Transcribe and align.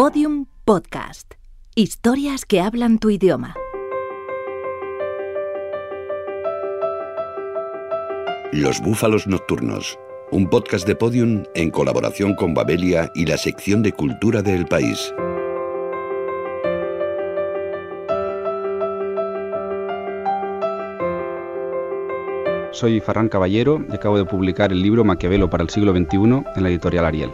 Podium 0.00 0.46
Podcast. 0.64 1.34
Historias 1.74 2.44
que 2.44 2.60
hablan 2.60 3.00
tu 3.00 3.10
idioma. 3.10 3.56
Los 8.52 8.80
Búfalos 8.80 9.26
Nocturnos. 9.26 9.98
Un 10.30 10.48
podcast 10.48 10.86
de 10.86 10.94
Podium 10.94 11.42
en 11.56 11.72
colaboración 11.72 12.36
con 12.36 12.54
Babelia 12.54 13.10
y 13.16 13.26
la 13.26 13.36
sección 13.36 13.82
de 13.82 13.90
cultura 13.90 14.40
del 14.40 14.66
país. 14.66 15.12
Soy 22.70 23.00
Ferran 23.00 23.28
Caballero 23.28 23.84
y 23.90 23.96
acabo 23.96 24.16
de 24.16 24.24
publicar 24.24 24.70
el 24.70 24.80
libro 24.80 25.02
Maquiavelo 25.02 25.50
para 25.50 25.64
el 25.64 25.70
siglo 25.70 25.90
XXI 25.90 26.44
en 26.54 26.62
la 26.62 26.68
editorial 26.68 27.04
Ariel. 27.04 27.32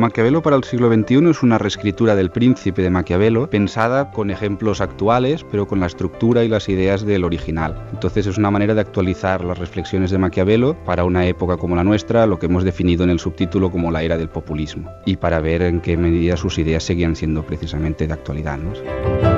Maquiavelo 0.00 0.40
para 0.42 0.56
el 0.56 0.64
siglo 0.64 0.90
XXI 0.90 1.28
es 1.28 1.42
una 1.42 1.58
reescritura 1.58 2.16
del 2.16 2.30
Príncipe 2.30 2.80
de 2.80 2.88
Maquiavelo 2.88 3.50
pensada 3.50 4.10
con 4.10 4.30
ejemplos 4.30 4.80
actuales, 4.80 5.44
pero 5.44 5.68
con 5.68 5.78
la 5.78 5.86
estructura 5.86 6.42
y 6.42 6.48
las 6.48 6.70
ideas 6.70 7.04
del 7.04 7.22
original. 7.22 7.76
Entonces 7.92 8.26
es 8.26 8.38
una 8.38 8.50
manera 8.50 8.74
de 8.74 8.80
actualizar 8.80 9.44
las 9.44 9.58
reflexiones 9.58 10.10
de 10.10 10.16
Maquiavelo 10.16 10.74
para 10.86 11.04
una 11.04 11.26
época 11.26 11.58
como 11.58 11.76
la 11.76 11.84
nuestra, 11.84 12.26
lo 12.26 12.38
que 12.38 12.46
hemos 12.46 12.64
definido 12.64 13.04
en 13.04 13.10
el 13.10 13.20
subtítulo 13.20 13.70
como 13.70 13.90
la 13.90 14.02
era 14.02 14.16
del 14.16 14.30
populismo, 14.30 14.90
y 15.04 15.16
para 15.16 15.40
ver 15.40 15.60
en 15.60 15.80
qué 15.80 15.98
medida 15.98 16.38
sus 16.38 16.58
ideas 16.58 16.82
seguían 16.82 17.14
siendo 17.14 17.44
precisamente 17.44 18.06
de 18.06 18.14
actualidad. 18.14 18.56
¿no? 18.56 19.29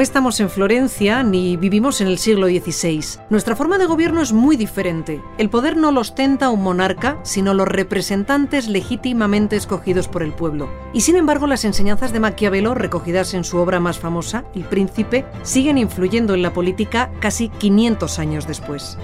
No 0.00 0.04
estamos 0.04 0.40
en 0.40 0.48
Florencia 0.48 1.22
ni 1.22 1.58
vivimos 1.58 2.00
en 2.00 2.06
el 2.06 2.16
siglo 2.16 2.46
XVI. 2.46 3.20
Nuestra 3.28 3.54
forma 3.54 3.76
de 3.76 3.84
gobierno 3.84 4.22
es 4.22 4.32
muy 4.32 4.56
diferente. 4.56 5.20
El 5.36 5.50
poder 5.50 5.76
no 5.76 5.92
lo 5.92 6.00
ostenta 6.00 6.48
un 6.48 6.62
monarca, 6.62 7.20
sino 7.22 7.52
los 7.52 7.68
representantes 7.68 8.66
legítimamente 8.66 9.56
escogidos 9.56 10.08
por 10.08 10.22
el 10.22 10.32
pueblo. 10.32 10.70
Y 10.94 11.02
sin 11.02 11.16
embargo, 11.16 11.46
las 11.46 11.66
enseñanzas 11.66 12.14
de 12.14 12.20
Maquiavelo, 12.20 12.74
recogidas 12.74 13.34
en 13.34 13.44
su 13.44 13.58
obra 13.58 13.78
más 13.78 13.98
famosa, 13.98 14.46
El 14.54 14.64
Príncipe, 14.64 15.26
siguen 15.42 15.76
influyendo 15.76 16.32
en 16.32 16.40
la 16.40 16.54
política 16.54 17.12
casi 17.20 17.50
500 17.50 18.18
años 18.18 18.46
después. 18.46 18.96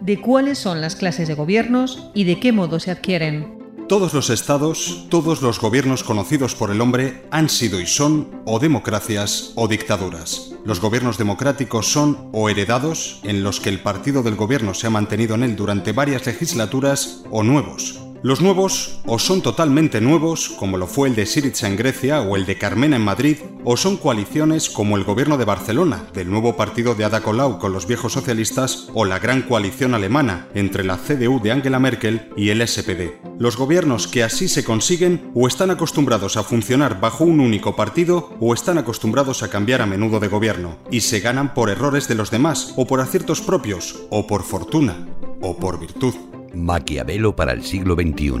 de 0.00 0.20
cuáles 0.20 0.58
son 0.58 0.80
las 0.80 0.94
clases 0.94 1.26
de 1.26 1.34
gobiernos 1.34 2.10
y 2.14 2.22
de 2.22 2.38
qué 2.38 2.52
modo 2.52 2.78
se 2.78 2.92
adquieren. 2.92 3.55
Todos 3.88 4.14
los 4.14 4.30
estados, 4.30 5.06
todos 5.10 5.42
los 5.42 5.60
gobiernos 5.60 6.02
conocidos 6.02 6.56
por 6.56 6.72
el 6.72 6.80
hombre 6.80 7.22
han 7.30 7.48
sido 7.48 7.78
y 7.78 7.86
son 7.86 8.42
o 8.44 8.58
democracias 8.58 9.52
o 9.54 9.68
dictaduras. 9.68 10.50
Los 10.64 10.80
gobiernos 10.80 11.18
democráticos 11.18 11.86
son 11.86 12.28
o 12.32 12.48
heredados, 12.48 13.20
en 13.22 13.44
los 13.44 13.60
que 13.60 13.68
el 13.68 13.78
partido 13.78 14.24
del 14.24 14.34
gobierno 14.34 14.74
se 14.74 14.88
ha 14.88 14.90
mantenido 14.90 15.36
en 15.36 15.44
él 15.44 15.54
durante 15.54 15.92
varias 15.92 16.26
legislaturas, 16.26 17.22
o 17.30 17.44
nuevos, 17.44 18.00
los 18.22 18.40
nuevos 18.40 19.00
o 19.06 19.18
son 19.18 19.42
totalmente 19.42 20.00
nuevos, 20.00 20.48
como 20.48 20.78
lo 20.78 20.86
fue 20.86 21.08
el 21.08 21.14
de 21.14 21.26
Syriza 21.26 21.68
en 21.68 21.76
Grecia 21.76 22.20
o 22.22 22.36
el 22.36 22.46
de 22.46 22.58
Carmena 22.58 22.96
en 22.96 23.02
Madrid, 23.02 23.36
o 23.64 23.76
son 23.76 23.96
coaliciones 23.96 24.70
como 24.70 24.96
el 24.96 25.04
gobierno 25.04 25.36
de 25.38 25.44
Barcelona, 25.44 26.06
del 26.14 26.30
nuevo 26.30 26.56
partido 26.56 26.94
de 26.94 27.04
Ada 27.04 27.20
Colau 27.20 27.58
con 27.58 27.72
los 27.72 27.86
viejos 27.86 28.12
socialistas, 28.12 28.88
o 28.94 29.04
la 29.04 29.18
gran 29.18 29.42
coalición 29.42 29.94
alemana 29.94 30.48
entre 30.54 30.84
la 30.84 30.96
CDU 30.96 31.40
de 31.42 31.52
Angela 31.52 31.78
Merkel 31.78 32.30
y 32.36 32.50
el 32.50 32.66
SPD. 32.66 33.20
Los 33.38 33.56
gobiernos 33.56 34.06
que 34.06 34.22
así 34.22 34.48
se 34.48 34.64
consiguen 34.64 35.30
o 35.34 35.46
están 35.46 35.70
acostumbrados 35.70 36.36
a 36.36 36.42
funcionar 36.42 37.00
bajo 37.00 37.24
un 37.24 37.40
único 37.40 37.76
partido 37.76 38.30
o 38.40 38.54
están 38.54 38.78
acostumbrados 38.78 39.42
a 39.42 39.50
cambiar 39.50 39.82
a 39.82 39.86
menudo 39.86 40.20
de 40.20 40.28
gobierno, 40.28 40.78
y 40.90 41.00
se 41.00 41.20
ganan 41.20 41.54
por 41.54 41.70
errores 41.70 42.08
de 42.08 42.14
los 42.14 42.30
demás, 42.30 42.72
o 42.76 42.86
por 42.86 43.00
aciertos 43.00 43.40
propios, 43.40 44.06
o 44.10 44.26
por 44.26 44.42
fortuna, 44.42 45.08
o 45.40 45.56
por 45.56 45.78
virtud. 45.78 46.14
Maquiavelo 46.56 47.36
para 47.36 47.52
el 47.52 47.62
siglo 47.62 47.94
XXI. 47.94 48.32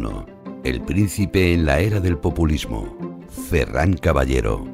El 0.64 0.80
príncipe 0.80 1.52
en 1.52 1.66
la 1.66 1.80
era 1.80 2.00
del 2.00 2.16
populismo. 2.16 2.96
Ferran 3.48 3.94
Caballero. 3.98 4.64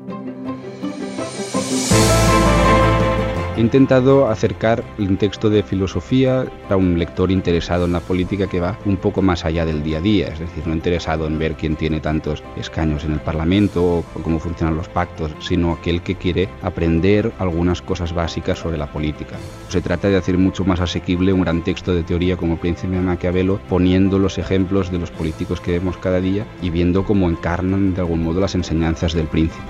He 3.55 3.61
intentado 3.61 4.29
acercar 4.29 4.83
un 4.99 5.19
texto 5.19 5.51
de 5.51 5.63
filosofía 5.63 6.47
a 6.71 6.77
un 6.77 6.99
lector 6.99 7.31
interesado 7.31 7.85
en 7.85 7.93
la 7.93 8.01
política 8.01 8.47
que 8.47 8.61
va 8.61 8.79
un 8.87 8.97
poco 8.97 9.21
más 9.21 9.45
allá 9.45 9.67
del 9.67 9.83
día 9.83 9.99
a 9.99 10.01
día, 10.01 10.29
es 10.29 10.39
decir, 10.39 10.67
no 10.67 10.73
interesado 10.73 11.27
en 11.27 11.39
ver 11.39 11.53
quién 11.53 11.77
tiene 11.77 12.01
tantos 12.01 12.43
escaños 12.57 13.05
en 13.05 13.13
el 13.13 13.21
Parlamento 13.21 13.85
o 13.85 14.05
cómo 14.23 14.39
funcionan 14.39 14.79
los 14.79 14.89
pactos, 14.89 15.33
sino 15.39 15.73
aquel 15.73 16.01
que 16.01 16.15
quiere 16.15 16.49
aprender 16.63 17.31
algunas 17.39 17.83
cosas 17.83 18.15
básicas 18.15 18.59
sobre 18.59 18.79
la 18.79 18.91
política. 18.91 19.37
Se 19.69 19.83
trata 19.83 20.09
de 20.09 20.17
hacer 20.17 20.39
mucho 20.39 20.65
más 20.65 20.81
asequible 20.81 21.35
un 21.35 21.43
gran 21.43 21.63
texto 21.63 21.95
de 21.95 22.05
teoría 22.05 22.39
como 22.39 22.57
Príncipe 22.57 22.97
de 22.97 23.03
Maquiavelo, 23.03 23.61
poniendo 23.69 24.19
los 24.19 24.39
ejemplos 24.39 24.91
de 24.91 24.99
los 24.99 25.11
políticos 25.11 25.61
que 25.61 25.73
vemos 25.73 25.99
cada 25.99 26.23
día 26.23 26.47
y 26.63 26.71
viendo 26.71 27.05
cómo 27.05 27.29
encarnan 27.29 27.93
de 27.93 28.01
algún 28.01 28.23
modo 28.23 28.41
las 28.41 28.55
enseñanzas 28.55 29.13
del 29.13 29.27
príncipe. 29.27 29.63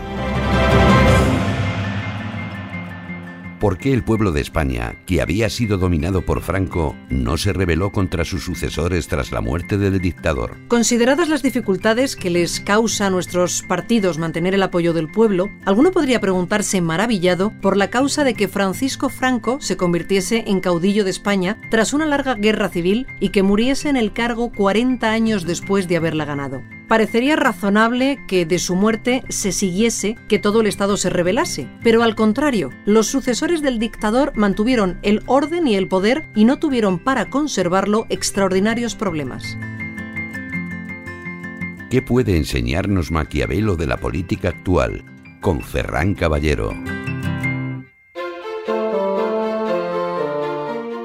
¿Por 3.62 3.78
qué 3.78 3.92
el 3.92 4.02
pueblo 4.02 4.32
de 4.32 4.40
España, 4.40 4.96
que 5.06 5.22
había 5.22 5.48
sido 5.48 5.78
dominado 5.78 6.22
por 6.22 6.42
Franco, 6.42 6.96
no 7.08 7.36
se 7.36 7.52
rebeló 7.52 7.92
contra 7.92 8.24
sus 8.24 8.42
sucesores 8.42 9.06
tras 9.06 9.30
la 9.30 9.40
muerte 9.40 9.78
del 9.78 10.00
dictador? 10.00 10.56
Consideradas 10.66 11.28
las 11.28 11.44
dificultades 11.44 12.16
que 12.16 12.28
les 12.28 12.58
causa 12.58 13.06
a 13.06 13.10
nuestros 13.10 13.62
partidos 13.62 14.18
mantener 14.18 14.54
el 14.54 14.64
apoyo 14.64 14.92
del 14.92 15.06
pueblo, 15.06 15.48
alguno 15.64 15.92
podría 15.92 16.20
preguntarse 16.20 16.80
maravillado 16.80 17.52
por 17.60 17.76
la 17.76 17.88
causa 17.88 18.24
de 18.24 18.34
que 18.34 18.48
Francisco 18.48 19.08
Franco 19.08 19.58
se 19.60 19.76
convirtiese 19.76 20.42
en 20.48 20.58
caudillo 20.58 21.04
de 21.04 21.10
España 21.10 21.60
tras 21.70 21.92
una 21.92 22.06
larga 22.06 22.34
guerra 22.34 22.68
civil 22.68 23.06
y 23.20 23.28
que 23.28 23.44
muriese 23.44 23.88
en 23.88 23.96
el 23.96 24.12
cargo 24.12 24.50
40 24.50 25.08
años 25.08 25.46
después 25.46 25.86
de 25.86 25.98
haberla 25.98 26.24
ganado. 26.24 26.64
Parecería 26.92 27.36
razonable 27.36 28.18
que 28.28 28.44
de 28.44 28.58
su 28.58 28.76
muerte 28.76 29.22
se 29.30 29.50
siguiese 29.50 30.18
que 30.28 30.38
todo 30.38 30.60
el 30.60 30.66
Estado 30.66 30.98
se 30.98 31.08
rebelase, 31.08 31.66
pero 31.82 32.02
al 32.02 32.14
contrario, 32.14 32.68
los 32.84 33.06
sucesores 33.06 33.62
del 33.62 33.78
dictador 33.78 34.36
mantuvieron 34.36 34.98
el 35.00 35.22
orden 35.24 35.66
y 35.66 35.76
el 35.76 35.88
poder 35.88 36.28
y 36.34 36.44
no 36.44 36.58
tuvieron 36.58 36.98
para 36.98 37.30
conservarlo 37.30 38.04
extraordinarios 38.10 38.94
problemas. 38.94 39.56
¿Qué 41.88 42.02
puede 42.02 42.36
enseñarnos 42.36 43.10
Maquiavelo 43.10 43.76
de 43.76 43.86
la 43.86 43.96
política 43.96 44.50
actual? 44.50 45.02
Con 45.40 45.62
Ferran 45.62 46.12
Caballero. 46.12 46.74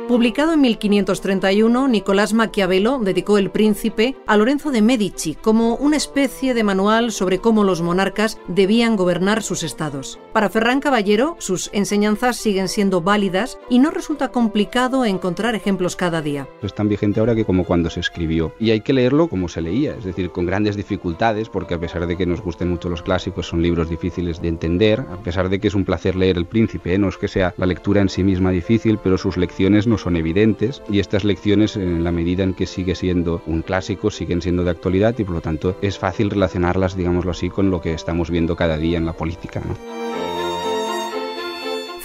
Publicado 0.07 0.53
en 0.53 0.61
1531, 0.61 1.89
Nicolás 1.89 2.33
Maquiavelo 2.33 2.97
dedicó 2.97 3.37
El 3.37 3.51
Príncipe 3.51 4.15
a 4.25 4.37
Lorenzo 4.37 4.71
de 4.71 4.81
Medici 4.81 5.35
como 5.35 5.75
una 5.75 5.97
especie 5.97 6.53
de 6.53 6.63
manual 6.63 7.11
sobre 7.11 7.39
cómo 7.39 7.65
los 7.65 7.81
monarcas 7.81 8.39
debían 8.47 8.95
gobernar 8.95 9.43
sus 9.43 9.63
estados. 9.63 10.17
Para 10.31 10.49
Ferran 10.49 10.79
Caballero, 10.79 11.35
sus 11.39 11.69
enseñanzas 11.73 12.37
siguen 12.37 12.69
siendo 12.69 13.01
válidas 13.01 13.59
y 13.69 13.79
no 13.79 13.91
resulta 13.91 14.29
complicado 14.29 15.03
encontrar 15.03 15.55
ejemplos 15.55 15.97
cada 15.97 16.21
día. 16.21 16.47
Es 16.61 16.73
tan 16.73 16.87
vigente 16.87 17.19
ahora 17.19 17.35
que 17.35 17.43
como 17.43 17.65
cuando 17.65 17.89
se 17.89 17.99
escribió. 17.99 18.53
Y 18.61 18.71
hay 18.71 18.79
que 18.79 18.93
leerlo 18.93 19.27
como 19.27 19.49
se 19.49 19.61
leía, 19.61 19.93
es 19.97 20.05
decir, 20.05 20.29
con 20.29 20.45
grandes 20.45 20.77
dificultades, 20.77 21.49
porque 21.49 21.73
a 21.73 21.79
pesar 21.79 22.07
de 22.07 22.15
que 22.15 22.25
nos 22.25 22.39
gusten 22.39 22.69
mucho 22.69 22.87
los 22.87 23.01
clásicos, 23.01 23.47
son 23.47 23.61
libros 23.61 23.89
difíciles 23.89 24.41
de 24.41 24.47
entender, 24.47 25.01
a 25.01 25.17
pesar 25.17 25.49
de 25.49 25.59
que 25.59 25.67
es 25.67 25.75
un 25.75 25.83
placer 25.83 26.15
leer 26.15 26.37
El 26.37 26.45
Príncipe, 26.45 26.93
¿eh? 26.93 26.97
no 26.97 27.09
es 27.09 27.17
que 27.17 27.27
sea 27.27 27.53
la 27.57 27.65
lectura 27.65 27.99
en 27.99 28.07
sí 28.07 28.23
misma 28.23 28.51
difícil, 28.51 28.99
pero 29.03 29.17
sus 29.17 29.35
lecciones 29.35 29.85
no 29.85 29.96
son 29.97 30.15
evidentes 30.15 30.81
y 30.89 30.99
estas 30.99 31.23
lecciones 31.23 31.75
en 31.75 32.03
la 32.03 32.11
medida 32.11 32.43
en 32.43 32.53
que 32.53 32.65
sigue 32.65 32.95
siendo 32.95 33.41
un 33.45 33.61
clásico 33.61 34.11
siguen 34.11 34.41
siendo 34.41 34.63
de 34.63 34.71
actualidad 34.71 35.15
y 35.17 35.23
por 35.23 35.35
lo 35.35 35.41
tanto 35.41 35.77
es 35.81 35.97
fácil 35.97 36.29
relacionarlas, 36.29 36.95
digámoslo 36.95 37.31
así, 37.31 37.49
con 37.49 37.71
lo 37.71 37.81
que 37.81 37.93
estamos 37.93 38.29
viendo 38.29 38.55
cada 38.55 38.77
día 38.77 38.97
en 38.97 39.05
la 39.05 39.13
política. 39.13 39.61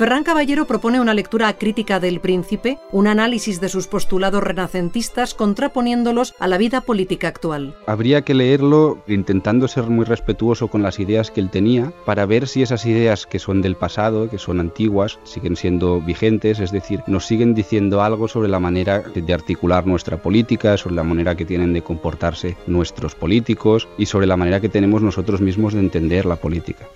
Ferran 0.02 0.24
Caballero 0.24 0.66
propone 0.66 1.00
una 1.00 1.14
lectura 1.14 1.56
crítica 1.56 2.00
del 2.00 2.18
príncipe, 2.18 2.80
un 2.90 3.06
análisis 3.06 3.60
de 3.60 3.68
sus 3.68 3.86
postulados 3.86 4.42
renacentistas 4.42 5.32
contraponiéndolos 5.32 6.34
a 6.40 6.48
la 6.48 6.58
vida 6.58 6.80
política 6.80 7.28
actual. 7.28 7.76
Habría 7.86 8.22
que 8.22 8.34
leerlo 8.34 8.98
intentando 9.06 9.68
ser 9.68 9.84
muy 9.84 10.04
respetuoso 10.04 10.66
con 10.66 10.82
las 10.82 10.98
ideas 10.98 11.30
que 11.30 11.38
él 11.38 11.50
tenía 11.50 11.92
para 12.04 12.26
ver 12.26 12.48
si 12.48 12.62
esas 12.62 12.84
ideas 12.84 13.26
que 13.26 13.38
son 13.38 13.62
del 13.62 13.76
pasado, 13.76 14.28
que 14.28 14.38
son 14.38 14.58
antiguas, 14.58 15.20
siguen 15.22 15.54
siendo 15.54 16.00
vigentes, 16.00 16.58
es 16.58 16.72
decir, 16.72 17.04
nos 17.06 17.24
siguen 17.24 17.54
diciendo 17.54 18.02
algo 18.02 18.26
sobre 18.26 18.48
la 18.48 18.58
manera 18.58 19.04
de 19.14 19.32
articular 19.32 19.86
nuestra 19.86 20.16
política, 20.16 20.76
sobre 20.78 20.96
la 20.96 21.04
manera 21.04 21.36
que 21.36 21.44
tienen 21.44 21.72
de 21.74 21.82
comportarse 21.82 22.56
nuestros 22.66 23.14
políticos 23.14 23.86
y 23.96 24.06
sobre 24.06 24.26
la 24.26 24.36
manera 24.36 24.60
que 24.60 24.68
tenemos 24.68 25.00
nosotros 25.00 25.40
mismos 25.40 25.74
de 25.74 25.78
entender 25.78 26.26
la 26.26 26.34
política. 26.34 26.88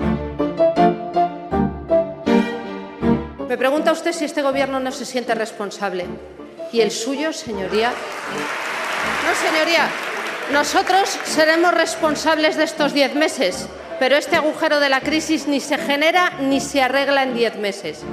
Me 3.57 3.61
pregunta 3.61 3.91
usted 3.91 4.13
si 4.13 4.27
este 4.27 4.43
gobierno 4.43 4.81
no 4.81 4.93
se 4.93 5.07
siente 5.07 5.35
responsable. 5.35 6.05
¿Y 6.75 6.83
el 6.83 6.91
suyo, 6.91 7.33
señoría? 7.33 7.91
No, 9.25 9.49
señoría. 9.49 9.89
Nosotros 10.53 11.19
seremos 11.25 11.73
responsables 11.73 12.59
de 12.59 12.65
estos 12.65 12.93
diez 12.93 13.15
meses, 13.15 13.67
pero 13.99 14.15
este 14.17 14.37
agujero 14.37 14.79
de 14.79 14.91
la 14.91 15.01
crisis 15.01 15.49
ni 15.49 15.61
se 15.61 15.79
genera 15.79 16.33
ni 16.39 16.61
se 16.61 16.83
arregla 16.83 17.23
en 17.23 17.35
diez 17.35 17.57
meses. 17.57 18.05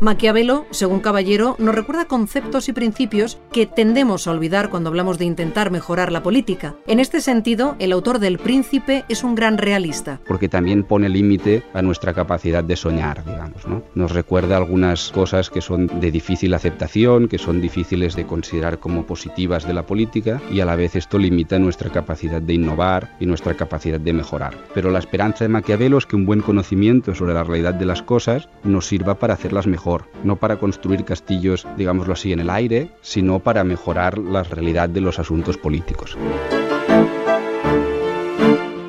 Maquiavelo, 0.00 0.64
según 0.70 1.00
Caballero, 1.00 1.56
nos 1.58 1.74
recuerda 1.74 2.04
conceptos 2.04 2.68
y 2.68 2.72
principios 2.72 3.40
que 3.50 3.66
tendemos 3.66 4.28
a 4.28 4.30
olvidar 4.30 4.70
cuando 4.70 4.90
hablamos 4.90 5.18
de 5.18 5.24
intentar 5.24 5.72
mejorar 5.72 6.12
la 6.12 6.22
política. 6.22 6.76
En 6.86 7.00
este 7.00 7.20
sentido, 7.20 7.74
el 7.80 7.90
autor 7.90 8.20
del 8.20 8.38
Príncipe 8.38 9.04
es 9.08 9.24
un 9.24 9.34
gran 9.34 9.58
realista. 9.58 10.20
Porque 10.28 10.48
también 10.48 10.84
pone 10.84 11.08
límite 11.08 11.64
a 11.74 11.82
nuestra 11.82 12.14
capacidad 12.14 12.62
de 12.62 12.76
soñar, 12.76 13.24
digamos. 13.24 13.66
¿no? 13.66 13.82
Nos 13.96 14.12
recuerda 14.12 14.56
algunas 14.56 15.10
cosas 15.10 15.50
que 15.50 15.60
son 15.60 15.88
de 16.00 16.12
difícil 16.12 16.54
aceptación, 16.54 17.26
que 17.26 17.38
son 17.38 17.60
difíciles 17.60 18.14
de 18.14 18.24
considerar 18.24 18.78
como 18.78 19.04
positivas 19.04 19.66
de 19.66 19.74
la 19.74 19.84
política 19.84 20.40
y 20.48 20.60
a 20.60 20.64
la 20.64 20.76
vez 20.76 20.94
esto 20.94 21.18
limita 21.18 21.58
nuestra 21.58 21.90
capacidad 21.90 22.40
de 22.40 22.54
innovar 22.54 23.16
y 23.18 23.26
nuestra 23.26 23.54
capacidad 23.54 23.98
de 23.98 24.12
mejorar. 24.12 24.56
Pero 24.74 24.92
la 24.92 25.00
esperanza 25.00 25.44
de 25.44 25.48
Maquiavelo 25.48 25.98
es 25.98 26.06
que 26.06 26.14
un 26.14 26.24
buen 26.24 26.40
conocimiento 26.40 27.16
sobre 27.16 27.34
la 27.34 27.42
realidad 27.42 27.74
de 27.74 27.86
las 27.86 28.02
cosas 28.02 28.48
nos 28.62 28.86
sirva 28.86 29.18
para 29.18 29.34
hacerlas 29.34 29.66
mejor 29.66 29.87
no 30.24 30.36
para 30.36 30.58
construir 30.58 31.04
castillos, 31.04 31.66
digámoslo 31.76 32.12
así, 32.12 32.32
en 32.32 32.40
el 32.40 32.50
aire, 32.50 32.90
sino 33.00 33.38
para 33.38 33.64
mejorar 33.64 34.18
la 34.18 34.42
realidad 34.42 34.88
de 34.88 35.00
los 35.00 35.18
asuntos 35.18 35.56
políticos. 35.56 36.16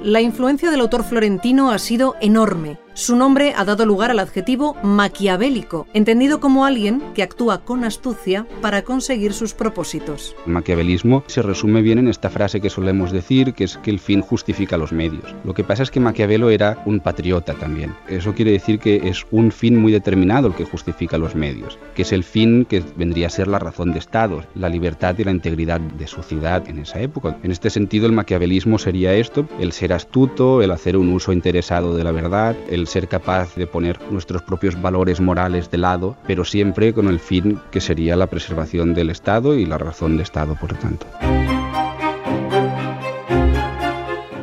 La 0.04 0.22
influencia 0.22 0.72
del 0.72 0.80
autor 0.80 1.04
florentino 1.04 1.72
ha 1.72 1.78
sido 1.78 2.16
enorme 2.19 2.78
su 3.00 3.16
nombre 3.16 3.54
ha 3.56 3.63
dado 3.63 3.86
lugar 3.86 4.12
al 4.12 4.19
adjetivo 4.19 4.75
maquiavélico, 4.84 5.88
entendido 5.94 6.42
como 6.42 6.66
alguien 6.66 7.01
que 7.13 7.24
actúa 7.24 7.62
con 7.63 7.86
astucia 7.86 8.46
para 8.62 8.81
conseguir 8.81 9.31
sus 9.31 9.54
propósitos. 9.54 10.36
El 10.46 10.51
maquiavelismo 10.51 11.24
se 11.28 11.42
resume 11.42 11.81
bien 11.81 12.00
en 12.00 12.10
esta 12.10 12.30
frase 12.30 12.60
que 12.60 12.69
solemos 12.69 13.13
decir, 13.13 13.54
que 13.54 13.63
es 13.63 13.78
que 13.78 13.90
el 13.90 14.00
fin 14.00 14.22
justifica 14.22 14.78
los 14.78 14.92
medios. 14.92 15.34
Lo 15.46 15.54
que 15.54 15.63
pasa 15.63 15.84
es 15.84 15.92
que 15.92 16.01
Maquiavelo 16.01 16.50
era 16.50 16.84
un 16.86 17.00
patriota 17.00 17.54
también. 17.54 17.96
Eso 18.10 18.34
quiere 18.34 18.51
decir 18.51 18.80
que 18.80 19.07
es 19.07 19.25
un 19.31 19.54
fin 19.54 19.78
muy 19.78 19.94
determinado 19.94 20.50
el 20.50 20.56
que 20.56 20.66
justifica 20.66 21.18
los 21.18 21.36
medios, 21.36 21.80
que 21.95 22.02
es 22.02 22.12
el 22.12 22.25
fin 22.25 22.66
que 22.66 22.84
vendría 22.98 23.28
a 23.28 23.31
ser 23.31 23.48
la 23.48 23.60
razón 23.60 23.94
de 23.94 24.00
Estado, 24.00 24.44
la 24.56 24.68
libertad 24.68 25.16
y 25.18 25.24
la 25.24 25.31
integridad 25.31 25.80
de 25.80 26.07
su 26.07 26.22
ciudad 26.22 26.68
en 26.68 26.80
esa 26.80 27.00
época. 27.00 27.38
En 27.44 27.52
este 27.52 27.69
sentido, 27.69 28.07
el 28.07 28.12
maquiavelismo 28.12 28.78
sería 28.78 29.13
esto, 29.13 29.48
el 29.62 29.72
ser 29.72 29.94
astuto, 29.94 30.62
el 30.62 30.72
hacer 30.72 30.98
un 30.98 31.13
uso 31.13 31.31
interesado 31.31 31.95
de 31.95 32.04
la 32.04 32.12
verdad, 32.12 32.57
el 32.69 32.89
ser 32.90 33.08
capaz 33.08 33.56
de 33.56 33.68
poner 33.68 34.00
nuestros 34.12 34.42
propios 34.42 34.82
valores 34.82 35.22
morales 35.22 35.72
de 35.72 35.78
lado, 35.78 36.18
pero 36.28 36.44
siempre 36.44 36.94
con 36.94 37.08
el 37.08 37.20
fin 37.20 37.60
que 37.72 37.80
sería 37.80 38.16
la 38.16 38.28
preservación 38.28 38.94
del 38.94 39.10
Estado 39.10 39.56
y 39.56 39.66
la 39.66 39.78
razón 39.78 40.18
de 40.18 40.24
Estado, 40.24 40.56
por 40.60 40.74
tanto. 40.78 41.06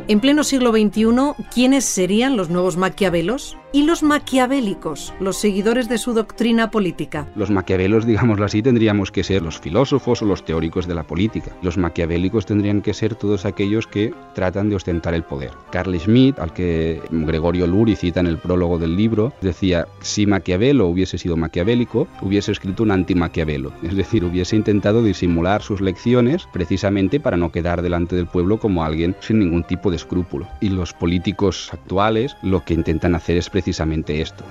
En 0.09 0.21
pleno 0.21 0.45
siglo 0.45 0.71
XXI, 0.71 1.45
¿quiénes 1.53 1.85
serían 1.85 2.37
los 2.37 2.49
nuevos 2.49 2.77
maquiavelos? 2.77 3.57
Y 3.73 3.85
los 3.85 4.03
maquiavélicos, 4.03 5.13
los 5.21 5.37
seguidores 5.37 5.89
de 5.89 5.99
su 5.99 6.15
doctrina 6.15 6.71
política. 6.71 7.29
Los 7.35 7.51
maquiavelos, 7.51 8.07
digámoslo 8.07 8.45
así, 8.45 8.63
tendríamos 8.63 9.11
que 9.11 9.25
ser 9.25 9.43
los 9.43 9.59
filósofos 9.59 10.23
o 10.23 10.25
los 10.25 10.45
teóricos 10.45 10.87
de 10.87 10.95
la 10.95 11.07
política. 11.07 11.53
Los 11.63 11.77
maquiavélicos 11.77 12.47
tendrían 12.47 12.83
que 12.83 12.95
ser 12.95 13.15
todos 13.15 13.45
aquellos 13.45 13.87
que 13.87 14.15
tratan 14.35 14.69
de 14.69 14.77
ostentar 14.77 15.15
el 15.15 15.25
poder. 15.25 15.51
Carl 15.71 15.99
Schmitt, 15.99 16.39
al 16.39 16.53
que 16.53 17.03
Gregorio 17.11 17.67
Luri 17.67 17.97
cita 17.97 18.21
en 18.21 18.27
el 18.27 18.39
prólogo 18.39 18.79
del 18.79 18.97
libro, 18.97 19.33
decía, 19.41 19.87
si 20.01 20.27
Maquiavelo 20.27 20.87
hubiese 20.87 21.19
sido 21.19 21.37
maquiavélico, 21.37 22.07
hubiese 22.23 22.53
escrito 22.53 22.83
un 22.83 22.91
anti-Maquiavelo, 22.91 23.73
es 23.83 23.97
decir, 23.97 24.25
hubiese 24.25 24.57
intentado 24.57 25.03
disimular 25.03 25.63
sus 25.63 25.81
lecciones 25.81 26.49
precisamente 26.53 27.21
para 27.21 27.37
no 27.37 27.53
quedar 27.53 27.83
delante 27.83 28.17
del 28.17 28.27
pueblo 28.27 28.59
como 28.59 28.85
alguien 28.85 29.17
sin 29.21 29.39
ningún 29.39 29.65
tipo 29.65 29.91
de 29.91 29.97
escrúpulo. 29.97 30.49
Y 30.61 30.69
los 30.69 30.93
políticos 30.93 31.71
actuales 31.73 32.37
lo 32.43 32.65
que 32.65 32.75
intentan 32.75 33.15
hacer 33.15 33.37
es 33.37 33.51
precisamente 33.57 34.21
esto. 34.21 34.45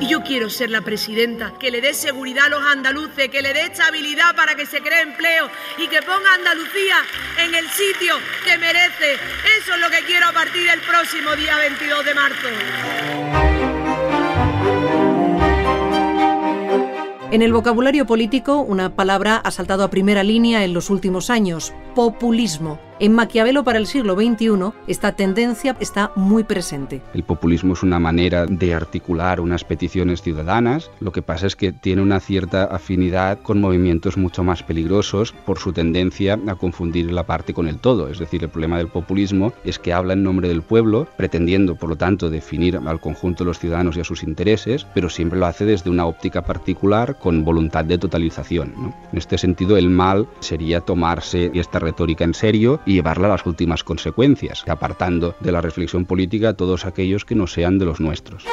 Y 0.00 0.08
yo 0.08 0.24
quiero 0.24 0.50
ser 0.50 0.70
la 0.70 0.80
presidenta 0.80 1.52
que 1.60 1.70
le 1.70 1.80
dé 1.80 1.94
seguridad 1.94 2.46
a 2.46 2.48
los 2.48 2.64
andaluces, 2.64 3.28
que 3.28 3.42
le 3.42 3.54
dé 3.54 3.62
estabilidad 3.66 4.34
para 4.34 4.56
que 4.56 4.66
se 4.66 4.80
cree 4.80 5.02
empleo 5.02 5.48
y 5.78 5.86
que 5.86 6.02
ponga 6.02 6.32
a 6.32 6.34
Andalucía 6.34 6.96
en 7.44 7.54
el 7.54 7.68
sitio 7.68 8.16
que 8.44 8.58
merece. 8.58 9.14
Eso 9.60 9.74
es 9.74 9.80
lo 9.80 9.88
que 9.88 10.04
quiero 10.04 10.26
a 10.26 10.32
partir 10.32 10.68
del 10.68 10.80
próximo 10.80 11.36
día 11.36 11.58
22 11.58 12.04
de 12.04 12.14
marzo. 12.14 12.48
En 17.32 17.42
el 17.42 17.52
vocabulario 17.52 18.06
político, 18.06 18.60
una 18.60 18.94
palabra 18.94 19.36
ha 19.36 19.50
saltado 19.50 19.84
a 19.84 19.90
primera 19.90 20.22
línea 20.22 20.64
en 20.64 20.72
los 20.72 20.90
últimos 20.90 21.28
años, 21.28 21.74
populismo. 21.94 22.80
En 22.98 23.12
Maquiavelo 23.12 23.62
para 23.62 23.78
el 23.78 23.86
siglo 23.86 24.14
XXI, 24.14 24.72
esta 24.86 25.12
tendencia 25.12 25.76
está 25.80 26.12
muy 26.16 26.44
presente. 26.44 27.02
El 27.12 27.24
populismo 27.24 27.74
es 27.74 27.82
una 27.82 27.98
manera 27.98 28.46
de 28.46 28.72
articular 28.72 29.38
unas 29.38 29.64
peticiones 29.64 30.22
ciudadanas. 30.22 30.90
Lo 31.00 31.12
que 31.12 31.20
pasa 31.20 31.46
es 31.46 31.56
que 31.56 31.72
tiene 31.72 32.00
una 32.00 32.20
cierta 32.20 32.64
afinidad 32.64 33.38
con 33.42 33.60
movimientos 33.60 34.16
mucho 34.16 34.42
más 34.42 34.62
peligrosos 34.62 35.32
por 35.44 35.58
su 35.58 35.74
tendencia 35.74 36.40
a 36.46 36.54
confundir 36.54 37.12
la 37.12 37.26
parte 37.26 37.52
con 37.52 37.68
el 37.68 37.80
todo. 37.80 38.08
Es 38.08 38.18
decir, 38.18 38.42
el 38.42 38.48
problema 38.48 38.78
del 38.78 38.88
populismo 38.88 39.52
es 39.62 39.78
que 39.78 39.92
habla 39.92 40.14
en 40.14 40.22
nombre 40.22 40.48
del 40.48 40.62
pueblo, 40.62 41.06
pretendiendo, 41.18 41.74
por 41.74 41.90
lo 41.90 41.96
tanto, 41.96 42.30
definir 42.30 42.78
al 42.78 43.00
conjunto 43.00 43.44
de 43.44 43.48
los 43.48 43.58
ciudadanos 43.58 43.98
y 43.98 44.00
a 44.00 44.04
sus 44.04 44.22
intereses, 44.22 44.86
pero 44.94 45.10
siempre 45.10 45.38
lo 45.38 45.44
hace 45.44 45.66
desde 45.66 45.90
una 45.90 46.06
óptica 46.06 46.46
particular 46.46 47.18
con 47.18 47.44
voluntad 47.44 47.84
de 47.84 47.98
totalización. 47.98 48.72
En 49.12 49.18
este 49.18 49.36
sentido, 49.36 49.76
el 49.76 49.90
mal 49.90 50.26
sería 50.40 50.80
tomarse 50.80 51.50
esta 51.52 51.78
retórica 51.78 52.24
en 52.24 52.32
serio 52.32 52.80
y 52.86 52.94
llevarla 52.94 53.26
a 53.26 53.32
las 53.32 53.44
últimas 53.44 53.84
consecuencias, 53.84 54.64
apartando 54.66 55.34
de 55.40 55.52
la 55.52 55.60
reflexión 55.60 56.06
política 56.06 56.50
a 56.50 56.54
todos 56.54 56.86
aquellos 56.86 57.24
que 57.24 57.34
no 57.34 57.46
sean 57.46 57.78
de 57.78 57.84
los 57.84 58.00
nuestros. 58.00 58.46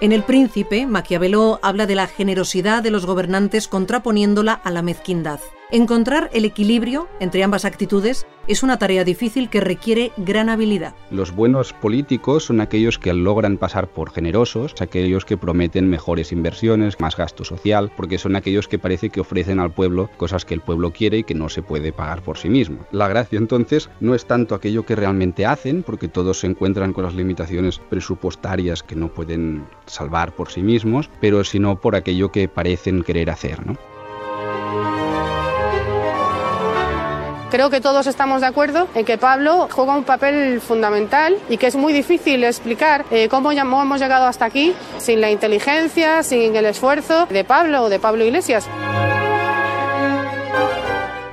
En 0.00 0.12
El 0.12 0.22
Príncipe, 0.22 0.86
Maquiavelo 0.86 1.58
habla 1.62 1.86
de 1.86 1.94
la 1.94 2.06
generosidad 2.06 2.82
de 2.82 2.90
los 2.90 3.06
gobernantes 3.06 3.68
contraponiéndola 3.68 4.52
a 4.52 4.70
la 4.70 4.82
mezquindad. 4.82 5.40
Encontrar 5.70 6.28
el 6.34 6.44
equilibrio 6.44 7.08
entre 7.20 7.42
ambas 7.42 7.64
actitudes 7.64 8.26
es 8.46 8.62
una 8.62 8.78
tarea 8.78 9.02
difícil 9.02 9.48
que 9.48 9.60
requiere 9.60 10.12
gran 10.18 10.50
habilidad. 10.50 10.94
Los 11.10 11.34
buenos 11.34 11.72
políticos 11.72 12.44
son 12.44 12.60
aquellos 12.60 12.98
que 12.98 13.14
logran 13.14 13.56
pasar 13.56 13.88
por 13.88 14.10
generosos, 14.10 14.74
aquellos 14.80 15.24
que 15.24 15.38
prometen 15.38 15.88
mejores 15.88 16.32
inversiones, 16.32 17.00
más 17.00 17.16
gasto 17.16 17.44
social, 17.44 17.90
porque 17.96 18.18
son 18.18 18.36
aquellos 18.36 18.68
que 18.68 18.78
parece 18.78 19.08
que 19.08 19.20
ofrecen 19.20 19.58
al 19.58 19.72
pueblo 19.72 20.10
cosas 20.18 20.44
que 20.44 20.52
el 20.52 20.60
pueblo 20.60 20.92
quiere 20.92 21.18
y 21.18 21.24
que 21.24 21.34
no 21.34 21.48
se 21.48 21.62
puede 21.62 21.92
pagar 21.92 22.22
por 22.22 22.36
sí 22.36 22.50
mismo. 22.50 22.84
La 22.92 23.08
gracia 23.08 23.38
entonces 23.38 23.88
no 24.00 24.14
es 24.14 24.26
tanto 24.26 24.54
aquello 24.54 24.84
que 24.84 24.96
realmente 24.96 25.46
hacen, 25.46 25.82
porque 25.82 26.08
todos 26.08 26.40
se 26.40 26.46
encuentran 26.46 26.92
con 26.92 27.04
las 27.04 27.14
limitaciones 27.14 27.78
presupuestarias 27.78 28.82
que 28.82 28.96
no 28.96 29.08
pueden 29.08 29.64
salvar 29.86 30.34
por 30.36 30.50
sí 30.50 30.62
mismos, 30.62 31.08
pero 31.22 31.42
sino 31.42 31.80
por 31.80 31.96
aquello 31.96 32.30
que 32.30 32.48
parecen 32.48 33.02
querer 33.02 33.30
hacer. 33.30 33.66
¿no? 33.66 33.78
Creo 37.54 37.70
que 37.70 37.80
todos 37.80 38.08
estamos 38.08 38.40
de 38.40 38.48
acuerdo 38.48 38.88
en 38.96 39.04
que 39.04 39.16
Pablo 39.16 39.68
juega 39.70 39.94
un 39.94 40.02
papel 40.02 40.60
fundamental 40.60 41.36
y 41.48 41.56
que 41.56 41.68
es 41.68 41.76
muy 41.76 41.92
difícil 41.92 42.42
explicar 42.42 43.04
eh, 43.12 43.28
cómo 43.28 43.52
hemos 43.52 44.00
llegado 44.00 44.26
hasta 44.26 44.44
aquí 44.44 44.74
sin 44.98 45.20
la 45.20 45.30
inteligencia, 45.30 46.24
sin 46.24 46.56
el 46.56 46.66
esfuerzo 46.66 47.26
de 47.26 47.44
Pablo 47.44 47.84
o 47.84 47.88
de 47.88 48.00
Pablo 48.00 48.24
Iglesias. 48.24 48.68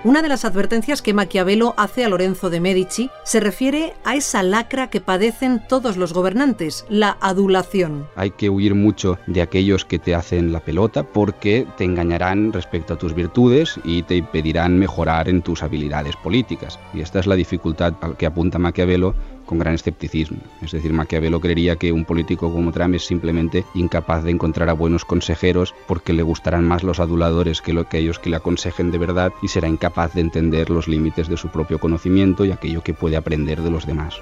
Una 0.03 0.23
de 0.23 0.29
las 0.29 0.45
advertencias 0.45 1.03
que 1.03 1.13
Maquiavelo 1.13 1.75
hace 1.77 2.03
a 2.03 2.09
Lorenzo 2.09 2.49
de 2.49 2.59
Medici 2.59 3.11
se 3.23 3.39
refiere 3.39 3.93
a 4.03 4.15
esa 4.15 4.41
lacra 4.41 4.89
que 4.89 4.99
padecen 4.99 5.61
todos 5.69 5.95
los 5.95 6.11
gobernantes, 6.11 6.87
la 6.89 7.17
adulación. 7.21 8.07
Hay 8.15 8.31
que 8.31 8.49
huir 8.49 8.73
mucho 8.73 9.19
de 9.27 9.43
aquellos 9.43 9.85
que 9.85 9.99
te 9.99 10.15
hacen 10.15 10.51
la 10.51 10.59
pelota 10.59 11.03
porque 11.03 11.67
te 11.77 11.83
engañarán 11.83 12.51
respecto 12.51 12.95
a 12.95 12.97
tus 12.97 13.13
virtudes 13.13 13.79
y 13.83 14.01
te 14.01 14.15
impedirán 14.15 14.79
mejorar 14.79 15.29
en 15.29 15.43
tus 15.43 15.61
habilidades 15.61 16.15
políticas. 16.15 16.79
Y 16.95 17.01
esta 17.01 17.19
es 17.19 17.27
la 17.27 17.35
dificultad 17.35 17.93
al 18.01 18.17
que 18.17 18.25
apunta 18.25 18.57
Maquiavelo 18.57 19.13
con 19.45 19.59
gran 19.59 19.75
escepticismo. 19.75 20.39
Es 20.61 20.71
decir, 20.71 20.93
Maquiavelo 20.93 21.39
creería 21.39 21.75
que 21.75 21.91
un 21.91 22.05
político 22.05 22.51
como 22.51 22.71
Trump 22.71 22.95
es 22.95 23.05
simplemente 23.05 23.65
incapaz 23.73 24.23
de 24.23 24.31
encontrar 24.31 24.69
a 24.69 24.73
buenos 24.73 25.05
consejeros 25.05 25.73
porque 25.87 26.13
le 26.13 26.23
gustarán 26.23 26.67
más 26.67 26.83
los 26.83 26.99
aduladores 26.99 27.61
que, 27.61 27.73
lo, 27.73 27.87
que 27.87 27.99
ellos 27.99 28.19
que 28.19 28.29
le 28.29 28.37
aconsejen 28.37 28.91
de 28.91 28.97
verdad 28.97 29.33
y 29.41 29.47
será 29.47 29.67
incapaz 29.67 30.13
de 30.13 30.21
entender 30.21 30.69
los 30.69 30.87
límites 30.87 31.27
de 31.27 31.37
su 31.37 31.49
propio 31.49 31.79
conocimiento 31.79 32.45
y 32.45 32.51
aquello 32.51 32.83
que 32.83 32.93
puede 32.93 33.17
aprender 33.17 33.61
de 33.61 33.71
los 33.71 33.85
demás. 33.85 34.15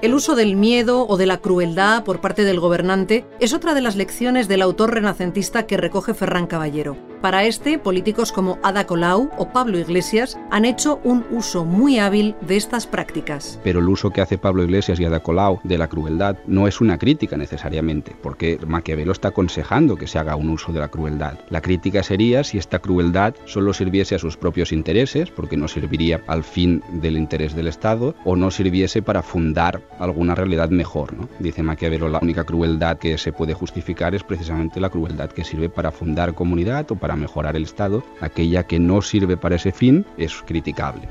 El 0.00 0.14
uso 0.14 0.36
del 0.36 0.54
miedo 0.54 1.06
o 1.08 1.16
de 1.16 1.26
la 1.26 1.38
crueldad 1.38 2.04
por 2.04 2.20
parte 2.20 2.44
del 2.44 2.60
gobernante 2.60 3.26
es 3.40 3.52
otra 3.52 3.74
de 3.74 3.80
las 3.80 3.96
lecciones 3.96 4.46
del 4.46 4.62
autor 4.62 4.94
renacentista 4.94 5.66
que 5.66 5.76
recoge 5.76 6.14
Ferran 6.14 6.46
Caballero. 6.46 6.96
Para 7.20 7.44
este, 7.44 7.80
políticos 7.80 8.30
como 8.30 8.60
Ada 8.62 8.86
Colau 8.86 9.28
o 9.38 9.48
Pablo 9.48 9.76
Iglesias 9.76 10.38
han 10.52 10.64
hecho 10.64 11.00
un 11.02 11.24
uso 11.32 11.64
muy 11.64 11.98
hábil 11.98 12.36
de 12.42 12.56
estas 12.56 12.86
prácticas. 12.86 13.58
Pero 13.64 13.80
el 13.80 13.88
uso 13.88 14.10
que 14.10 14.20
hace 14.20 14.38
Pablo 14.38 14.62
Iglesias 14.62 15.00
y 15.00 15.04
Ada 15.04 15.18
Colau 15.18 15.58
de 15.64 15.78
la 15.78 15.88
crueldad 15.88 16.36
no 16.46 16.68
es 16.68 16.80
una 16.80 16.96
crítica 16.96 17.36
necesariamente, 17.36 18.14
porque 18.22 18.60
Maquiavelo 18.64 19.10
está 19.10 19.28
aconsejando 19.28 19.96
que 19.96 20.06
se 20.06 20.20
haga 20.20 20.36
un 20.36 20.50
uso 20.50 20.72
de 20.72 20.78
la 20.78 20.88
crueldad. 20.88 21.40
La 21.50 21.60
crítica 21.60 22.04
sería 22.04 22.44
si 22.44 22.56
esta 22.56 22.78
crueldad 22.78 23.34
solo 23.46 23.72
sirviese 23.74 24.14
a 24.14 24.20
sus 24.20 24.36
propios 24.36 24.70
intereses, 24.70 25.32
porque 25.32 25.56
no 25.56 25.66
serviría 25.66 26.22
al 26.28 26.44
fin 26.44 26.84
del 26.92 27.16
interés 27.16 27.52
del 27.56 27.66
Estado, 27.66 28.14
o 28.24 28.36
no 28.36 28.52
sirviese 28.52 29.02
para 29.02 29.22
fundar 29.22 29.82
alguna 29.98 30.36
realidad 30.36 30.70
mejor. 30.70 31.14
¿no? 31.14 31.28
Dice 31.40 31.64
Maquiavelo, 31.64 32.08
la 32.08 32.20
única 32.22 32.44
crueldad 32.44 32.98
que 32.98 33.18
se 33.18 33.32
puede 33.32 33.54
justificar 33.54 34.14
es 34.14 34.22
precisamente 34.22 34.78
la 34.78 34.90
crueldad 34.90 35.30
que 35.30 35.42
sirve 35.42 35.68
para 35.68 35.90
fundar 35.90 36.34
comunidad 36.34 36.88
o 36.92 36.94
para 36.94 37.07
mejorar 37.16 37.56
el 37.56 37.64
Estado. 37.64 38.02
Aquella 38.20 38.66
que 38.66 38.78
no 38.78 39.02
sirve 39.02 39.36
para 39.36 39.56
ese 39.56 39.72
fin 39.72 40.06
es 40.16 40.42
criticable. 40.46 41.08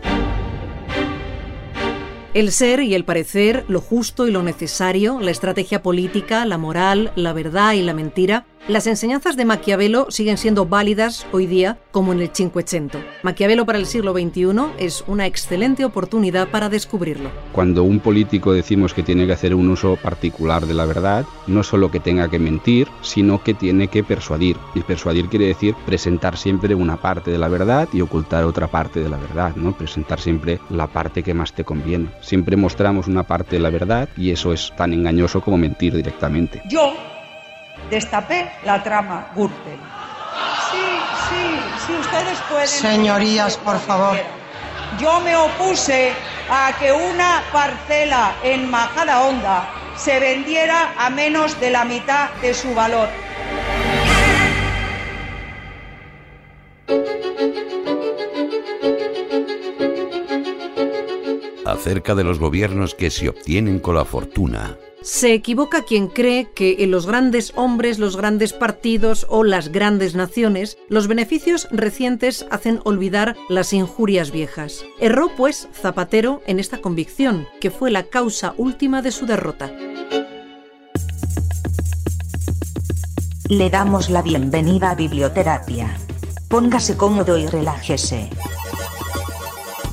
El 2.33 2.51
ser 2.51 2.81
y 2.81 2.93
el 2.93 3.03
parecer, 3.03 3.65
lo 3.67 3.81
justo 3.81 4.27
y 4.27 4.31
lo 4.31 4.43
necesario, 4.43 5.19
la 5.19 5.31
estrategia 5.31 5.81
política, 5.81 6.45
la 6.45 6.57
moral, 6.57 7.11
la 7.15 7.33
verdad 7.33 7.73
y 7.73 7.81
la 7.81 7.93
mentira 7.93 8.45
las 8.67 8.85
enseñanzas 8.85 9.37
de 9.37 9.45
Maquiavelo 9.45 10.07
siguen 10.09 10.37
siendo 10.37 10.65
válidas 10.65 11.25
hoy 11.31 11.47
día 11.47 11.77
como 11.91 12.11
en 12.11 12.21
el 12.21 12.31
Cinquecento. 12.33 12.99
Maquiavelo 13.23 13.65
para 13.65 13.77
el 13.77 13.85
siglo 13.85 14.13
XXI 14.13 14.47
es 14.77 15.03
una 15.07 15.25
excelente 15.25 15.85
oportunidad 15.85 16.49
para 16.49 16.67
descubrirlo. 16.67 17.29
Cuando 17.53 17.83
un 17.83 17.99
político 17.99 18.51
decimos 18.51 18.93
que 18.93 19.03
tiene 19.03 19.25
que 19.25 19.33
hacer 19.33 19.55
un 19.55 19.69
uso 19.69 19.95
particular 19.95 20.65
de 20.65 20.73
la 20.73 20.85
verdad, 20.85 21.25
no 21.47 21.63
solo 21.63 21.89
que 21.89 21.99
tenga 21.99 22.29
que 22.29 22.39
mentir, 22.39 22.87
sino 23.01 23.41
que 23.41 23.53
tiene 23.53 23.87
que 23.87 24.03
persuadir. 24.03 24.57
Y 24.75 24.81
persuadir 24.81 25.29
quiere 25.29 25.47
decir 25.47 25.73
presentar 25.85 26.37
siempre 26.37 26.75
una 26.75 26.97
parte 26.97 27.31
de 27.31 27.37
la 27.37 27.47
verdad 27.47 27.87
y 27.93 28.01
ocultar 28.01 28.43
otra 28.43 28.67
parte 28.67 28.99
de 28.99 29.09
la 29.09 29.17
verdad, 29.17 29.55
¿no? 29.55 29.77
Presentar 29.77 30.19
siempre 30.19 30.59
la 30.69 30.87
parte 30.87 31.23
que 31.23 31.33
más 31.33 31.53
te 31.53 31.63
conviene. 31.63 32.09
Siempre 32.21 32.57
mostramos 32.57 33.07
una 33.07 33.23
parte 33.23 33.55
de 33.55 33.61
la 33.61 33.69
verdad 33.69 34.09
y 34.17 34.31
eso 34.31 34.51
es 34.51 34.73
tan 34.75 34.93
engañoso 34.93 35.41
como 35.41 35.57
mentir 35.57 35.95
directamente. 35.95 36.61
Yo 36.69 36.93
destapé 37.89 38.51
la 38.63 38.83
trama 38.83 39.27
Gürtel. 39.35 39.79
Sí, 40.71 40.77
sí, 41.29 41.59
sí, 41.85 41.93
ustedes 41.93 42.39
pueden... 42.49 42.67
Señorías, 42.67 43.57
por 43.57 43.79
favor. 43.79 44.17
Yo 44.99 45.19
me 45.21 45.35
opuse 45.35 46.13
a 46.49 46.71
que 46.79 46.91
una 46.91 47.43
parcela 47.51 48.35
en 48.43 48.69
Majadahonda 48.69 49.67
se 49.95 50.19
vendiera 50.19 50.93
a 50.97 51.09
menos 51.09 51.59
de 51.59 51.71
la 51.71 51.85
mitad 51.85 52.29
de 52.41 52.53
su 52.53 52.73
valor. 52.73 53.09
Acerca 61.65 62.15
de 62.15 62.23
los 62.23 62.39
gobiernos 62.39 62.95
que 62.95 63.11
se 63.11 63.27
obtienen 63.29 63.79
con 63.79 63.95
la 63.95 64.05
fortuna, 64.05 64.77
se 65.07 65.33
equivoca 65.33 65.83
quien 65.83 66.07
cree 66.07 66.51
que 66.51 66.83
en 66.83 66.91
los 66.91 67.05
grandes 67.07 67.53
hombres, 67.55 67.97
los 67.97 68.17
grandes 68.17 68.51
partidos 68.51 69.25
o 69.29 69.45
las 69.45 69.69
grandes 69.69 70.15
naciones, 70.15 70.77
los 70.89 71.07
beneficios 71.07 71.69
recientes 71.71 72.45
hacen 72.51 72.81
olvidar 72.83 73.37
las 73.47 73.71
injurias 73.71 74.31
viejas. 74.31 74.83
Erró, 74.99 75.31
pues, 75.37 75.69
Zapatero 75.73 76.41
en 76.45 76.59
esta 76.59 76.79
convicción, 76.79 77.47
que 77.61 77.71
fue 77.71 77.89
la 77.89 78.03
causa 78.03 78.53
última 78.57 79.01
de 79.01 79.13
su 79.13 79.25
derrota. 79.25 79.71
Le 83.47 83.69
damos 83.69 84.09
la 84.09 84.21
bienvenida 84.21 84.91
a 84.91 84.95
Biblioterapia. 84.95 85.97
Póngase 86.49 86.97
cómodo 86.97 87.37
y 87.37 87.47
relájese. 87.47 88.29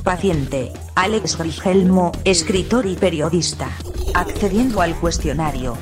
Paciente, 0.02 0.72
Alex 0.96 1.38
Grigelmo, 1.38 2.10
escritor 2.24 2.86
y 2.86 2.96
periodista 2.96 3.70
accediendo 4.14 4.80
al 4.80 4.94
cuestionario. 4.96 5.76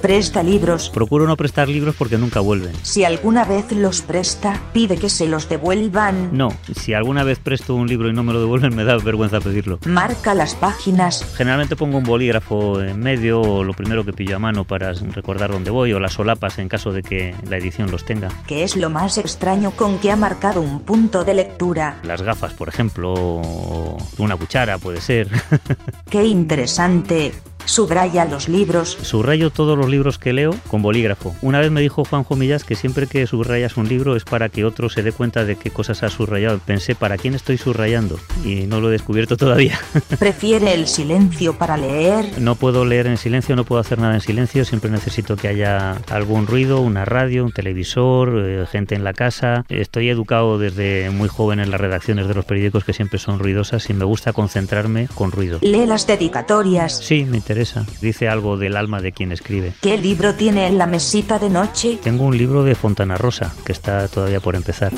¿Presta 0.00 0.42
libros? 0.42 0.90
Procuro 0.90 1.26
no 1.26 1.36
prestar 1.36 1.68
libros 1.68 1.96
porque 1.98 2.16
nunca 2.18 2.40
vuelven. 2.40 2.72
Si 2.82 3.04
alguna 3.04 3.44
vez 3.44 3.72
los 3.72 4.02
presta, 4.02 4.62
pide 4.72 4.98
que 4.98 5.08
se 5.08 5.26
los 5.26 5.48
devuelvan. 5.48 6.30
No, 6.36 6.52
si 6.80 6.94
alguna 6.94 7.24
vez 7.24 7.38
presto 7.38 7.74
un 7.74 7.88
libro 7.88 8.08
y 8.08 8.12
no 8.12 8.22
me 8.22 8.32
lo 8.32 8.40
devuelven, 8.40 8.76
me 8.76 8.84
da 8.84 8.96
vergüenza 8.98 9.40
pedirlo. 9.40 9.78
Marca 9.86 10.34
las 10.34 10.54
páginas. 10.54 11.26
Generalmente 11.34 11.76
pongo 11.76 11.98
un 11.98 12.04
bolígrafo 12.04 12.80
en 12.82 13.00
medio 13.00 13.40
o 13.40 13.64
lo 13.64 13.72
primero 13.72 14.04
que 14.04 14.12
pillo 14.12 14.36
a 14.36 14.38
mano 14.38 14.64
para 14.64 14.92
recordar 14.92 15.50
dónde 15.50 15.70
voy 15.70 15.92
o 15.92 15.98
las 15.98 16.12
solapas 16.12 16.58
en 16.58 16.68
caso 16.68 16.92
de 16.92 17.02
que 17.02 17.34
la 17.48 17.56
edición 17.56 17.90
los 17.90 18.04
tenga. 18.04 18.28
¿Qué 18.46 18.62
es 18.62 18.76
lo 18.76 18.90
más 18.90 19.18
extraño 19.18 19.72
con 19.72 19.98
que 19.98 20.12
ha 20.12 20.16
marcado 20.16 20.60
un 20.60 20.80
punto 20.80 21.24
de 21.24 21.34
lectura? 21.34 21.98
Las 22.04 22.22
gafas, 22.22 22.54
por 22.54 22.68
ejemplo, 22.68 23.12
o 23.12 23.96
una 24.18 24.36
cuchara 24.36 24.78
puede 24.78 25.00
ser. 25.00 25.28
Qué 26.10 26.24
interesante. 26.24 27.32
Subraya 27.66 28.24
los 28.24 28.48
libros. 28.48 28.96
Subrayo 29.02 29.50
todos 29.50 29.76
los 29.76 29.88
libros 29.88 30.18
que 30.18 30.32
leo 30.32 30.54
con 30.68 30.82
bolígrafo. 30.82 31.34
Una 31.42 31.58
vez 31.58 31.72
me 31.72 31.80
dijo 31.80 32.04
Juanjo 32.04 32.36
Millas 32.36 32.62
que 32.62 32.76
siempre 32.76 33.08
que 33.08 33.26
subrayas 33.26 33.76
un 33.76 33.88
libro 33.88 34.14
es 34.14 34.24
para 34.24 34.48
que 34.48 34.64
otro 34.64 34.88
se 34.88 35.02
dé 35.02 35.10
cuenta 35.10 35.44
de 35.44 35.56
qué 35.56 35.70
cosas 35.70 36.04
has 36.04 36.12
subrayado. 36.12 36.60
Pensé, 36.64 36.94
¿para 36.94 37.18
quién 37.18 37.34
estoy 37.34 37.58
subrayando? 37.58 38.20
Y 38.44 38.66
no 38.66 38.80
lo 38.80 38.88
he 38.88 38.92
descubierto 38.92 39.36
todavía. 39.36 39.80
¿Prefiere 40.18 40.74
el 40.74 40.86
silencio 40.86 41.58
para 41.58 41.76
leer? 41.76 42.38
No 42.38 42.54
puedo 42.54 42.84
leer 42.84 43.08
en 43.08 43.16
silencio, 43.16 43.56
no 43.56 43.64
puedo 43.64 43.80
hacer 43.80 43.98
nada 43.98 44.14
en 44.14 44.20
silencio. 44.20 44.64
Siempre 44.64 44.90
necesito 44.90 45.36
que 45.36 45.48
haya 45.48 45.96
algún 46.08 46.46
ruido, 46.46 46.80
una 46.80 47.04
radio, 47.04 47.44
un 47.44 47.52
televisor, 47.52 48.44
eh, 48.46 48.64
gente 48.70 48.94
en 48.94 49.02
la 49.02 49.12
casa. 49.12 49.64
Estoy 49.68 50.08
educado 50.08 50.58
desde 50.58 51.10
muy 51.10 51.28
joven 51.28 51.58
en 51.58 51.72
las 51.72 51.80
redacciones 51.80 52.28
de 52.28 52.34
los 52.34 52.44
periódicos 52.44 52.84
que 52.84 52.92
siempre 52.92 53.18
son 53.18 53.40
ruidosas 53.40 53.90
y 53.90 53.92
me 53.92 54.04
gusta 54.04 54.32
concentrarme 54.32 55.08
con 55.14 55.32
ruido. 55.32 55.58
¿Lee 55.62 55.84
las 55.84 56.06
dedicatorias? 56.06 56.96
Sí, 56.98 57.24
me 57.24 57.38
interesa 57.38 57.55
Dice 58.00 58.28
algo 58.28 58.56
del 58.56 58.76
alma 58.76 59.00
de 59.00 59.12
quien 59.12 59.32
escribe. 59.32 59.74
¿Qué 59.80 59.96
libro 59.96 60.34
tiene 60.34 60.66
en 60.66 60.78
la 60.78 60.86
mesita 60.86 61.38
de 61.38 61.48
noche? 61.48 61.98
Tengo 62.02 62.24
un 62.24 62.36
libro 62.36 62.64
de 62.64 62.74
Fontana 62.74 63.16
Rosa, 63.16 63.54
que 63.64 63.72
está 63.72 64.08
todavía 64.08 64.40
por 64.40 64.54
empezar. 64.54 64.92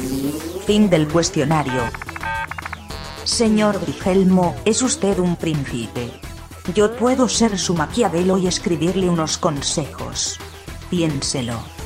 Fin 0.67 0.91
del 0.91 1.09
cuestionario. 1.09 1.83
Señor 3.25 3.81
Grigelmo, 3.81 4.57
es 4.65 4.83
usted 4.83 5.19
un 5.19 5.37
príncipe. 5.37 6.11
Yo 6.75 6.95
puedo 6.97 7.29
ser 7.29 7.59
su 7.59 7.75
Maquiavelo 7.75 8.39
y 8.39 8.47
escribirle 8.47 9.09
unos 9.09 9.39
consejos. 9.39 10.39
Piénselo. 10.91 11.78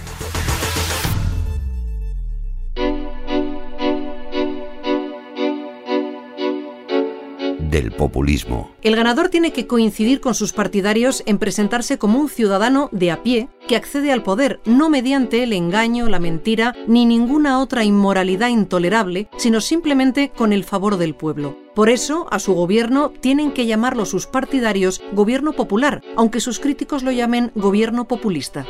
Del 7.73 7.91
populismo. 7.91 8.71
El 8.83 8.95
ganador 8.95 9.31
tiene 9.31 9.53
que 9.53 9.67
coincidir 9.67 10.21
con 10.21 10.35
sus 10.35 10.53
partidarios 10.53 11.25
en 11.27 11.39
presentarse 11.39 11.99
como 11.99 12.21
un 12.21 12.29
ciudadano 12.29 12.89
de 12.93 13.11
a 13.11 13.23
pie 13.25 13.49
que 13.67 13.75
accede 13.75 14.13
al 14.13 14.23
poder 14.23 14.61
no 14.65 14.91
mediante 14.91 15.43
el 15.43 15.53
engaño, 15.53 16.09
la 16.09 16.21
mentira 16.21 16.77
ni 16.87 17.07
ninguna 17.07 17.59
otra 17.59 17.83
inmoralidad 17.83 18.49
intolerable, 18.49 19.29
sino 19.37 19.61
simplemente 19.61 20.31
con 20.37 20.53
el 20.53 20.63
favor 20.63 20.99
del 20.99 21.15
pueblo. 21.15 21.57
Por 21.75 21.89
eso, 21.89 22.29
a 22.31 22.39
su 22.39 22.53
gobierno 22.55 23.11
tienen 23.21 23.51
que 23.51 23.67
llamarlo 23.67 24.05
sus 24.05 24.27
partidarios 24.27 25.03
gobierno 25.13 25.55
popular, 25.55 26.03
aunque 26.17 26.41
sus 26.41 26.61
críticos 26.61 27.03
lo 27.03 27.11
llamen 27.11 27.51
gobierno 27.55 28.07
populista. 28.07 28.67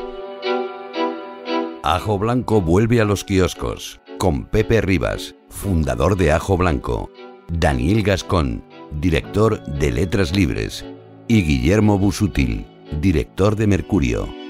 Ajo 1.83 2.17
Blanco 2.17 2.61
vuelve 2.61 3.01
a 3.01 3.05
los 3.05 3.25
kioscos 3.25 4.01
con 4.19 4.45
Pepe 4.45 4.81
Rivas, 4.81 5.35
fundador 5.49 6.17
de 6.17 6.31
Ajo 6.31 6.57
Blanco, 6.57 7.11
Daniel 7.49 8.05
Gascón, 8.05 8.63
director 9.01 9.63
de 9.65 9.91
Letras 9.93 10.35
Libres, 10.35 10.85
y 11.29 11.43
Guillermo 11.43 11.99
Busutil, 11.99 12.67
director 13.01 13.57
de 13.57 13.67
Mercurio. 13.67 14.42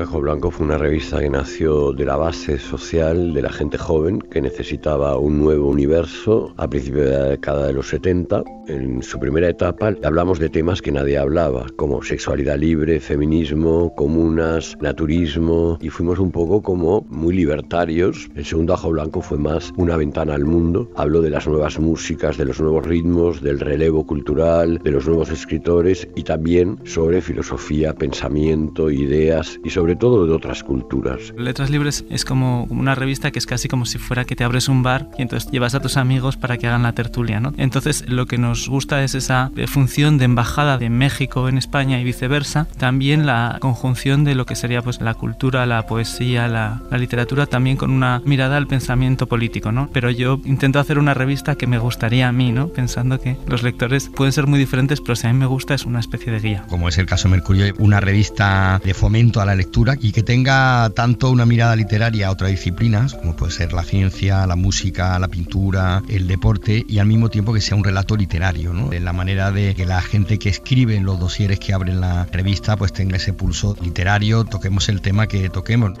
Ajo 0.00 0.20
Blanco 0.20 0.50
fue 0.50 0.64
una 0.64 0.78
revista 0.78 1.20
que 1.20 1.28
nació 1.28 1.92
de 1.92 2.06
la 2.06 2.16
base 2.16 2.58
social 2.58 3.34
de 3.34 3.42
la 3.42 3.50
gente 3.50 3.76
joven 3.76 4.18
que 4.18 4.40
necesitaba 4.40 5.18
un 5.18 5.38
nuevo 5.38 5.68
universo 5.68 6.54
a 6.56 6.68
principios 6.68 7.04
de 7.04 7.18
la 7.18 7.24
década 7.24 7.66
de 7.66 7.74
los 7.74 7.88
70. 7.88 8.42
En 8.68 9.02
su 9.02 9.18
primera 9.18 9.48
etapa 9.48 9.92
hablamos 10.02 10.38
de 10.38 10.48
temas 10.48 10.80
que 10.80 10.92
nadie 10.92 11.18
hablaba, 11.18 11.66
como 11.76 12.02
sexualidad 12.02 12.56
libre, 12.56 12.98
feminismo, 13.00 13.94
comunas, 13.94 14.76
naturismo, 14.80 15.76
y 15.82 15.90
fuimos 15.90 16.18
un 16.18 16.30
poco 16.30 16.62
como 16.62 17.02
muy 17.10 17.34
libertarios. 17.34 18.30
El 18.36 18.44
segundo 18.46 18.74
Ajo 18.74 18.90
Blanco 18.90 19.20
fue 19.20 19.36
más 19.36 19.72
una 19.76 19.96
ventana 19.96 20.34
al 20.34 20.44
mundo. 20.44 20.90
Habló 20.96 21.20
de 21.20 21.30
las 21.30 21.46
nuevas 21.46 21.78
músicas, 21.78 22.38
de 22.38 22.46
los 22.46 22.60
nuevos 22.60 22.86
ritmos, 22.86 23.42
del 23.42 23.60
relevo 23.60 24.06
cultural, 24.06 24.78
de 24.78 24.90
los 24.92 25.06
nuevos 25.06 25.30
escritores 25.30 26.08
y 26.14 26.22
también 26.22 26.78
sobre 26.84 27.20
filosofía, 27.20 27.92
pensamiento, 27.94 28.90
ideas 28.90 29.58
y 29.62 29.70
sobre 29.70 29.89
sobre 29.90 29.98
todo 29.98 30.24
de 30.24 30.32
otras 30.32 30.62
culturas. 30.62 31.34
Letras 31.36 31.68
Libres 31.68 32.04
es 32.10 32.24
como 32.24 32.62
una 32.70 32.94
revista 32.94 33.32
que 33.32 33.40
es 33.40 33.46
casi 33.46 33.66
como 33.66 33.86
si 33.86 33.98
fuera 33.98 34.24
que 34.24 34.36
te 34.36 34.44
abres 34.44 34.68
un 34.68 34.84
bar 34.84 35.08
y 35.18 35.22
entonces 35.22 35.50
llevas 35.50 35.74
a 35.74 35.80
tus 35.80 35.96
amigos 35.96 36.36
para 36.36 36.58
que 36.58 36.68
hagan 36.68 36.84
la 36.84 36.92
tertulia, 36.92 37.40
¿no? 37.40 37.52
Entonces 37.56 38.08
lo 38.08 38.26
que 38.26 38.38
nos 38.38 38.68
gusta 38.68 39.02
es 39.02 39.16
esa 39.16 39.50
función 39.66 40.16
de 40.16 40.26
embajada 40.26 40.78
de 40.78 40.90
México 40.90 41.48
en 41.48 41.58
España 41.58 42.00
y 42.00 42.04
viceversa, 42.04 42.68
también 42.78 43.26
la 43.26 43.56
conjunción 43.58 44.22
de 44.22 44.36
lo 44.36 44.46
que 44.46 44.54
sería 44.54 44.80
pues 44.80 45.00
la 45.00 45.14
cultura, 45.14 45.66
la 45.66 45.84
poesía, 45.88 46.46
la, 46.46 46.82
la 46.88 46.98
literatura, 46.98 47.46
también 47.46 47.76
con 47.76 47.90
una 47.90 48.22
mirada 48.24 48.58
al 48.58 48.68
pensamiento 48.68 49.26
político, 49.26 49.72
¿no? 49.72 49.90
Pero 49.92 50.10
yo 50.10 50.40
intento 50.44 50.78
hacer 50.78 51.00
una 51.00 51.14
revista 51.14 51.56
que 51.56 51.66
me 51.66 51.78
gustaría 51.78 52.28
a 52.28 52.32
mí, 52.32 52.52
¿no? 52.52 52.68
Pensando 52.68 53.18
que 53.18 53.36
los 53.48 53.64
lectores 53.64 54.08
pueden 54.08 54.32
ser 54.32 54.46
muy 54.46 54.60
diferentes, 54.60 55.00
pero 55.00 55.16
si 55.16 55.26
a 55.26 55.32
mí 55.32 55.38
me 55.40 55.46
gusta 55.46 55.74
es 55.74 55.84
una 55.84 55.98
especie 55.98 56.32
de 56.32 56.38
guía. 56.38 56.64
Como 56.68 56.88
es 56.88 56.96
el 56.96 57.06
caso 57.06 57.28
Mercurio, 57.28 57.74
una 57.78 57.98
revista 57.98 58.80
de 58.84 58.94
fomento 58.94 59.40
a 59.40 59.44
la 59.44 59.56
lectura 59.56 59.79
y 60.00 60.12
que 60.12 60.22
tenga 60.22 60.90
tanto 60.90 61.30
una 61.30 61.46
mirada 61.46 61.74
literaria 61.74 62.26
a 62.26 62.30
otras 62.30 62.50
disciplinas, 62.50 63.14
como 63.14 63.34
puede 63.34 63.52
ser 63.52 63.72
la 63.72 63.82
ciencia, 63.82 64.46
la 64.46 64.54
música, 64.54 65.18
la 65.18 65.28
pintura, 65.28 66.02
el 66.08 66.26
deporte, 66.26 66.84
y 66.86 66.98
al 66.98 67.06
mismo 67.06 67.30
tiempo 67.30 67.54
que 67.54 67.62
sea 67.62 67.78
un 67.78 67.84
relato 67.84 68.14
literario, 68.14 68.74
¿no? 68.74 68.92
En 68.92 69.06
la 69.06 69.14
manera 69.14 69.52
de 69.52 69.74
que 69.74 69.86
la 69.86 70.02
gente 70.02 70.38
que 70.38 70.50
escribe 70.50 70.96
en 70.96 71.04
los 71.04 71.18
dosieres 71.18 71.58
que 71.58 71.72
abren 71.72 72.00
la 72.00 72.26
revista 72.26 72.76
pues 72.76 72.92
tenga 72.92 73.16
ese 73.16 73.32
pulso 73.32 73.74
literario, 73.80 74.44
toquemos 74.44 74.90
el 74.90 75.00
tema 75.00 75.26
que 75.26 75.48
toquemos. 75.48 75.92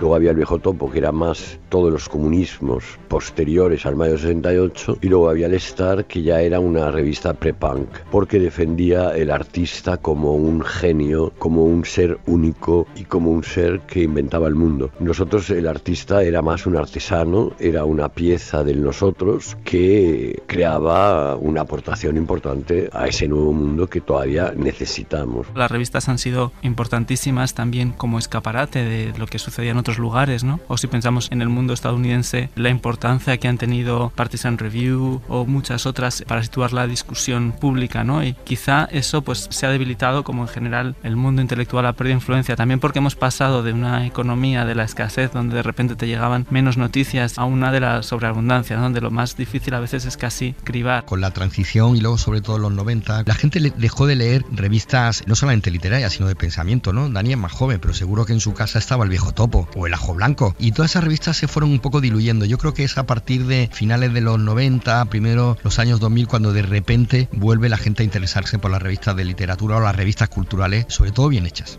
Luego 0.00 0.14
había 0.14 0.30
el 0.30 0.36
viejo 0.36 0.58
topo, 0.58 0.90
que 0.90 0.98
era 0.98 1.12
más 1.12 1.58
todos 1.68 1.92
los 1.92 2.08
comunismos 2.08 2.84
posteriores 3.08 3.86
al 3.86 3.96
mayo 3.96 4.18
68. 4.18 4.98
Y 5.00 5.08
luego 5.08 5.30
había 5.30 5.46
el 5.46 5.54
Star, 5.54 6.04
que 6.04 6.22
ya 6.22 6.40
era 6.40 6.60
una 6.60 6.90
revista 6.90 7.32
pre-punk, 7.32 7.88
porque 8.10 8.38
defendía 8.38 9.16
el 9.16 9.30
artista 9.30 9.96
como 9.96 10.34
un 10.34 10.62
genio, 10.62 11.32
como 11.38 11.64
un 11.64 11.84
ser 11.84 12.18
único 12.26 12.86
y 12.94 13.04
como 13.04 13.30
un 13.30 13.42
ser 13.42 13.80
que 13.80 14.02
inventaba 14.02 14.48
el 14.48 14.54
mundo. 14.54 14.90
Nosotros, 15.00 15.50
el 15.50 15.66
artista 15.66 16.22
era 16.22 16.42
más 16.42 16.66
un 16.66 16.76
artesano, 16.76 17.52
era 17.58 17.84
una 17.84 18.08
pieza 18.08 18.64
de 18.64 18.74
nosotros 18.74 19.56
que 19.64 20.42
creaba 20.46 21.36
una 21.36 21.62
aportación 21.62 22.16
importante 22.16 22.90
a 22.92 23.06
ese 23.06 23.28
nuevo 23.28 23.52
mundo 23.52 23.86
que 23.86 24.00
todavía 24.00 24.52
necesitamos. 24.56 25.46
Las 25.54 25.70
revistas 25.70 26.08
han 26.08 26.18
sido 26.18 26.52
importantísimas 26.62 27.54
también 27.54 27.92
como 27.92 28.18
escaparate 28.18 28.84
de 28.84 29.18
lo 29.18 29.26
que 29.26 29.38
sucedía 29.38 29.70
en 29.70 29.78
otros 29.78 29.85
lugares, 29.98 30.44
¿no? 30.44 30.60
O 30.68 30.76
si 30.76 30.86
pensamos 30.86 31.28
en 31.30 31.42
el 31.42 31.48
mundo 31.48 31.72
estadounidense, 31.72 32.50
la 32.56 32.70
importancia 32.70 33.38
que 33.38 33.48
han 33.48 33.58
tenido 33.58 34.10
Partisan 34.14 34.58
Review 34.58 35.22
o 35.28 35.46
muchas 35.46 35.86
otras 35.86 36.24
para 36.26 36.42
situar 36.42 36.72
la 36.72 36.86
discusión 36.86 37.52
pública, 37.52 38.04
¿no? 38.04 38.24
Y 38.24 38.34
quizá 38.44 38.88
eso 38.90 39.22
pues 39.22 39.46
se 39.50 39.66
ha 39.66 39.70
debilitado 39.70 40.24
como 40.24 40.42
en 40.42 40.48
general 40.48 40.96
el 41.02 41.16
mundo 41.16 41.42
intelectual 41.42 41.86
ha 41.86 41.92
perdido 41.92 42.16
influencia, 42.16 42.56
también 42.56 42.80
porque 42.80 42.98
hemos 42.98 43.14
pasado 43.14 43.62
de 43.62 43.72
una 43.72 44.06
economía 44.06 44.64
de 44.64 44.74
la 44.74 44.84
escasez 44.84 45.32
donde 45.32 45.56
de 45.56 45.62
repente 45.62 45.96
te 45.96 46.06
llegaban 46.06 46.46
menos 46.50 46.76
noticias 46.76 47.38
a 47.38 47.44
una 47.44 47.72
de 47.72 47.80
la 47.80 48.02
sobreabundancia, 48.02 48.76
donde 48.76 49.00
lo 49.00 49.10
más 49.10 49.36
difícil 49.36 49.74
a 49.74 49.80
veces 49.80 50.04
es 50.04 50.16
casi 50.16 50.54
cribar. 50.64 51.04
Con 51.04 51.20
la 51.20 51.30
transición 51.30 51.96
y 51.96 52.00
luego 52.00 52.18
sobre 52.18 52.40
todo 52.40 52.58
los 52.58 52.72
90, 52.72 53.24
la 53.26 53.34
gente 53.34 53.72
dejó 53.76 54.06
de 54.06 54.16
leer 54.16 54.44
revistas 54.50 55.24
no 55.26 55.34
solamente 55.34 55.70
literarias, 55.70 56.14
sino 56.14 56.28
de 56.28 56.34
pensamiento, 56.36 56.92
¿no? 56.92 57.08
Dani 57.08 57.32
es 57.32 57.38
más 57.38 57.52
joven, 57.52 57.78
pero 57.80 57.94
seguro 57.94 58.24
que 58.24 58.32
en 58.32 58.40
su 58.40 58.54
casa 58.54 58.78
estaba 58.78 59.04
el 59.04 59.10
viejo 59.10 59.32
topo 59.32 59.68
o 59.76 59.86
el 59.86 59.94
ajo 59.94 60.14
blanco. 60.14 60.56
Y 60.58 60.72
todas 60.72 60.92
esas 60.92 61.04
revistas 61.04 61.36
se 61.36 61.48
fueron 61.48 61.70
un 61.70 61.78
poco 61.78 62.00
diluyendo. 62.00 62.44
Yo 62.44 62.58
creo 62.58 62.74
que 62.74 62.84
es 62.84 62.98
a 62.98 63.06
partir 63.06 63.46
de 63.46 63.68
finales 63.72 64.12
de 64.12 64.20
los 64.22 64.38
90, 64.38 65.04
primero 65.06 65.56
los 65.62 65.78
años 65.78 66.00
2000, 66.00 66.26
cuando 66.26 66.52
de 66.52 66.62
repente 66.62 67.28
vuelve 67.32 67.68
la 67.68 67.76
gente 67.76 68.02
a 68.02 68.04
interesarse 68.04 68.58
por 68.58 68.70
las 68.70 68.82
revistas 68.82 69.14
de 69.14 69.24
literatura 69.24 69.76
o 69.76 69.80
las 69.80 69.94
revistas 69.94 70.28
culturales, 70.28 70.86
sobre 70.88 71.12
todo 71.12 71.28
bien 71.28 71.46
hechas. 71.46 71.78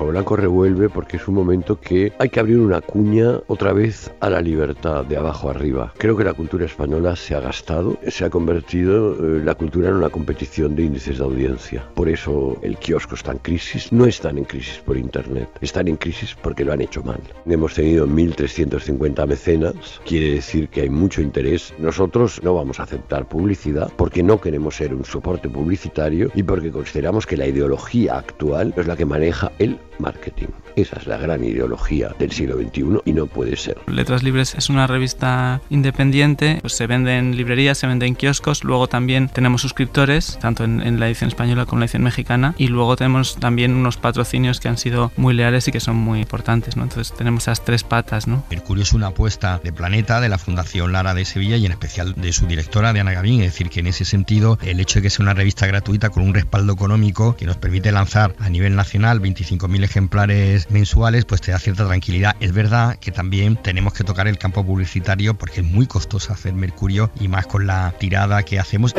Blanco 0.00 0.36
revuelve 0.36 0.88
porque 0.88 1.16
es 1.16 1.28
un 1.28 1.34
momento 1.34 1.80
que 1.80 2.12
hay 2.18 2.28
que 2.28 2.40
abrir 2.40 2.58
una 2.58 2.80
cuña 2.80 3.40
otra 3.46 3.72
vez 3.72 4.10
a 4.20 4.28
la 4.30 4.40
libertad 4.40 5.04
de 5.04 5.16
abajo 5.16 5.50
arriba. 5.50 5.92
Creo 5.98 6.16
que 6.16 6.24
la 6.24 6.34
cultura 6.34 6.66
española 6.66 7.16
se 7.16 7.34
ha 7.34 7.40
gastado, 7.40 7.96
se 8.08 8.24
ha 8.24 8.30
convertido 8.30 9.14
eh, 9.14 9.42
la 9.44 9.54
cultura 9.54 9.88
en 9.88 9.96
una 9.96 10.10
competición 10.10 10.74
de 10.76 10.84
índices 10.84 11.18
de 11.18 11.24
audiencia. 11.24 11.88
Por 11.94 12.08
eso 12.08 12.56
el 12.62 12.76
kiosco 12.76 13.14
está 13.14 13.32
en 13.32 13.38
crisis. 13.38 13.92
No 13.92 14.06
están 14.06 14.38
en 14.38 14.44
crisis 14.44 14.82
por 14.84 14.96
internet, 14.96 15.48
están 15.60 15.88
en 15.88 15.96
crisis 15.96 16.36
porque 16.42 16.64
lo 16.64 16.72
han 16.72 16.80
hecho 16.80 17.02
mal. 17.02 17.20
Hemos 17.46 17.74
tenido 17.74 18.06
1.350 18.06 19.26
mecenas, 19.26 20.00
quiere 20.04 20.34
decir 20.34 20.68
que 20.68 20.82
hay 20.82 20.90
mucho 20.90 21.22
interés. 21.22 21.72
Nosotros 21.78 22.40
no 22.42 22.54
vamos 22.54 22.80
a 22.80 22.84
aceptar 22.84 23.28
publicidad 23.28 23.90
porque 23.96 24.22
no 24.22 24.40
queremos 24.40 24.76
ser 24.76 24.94
un 24.94 25.04
soporte 25.04 25.48
publicitario 25.48 26.30
y 26.34 26.42
porque 26.42 26.70
consideramos 26.70 27.26
que 27.26 27.36
la 27.36 27.46
ideología 27.46 28.18
actual 28.18 28.74
es 28.76 28.86
la 28.86 28.96
que 28.96 29.04
maneja 29.04 29.52
el 29.58 29.78
marketing. 30.02 30.52
Esa 30.76 30.96
es 30.96 31.06
la 31.06 31.16
gran 31.16 31.44
ideología 31.44 32.14
del 32.18 32.32
siglo 32.32 32.56
XXI 32.56 33.00
y 33.04 33.12
no 33.12 33.26
puede 33.26 33.56
ser. 33.56 33.78
Letras 33.86 34.22
Libres 34.22 34.54
es 34.54 34.70
una 34.70 34.86
revista 34.86 35.60
independiente, 35.70 36.58
pues 36.60 36.74
se 36.74 36.86
vende 36.86 37.16
en 37.16 37.36
librerías, 37.36 37.78
se 37.78 37.86
vende 37.86 38.06
en 38.06 38.14
kioscos, 38.14 38.64
luego 38.64 38.88
también 38.88 39.28
tenemos 39.28 39.62
suscriptores, 39.62 40.38
tanto 40.40 40.64
en, 40.64 40.80
en, 40.80 41.00
la 41.00 41.06
edición 41.08 41.28
española 41.28 41.66
como 41.66 41.78
en 41.78 41.80
la 41.80 41.84
edición 41.86 42.02
mexicana, 42.02 42.54
y 42.58 42.68
luego 42.68 42.96
tenemos 42.96 43.36
también 43.36 43.74
unos 43.74 43.96
patrocinios 43.96 44.60
que 44.60 44.68
han 44.68 44.78
sido 44.78 45.12
muy 45.16 45.34
leales 45.34 45.68
y 45.68 45.72
que 45.72 45.80
son 45.80 45.96
muy 45.96 46.20
importantes, 46.20 46.76
¿no? 46.76 46.84
Entonces 46.84 47.16
tenemos 47.16 47.44
esas 47.44 47.64
tres 47.64 47.84
patas, 47.84 48.26
¿no? 48.26 48.44
Mercurio 48.50 48.82
es 48.82 48.92
una 48.92 49.08
apuesta 49.08 49.60
de 49.62 49.72
Planeta, 49.72 50.20
de 50.20 50.28
la 50.28 50.38
Fundación 50.38 50.92
Lara 50.92 51.14
de 51.14 51.24
Sevilla 51.24 51.56
y 51.56 51.66
en 51.66 51.72
especial 51.72 52.14
de 52.16 52.32
su 52.32 52.46
directora, 52.46 52.92
de 52.92 53.00
Ana 53.00 53.12
Gavín, 53.12 53.42
es 53.42 53.52
decir, 53.52 53.70
que 53.70 53.80
en 53.80 53.86
ese 53.86 54.04
sentido 54.04 54.58
el 54.62 54.80
hecho 54.80 54.98
de 54.98 55.02
que 55.02 55.10
sea 55.10 55.24
una 55.24 55.34
revista 55.34 55.66
gratuita 55.66 56.10
con 56.10 56.22
un 56.22 56.34
respaldo 56.34 56.72
económico 56.72 57.36
que 57.36 57.46
nos 57.46 57.56
permite 57.56 57.92
lanzar 57.92 58.34
a 58.38 58.48
nivel 58.48 58.76
nacional 58.76 59.20
25.000 59.20 59.84
ejemplares 59.84 60.61
mensuales, 60.70 61.24
pues 61.24 61.40
te 61.40 61.52
da 61.52 61.58
cierta 61.58 61.86
tranquilidad. 61.86 62.36
Es 62.40 62.52
verdad 62.52 62.98
que 62.98 63.10
también 63.10 63.56
tenemos 63.56 63.92
que 63.94 64.04
tocar 64.04 64.28
el 64.28 64.38
campo 64.38 64.64
publicitario 64.64 65.34
porque 65.34 65.60
es 65.60 65.66
muy 65.66 65.86
costoso 65.86 66.32
hacer 66.32 66.52
Mercurio 66.54 67.10
y 67.20 67.28
más 67.28 67.46
con 67.46 67.66
la 67.66 67.94
tirada 67.98 68.42
que 68.42 68.58
hacemos. 68.58 68.94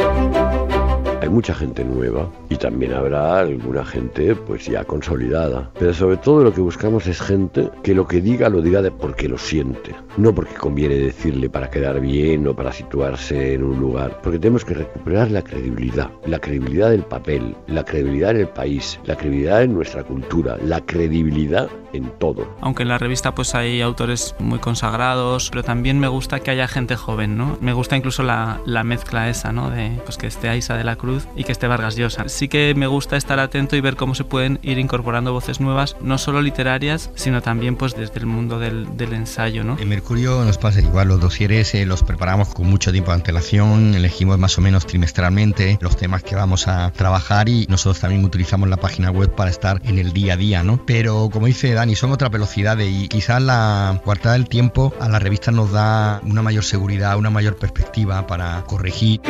Hay 1.23 1.29
mucha 1.29 1.53
gente 1.53 1.85
nueva 1.85 2.29
y 2.49 2.57
también 2.57 2.91
habrá 2.91 3.39
alguna 3.39 3.85
gente 3.85 4.35
pues 4.35 4.65
ya 4.65 4.83
consolidada. 4.83 5.71
Pero 5.79 5.93
sobre 5.93 6.17
todo 6.17 6.43
lo 6.43 6.53
que 6.53 6.59
buscamos 6.59 7.07
es 7.07 7.21
gente 7.21 7.69
que 7.81 7.95
lo 7.95 8.05
que 8.05 8.19
diga 8.19 8.49
lo 8.49 8.61
diga 8.61 8.81
de 8.81 8.91
porque 8.91 9.29
lo 9.29 9.37
siente, 9.37 9.95
no 10.17 10.35
porque 10.35 10.55
conviene 10.55 10.95
decirle 10.95 11.49
para 11.49 11.69
quedar 11.69 12.01
bien 12.01 12.45
o 12.45 12.53
para 12.53 12.73
situarse 12.73 13.53
en 13.53 13.63
un 13.63 13.79
lugar, 13.79 14.19
porque 14.21 14.37
tenemos 14.37 14.65
que 14.65 14.73
recuperar 14.73 15.31
la 15.31 15.41
credibilidad, 15.43 16.11
la 16.25 16.39
credibilidad 16.39 16.89
del 16.89 17.03
papel, 17.03 17.55
la 17.67 17.85
credibilidad 17.85 18.31
en 18.31 18.41
el 18.41 18.49
país, 18.49 18.99
la 19.05 19.15
credibilidad 19.15 19.63
en 19.63 19.75
nuestra 19.75 20.03
cultura, 20.03 20.57
la 20.61 20.81
credibilidad 20.81 21.69
en 21.93 22.09
todo. 22.19 22.53
Aunque 22.59 22.83
en 22.83 22.89
la 22.89 22.97
revista 22.97 23.33
pues 23.33 23.55
hay 23.55 23.81
autores 23.81 24.35
muy 24.39 24.59
consagrados, 24.59 25.49
pero 25.51 25.63
también 25.63 25.99
me 25.99 26.09
gusta 26.09 26.41
que 26.41 26.51
haya 26.51 26.67
gente 26.67 26.97
joven, 26.97 27.37
¿no? 27.37 27.57
Me 27.61 27.71
gusta 27.71 27.95
incluso 27.95 28.23
la, 28.23 28.59
la 28.65 28.83
mezcla 28.83 29.29
esa, 29.29 29.53
¿no? 29.53 29.69
De 29.69 30.01
pues 30.03 30.17
que 30.17 30.27
esté 30.27 30.49
Aisa 30.49 30.75
de 30.75 30.83
la 30.83 30.97
Cruz 30.97 31.12
y 31.35 31.43
que 31.43 31.51
esté 31.51 31.67
Vargas 31.67 31.95
Llosa. 31.95 32.29
Sí 32.29 32.47
que 32.47 32.73
me 32.75 32.87
gusta 32.87 33.17
estar 33.17 33.39
atento 33.39 33.75
y 33.75 33.81
ver 33.81 33.95
cómo 33.95 34.15
se 34.15 34.23
pueden 34.23 34.59
ir 34.63 34.79
incorporando 34.79 35.33
voces 35.33 35.59
nuevas, 35.59 35.95
no 36.01 36.17
solo 36.17 36.41
literarias, 36.41 37.09
sino 37.15 37.41
también 37.41 37.75
pues 37.75 37.95
desde 37.95 38.19
el 38.19 38.25
mundo 38.25 38.59
del, 38.59 38.97
del 38.97 39.13
ensayo, 39.13 39.63
¿no? 39.63 39.77
En 39.79 39.89
Mercurio 39.89 40.43
nos 40.43 40.57
pasa 40.57 40.79
igual, 40.79 41.07
los 41.07 41.19
dosieres 41.19 41.73
eh, 41.75 41.85
los 41.85 42.03
preparamos 42.03 42.53
con 42.53 42.67
mucho 42.67 42.91
tiempo 42.91 43.11
de 43.11 43.15
antelación, 43.15 43.95
elegimos 43.95 44.37
más 44.37 44.57
o 44.57 44.61
menos 44.61 44.85
trimestralmente 44.85 45.77
los 45.81 45.97
temas 45.97 46.23
que 46.23 46.35
vamos 46.35 46.67
a 46.67 46.91
trabajar 46.91 47.49
y 47.49 47.65
nosotros 47.69 47.99
también 47.99 48.23
utilizamos 48.23 48.69
la 48.69 48.77
página 48.77 49.11
web 49.11 49.33
para 49.33 49.49
estar 49.49 49.81
en 49.83 49.99
el 49.99 50.13
día 50.13 50.33
a 50.33 50.37
día, 50.37 50.63
¿no? 50.63 50.83
Pero 50.85 51.29
como 51.31 51.47
dice 51.47 51.73
Dani, 51.73 51.95
son 51.95 52.11
otras 52.11 52.31
velocidades 52.31 52.89
y 52.89 53.07
quizás 53.07 53.41
la 53.41 54.01
cuartada 54.03 54.33
del 54.33 54.47
tiempo 54.47 54.93
a 54.99 55.09
la 55.09 55.19
revista 55.19 55.51
nos 55.51 55.71
da 55.71 56.21
una 56.23 56.41
mayor 56.41 56.63
seguridad, 56.63 57.17
una 57.17 57.29
mayor 57.29 57.57
perspectiva 57.57 58.25
para 58.27 58.63
corregir. 58.63 59.21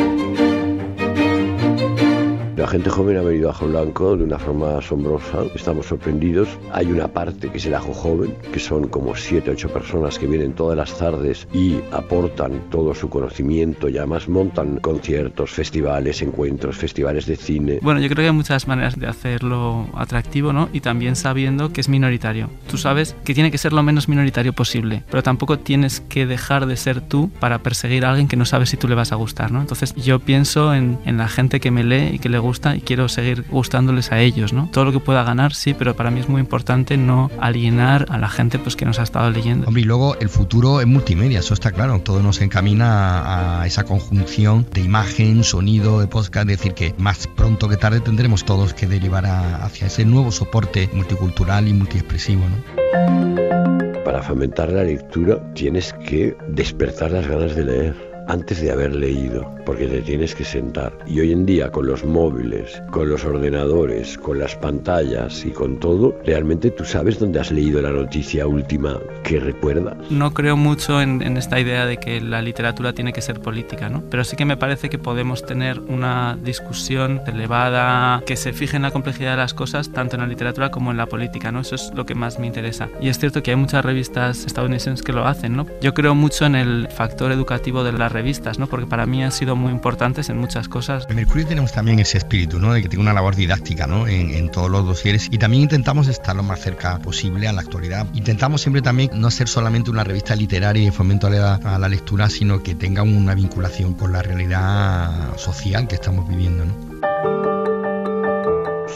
La 2.64 2.70
gente 2.70 2.90
joven 2.90 3.18
ha 3.18 3.22
venido 3.22 3.52
a 3.52 3.66
Blanco 3.66 4.16
de 4.16 4.24
una 4.24 4.40
forma 4.40 4.78
asombrosa, 4.78 5.44
estamos 5.54 5.86
sorprendidos. 5.86 6.48
Hay 6.72 6.86
una 6.86 7.10
parte 7.10 7.50
que 7.50 7.58
es 7.58 7.66
el 7.66 7.74
Ajo 7.74 7.94
Joven, 7.94 8.38
que 8.54 8.60
son 8.62 8.88
como 8.88 9.18
7 9.18 9.52
8 9.52 9.68
personas 9.68 10.18
que 10.18 10.28
vienen 10.28 10.54
todas 10.54 10.78
las 10.78 10.98
tardes 10.98 11.46
y 11.54 11.82
aportan 11.92 12.70
todo 12.70 12.96
su 12.96 13.10
conocimiento 13.10 13.90
y 13.90 13.98
además 13.98 14.30
montan 14.30 14.78
conciertos, 14.78 15.52
festivales, 15.52 16.22
encuentros, 16.22 16.78
festivales 16.78 17.26
de 17.26 17.36
cine. 17.36 17.80
Bueno, 17.82 18.00
yo 18.00 18.08
creo 18.08 18.24
que 18.24 18.28
hay 18.28 18.32
muchas 18.32 18.66
maneras 18.66 18.98
de 18.98 19.08
hacerlo 19.08 19.90
atractivo, 19.94 20.54
¿no? 20.54 20.70
Y 20.72 20.80
también 20.80 21.18
sabiendo 21.18 21.74
que 21.74 21.82
es 21.82 21.90
minoritario. 21.90 22.50
Tú 22.72 22.78
sabes 22.78 23.14
que 23.26 23.34
tiene 23.34 23.52
que 23.52 23.58
ser 23.58 23.74
lo 23.74 23.84
menos 23.84 24.08
minoritario 24.08 24.54
posible, 24.54 25.04
pero 25.12 25.22
tampoco 25.22 25.60
tienes 25.60 26.00
que 26.00 26.26
dejar 26.26 26.66
de 26.66 26.78
ser 26.78 27.02
tú 27.02 27.30
para 27.42 27.60
perseguir 27.60 28.06
a 28.06 28.12
alguien 28.12 28.30
que 28.30 28.38
no 28.38 28.46
sabes 28.46 28.70
si 28.70 28.78
tú 28.78 28.88
le 28.88 28.96
vas 28.96 29.12
a 29.12 29.16
gustar, 29.16 29.52
¿no? 29.52 29.60
Entonces 29.60 29.94
yo 29.96 30.20
pienso 30.20 30.74
en, 30.74 30.98
en 31.04 31.18
la 31.18 31.28
gente 31.28 31.60
que 31.60 31.70
me 31.70 31.84
lee 31.84 32.12
y 32.14 32.20
que 32.20 32.30
le 32.30 32.40
gusta 32.40 32.53
gusta 32.54 32.76
y 32.76 32.82
quiero 32.82 33.10
seguir 33.10 33.46
gustándoles 33.50 34.12
a 34.12 34.20
ellos, 34.20 34.54
¿no? 34.54 34.70
Todo 34.72 34.86
lo 34.86 34.92
que 34.92 35.00
pueda 35.00 35.24
ganar, 35.24 35.56
sí, 35.56 35.74
pero 35.74 35.96
para 35.96 36.12
mí 36.12 36.20
es 36.20 36.30
muy 36.30 36.40
importante 36.40 36.98
no 36.98 37.32
alienar 37.40 38.06
a 38.10 38.20
la 38.20 38.30
gente 38.30 38.60
pues, 38.60 38.76
que 38.76 38.86
nos 38.86 39.00
ha 39.00 39.04
estado 39.04 39.32
leyendo. 39.32 39.66
Hombre, 39.66 39.82
y 39.82 39.86
luego 39.86 40.16
el 40.20 40.30
futuro 40.30 40.80
es 40.80 40.86
multimedia, 40.86 41.40
eso 41.40 41.56
está 41.56 41.72
claro. 41.72 42.00
Todo 42.00 42.22
nos 42.22 42.42
encamina 42.42 43.62
a 43.62 43.66
esa 43.66 43.86
conjunción 43.86 44.68
de 44.72 44.82
imagen, 44.82 45.44
sonido, 45.44 46.00
de 46.00 46.06
podcast. 46.08 46.48
Es 46.48 46.58
decir, 46.58 46.74
que 46.76 46.94
más 47.00 47.28
pronto 47.28 47.68
que 47.68 47.78
tarde 47.78 48.02
tendremos 48.02 48.46
todos 48.46 48.76
que 48.76 48.86
derivar 48.86 49.26
hacia 49.26 49.88
ese 49.88 50.06
nuevo 50.06 50.32
soporte 50.32 50.90
multicultural 50.94 51.68
y 51.68 51.74
multiexpresivo, 51.74 52.44
¿no? 52.48 54.04
Para 54.06 54.22
fomentar 54.22 54.72
la 54.72 54.84
lectura 54.84 55.42
tienes 55.54 55.94
que 56.06 56.36
despertar 56.50 57.12
las 57.12 57.28
ganas 57.28 57.56
de 57.56 57.66
leer 57.66 58.13
antes 58.28 58.62
de 58.62 58.72
haber 58.72 58.96
leído, 58.96 59.50
porque 59.66 59.88
te 59.88 60.02
tienes 60.02 60.36
que 60.36 60.44
sentar. 60.44 60.94
Y 61.06 61.20
hoy 61.20 61.32
en 61.32 61.46
día 61.46 61.72
con 61.72 61.88
los 61.88 62.04
móviles, 62.04 62.82
con 62.92 63.10
los 63.10 63.26
ordenadores, 63.26 64.18
con 64.18 64.40
las 64.40 64.56
pantallas 64.56 65.46
y 65.46 65.52
con 65.52 65.80
todo, 65.80 66.16
realmente 66.26 66.72
tú 66.72 66.86
sabes 66.86 67.20
dónde 67.20 67.40
has 67.40 67.52
leído 67.52 67.82
la 67.82 67.92
noticia 67.92 68.48
última 68.48 69.00
que 69.24 69.40
recuerdas. 69.40 69.96
No 70.10 70.34
creo 70.34 70.56
mucho 70.56 71.02
en, 71.02 71.22
esta 71.38 71.60
idea 71.60 71.86
de 71.86 71.98
que 71.98 72.22
la 72.22 72.42
literatura 72.42 72.94
tiene 72.94 73.14
que 73.14 73.22
ser 73.22 73.40
política, 73.40 73.90
¿no? 73.90 74.04
Pero 74.10 74.24
sí 74.24 74.36
que 74.36 74.46
me 74.46 74.58
parece 74.58 74.90
que 74.90 75.00
podemos 75.00 75.46
tener 75.46 75.80
una 75.80 76.38
discusión 76.42 77.22
elevada 77.26 78.22
que 78.26 78.36
se 78.36 78.54
fije 78.54 78.76
en 78.76 78.84
la 78.84 78.92
complejidad 78.92 79.32
de 79.32 79.38
las 79.38 79.54
cosas, 79.54 79.92
tanto 79.92 80.16
en 80.16 80.22
la 80.22 80.28
literatura 80.28 80.70
como 80.70 80.92
en 80.92 80.98
la 80.98 81.08
política, 81.08 81.52
¿no? 81.52 81.62
Eso 81.62 81.76
es 81.76 81.92
lo 81.96 82.06
que 82.06 82.16
más 82.16 82.40
me 82.40 82.48
interesa. 82.48 82.90
Y 83.02 83.10
es 83.10 83.20
cierto 83.20 83.42
que 83.42 83.52
hay 83.52 83.58
muchas 83.58 83.84
revistas 83.84 84.46
estadounidenses 84.46 85.02
que 85.02 85.14
lo 85.14 85.26
hacen, 85.26 85.56
¿no? 85.56 85.66
Yo 85.82 85.94
creo 85.94 86.16
mucho 86.16 86.46
en 86.46 86.56
el 86.56 86.88
factor 86.90 87.32
educativo 87.32 87.84
de 87.84 87.94
la 87.94 88.10
revistas, 88.14 88.60
¿no? 88.60 88.68
porque 88.68 88.88
para 88.88 89.06
mí 89.06 89.24
han 89.24 89.32
sido 89.32 89.56
muy 89.56 89.72
importantes 89.72 90.30
en 90.30 90.38
muchas 90.38 90.70
cosas. 90.70 91.06
En 91.10 91.16
Mercurio 91.16 91.46
tenemos 91.46 91.72
también 91.74 92.00
ese 92.00 92.18
espíritu, 92.18 92.60
¿no? 92.60 92.74
de 92.74 92.82
que 92.82 92.90
tiene 92.90 93.02
una 93.02 93.14
labor 93.14 93.36
didáctica 93.36 93.88
¿no? 93.88 94.08
en, 94.08 94.32
en 94.32 94.50
todos 94.50 94.70
los 94.70 94.86
dosieres 94.86 95.28
y 95.32 95.38
también 95.38 95.64
intentamos 95.64 96.08
estar 96.08 96.36
lo 96.36 96.44
más 96.44 96.62
cerca 96.62 97.00
posible 97.00 97.48
a 97.48 97.54
la 97.54 97.62
actualidad. 97.62 98.08
Intentamos 98.14 98.62
siempre 98.62 98.82
también 98.82 99.10
no 99.14 99.30
ser 99.32 99.48
solamente 99.48 99.92
una 99.92 100.04
revista 100.04 100.36
literaria 100.36 100.88
y 100.88 100.92
fomento 100.92 101.28
a 101.28 101.30
la, 101.30 101.56
a 101.56 101.80
la 101.80 101.90
lectura, 101.90 102.30
sino 102.30 102.64
que 102.64 102.76
tenga 102.76 103.04
una 103.04 103.36
vinculación 103.36 103.94
con 103.94 104.12
la 104.12 104.22
realidad 104.22 105.38
social 105.38 105.88
que 105.88 105.96
estamos 105.96 106.28
viviendo. 106.28 106.66
¿no? 106.66 107.53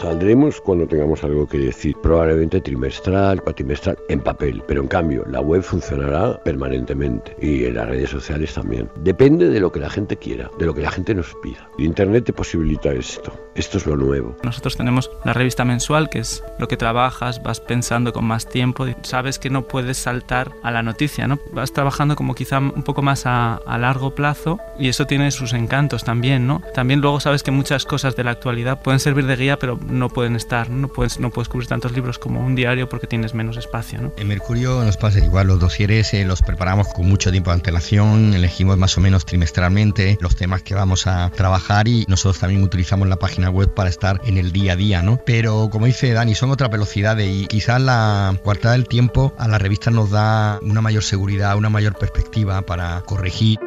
Saldremos 0.01 0.61
cuando 0.61 0.87
tengamos 0.87 1.23
algo 1.23 1.47
que 1.47 1.57
decir, 1.57 1.95
probablemente 2.03 2.61
trimestral, 2.61 3.41
cuatrimestral, 3.41 3.97
en 4.09 4.19
papel, 4.19 4.61
pero 4.67 4.81
en 4.81 4.87
cambio 4.87 5.25
la 5.27 5.41
web 5.41 5.63
funcionará 5.63 6.39
permanentemente 6.43 7.35
y 7.41 7.65
en 7.65 7.73
las 7.73 7.89
redes 7.89 8.11
sociales 8.11 8.53
también. 8.53 8.87
Depende 8.99 9.49
de 9.49 9.59
lo 9.59 9.71
que 9.71 9.79
la 9.79 9.89
gente 9.89 10.15
quiera, 10.15 10.51
de 10.59 10.67
lo 10.67 10.75
que 10.75 10.81
la 10.81 10.91
gente 10.91 11.15
nos 11.15 11.33
pida. 11.41 11.67
Internet 11.79 12.25
te 12.25 12.33
posibilita 12.33 12.93
esto, 12.93 13.33
esto 13.57 13.77
es 13.77 13.85
lo 13.85 13.97
nuevo. 13.97 14.37
Nosotros 14.43 14.77
tenemos 14.77 15.11
la 15.25 15.33
revista 15.33 15.65
mensual, 15.65 16.09
que 16.09 16.19
es 16.19 16.43
lo 16.59 16.67
que 16.67 16.77
trabajas, 16.77 17.41
vas 17.43 17.59
pensando 17.59 18.13
con 18.13 18.25
más 18.25 18.47
tiempo, 18.47 18.85
sabes 19.01 19.39
que 19.39 19.49
no 19.49 19.63
puedes 19.63 19.97
saltar 19.97 20.51
a 20.63 20.71
la 20.71 20.83
noticia, 20.83 21.27
¿no? 21.27 21.39
Vas 21.51 21.73
trabajando 21.73 22.15
como 22.15 22.35
quizá 22.35 22.59
un 22.59 22.83
poco 22.83 23.01
más 23.01 23.25
a, 23.25 23.55
a 23.55 23.77
largo 23.77 24.15
plazo 24.15 24.59
y 24.79 24.89
eso 24.89 25.05
tiene 25.05 25.31
sus 25.31 25.53
encantos 25.53 26.03
también, 26.03 26.47
¿no? 26.47 26.61
También 26.73 27.01
luego 27.01 27.19
sabes 27.19 27.43
que 27.43 27.51
muchas 27.51 27.85
cosas 27.85 28.15
de 28.15 28.23
la 28.23 28.31
actualidad 28.31 28.81
pueden 28.81 28.99
servir 28.99 29.25
de 29.25 29.35
guía, 29.35 29.57
pero 29.59 29.79
no 29.87 30.09
pueden 30.09 30.35
estar, 30.35 30.69
no 30.69 30.87
puedes, 30.87 31.19
no 31.19 31.29
puedes 31.29 31.49
cubrir 31.49 31.67
tantos 31.67 31.91
libros 31.91 32.19
como 32.19 32.45
un 32.45 32.55
diario 32.55 32.87
porque 32.89 33.07
tienes 33.07 33.33
menos 33.33 33.57
espacio. 33.57 34.01
¿no? 34.01 34.13
En 34.17 34.27
Mercurio 34.27 34.83
nos 34.83 34.97
pasa 34.97 35.19
igual, 35.19 35.47
los 35.47 35.59
dosieres 35.59 36.13
eh, 36.13 36.25
los 36.25 36.41
preparamos 36.41 36.87
con 36.89 37.07
mucho 37.07 37.31
tiempo 37.31 37.49
de 37.49 37.55
antelación, 37.55 38.33
elegimos 38.33 38.77
más 38.77 38.97
o 38.97 39.01
menos 39.01 39.25
trimestralmente 39.25 40.17
los 40.21 40.35
temas 40.35 40.61
que 40.61 40.75
vamos 40.75 41.07
a 41.07 41.31
trabajar 41.31 41.87
y 41.87 42.05
nosotros 42.07 42.39
también 42.39 42.63
utilizamos 42.63 43.07
la 43.07 43.17
página 43.17 43.46
web 43.49 43.73
para 43.73 43.89
estar 43.89 44.21
en 44.25 44.37
el 44.37 44.51
día 44.51 44.73
a 44.73 44.75
día, 44.75 45.01
¿no? 45.01 45.19
Pero 45.25 45.69
como 45.71 45.85
dice 45.85 46.13
Dani, 46.13 46.35
son 46.35 46.51
otras 46.51 46.69
velocidades 46.69 47.29
y 47.29 47.47
quizás 47.47 47.81
la 47.81 48.37
cuartada 48.43 48.73
del 48.73 48.87
tiempo 48.87 49.33
a 49.37 49.47
la 49.47 49.57
revista 49.57 49.91
nos 49.91 50.11
da 50.11 50.59
una 50.61 50.81
mayor 50.81 51.03
seguridad, 51.03 51.57
una 51.57 51.69
mayor 51.69 51.95
perspectiva 51.97 52.61
para 52.61 53.01
corregir 53.01 53.59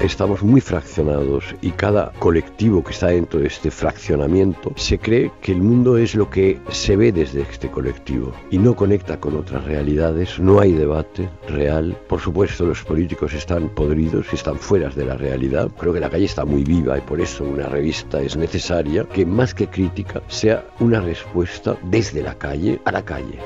estamos 0.00 0.42
muy 0.42 0.60
fraccionados 0.60 1.54
y 1.60 1.70
cada 1.70 2.12
colectivo 2.18 2.82
que 2.82 2.92
está 2.92 3.08
dentro 3.08 3.40
de 3.40 3.46
este 3.46 3.70
fraccionamiento 3.70 4.72
se 4.76 4.98
cree 4.98 5.30
que 5.40 5.52
el 5.52 5.62
mundo 5.62 5.96
es 5.96 6.14
lo 6.14 6.30
que 6.30 6.58
se 6.70 6.96
ve 6.96 7.12
desde 7.12 7.42
este 7.42 7.70
colectivo 7.70 8.32
y 8.50 8.58
no 8.58 8.74
conecta 8.74 9.18
con 9.18 9.36
otras 9.36 9.64
realidades, 9.64 10.38
no 10.38 10.60
hay 10.60 10.72
debate 10.72 11.28
real. 11.48 11.96
Por 12.08 12.20
supuesto 12.20 12.64
los 12.64 12.82
políticos 12.84 13.34
están 13.34 13.68
podridos, 13.68 14.32
están 14.32 14.56
fuera 14.58 14.88
de 14.90 15.04
la 15.04 15.16
realidad. 15.16 15.70
Creo 15.78 15.92
que 15.92 16.00
la 16.00 16.10
calle 16.10 16.24
está 16.26 16.44
muy 16.44 16.64
viva 16.64 16.98
y 16.98 17.02
por 17.02 17.20
eso 17.20 17.44
una 17.44 17.66
revista 17.66 18.20
es 18.20 18.36
necesaria 18.36 19.04
que 19.04 19.26
más 19.26 19.54
que 19.54 19.66
crítica 19.66 20.22
sea 20.28 20.66
una 20.80 21.00
respuesta 21.00 21.76
desde 21.84 22.22
la 22.22 22.36
calle 22.36 22.80
a 22.84 22.92
la 22.92 23.04
calle. 23.04 23.38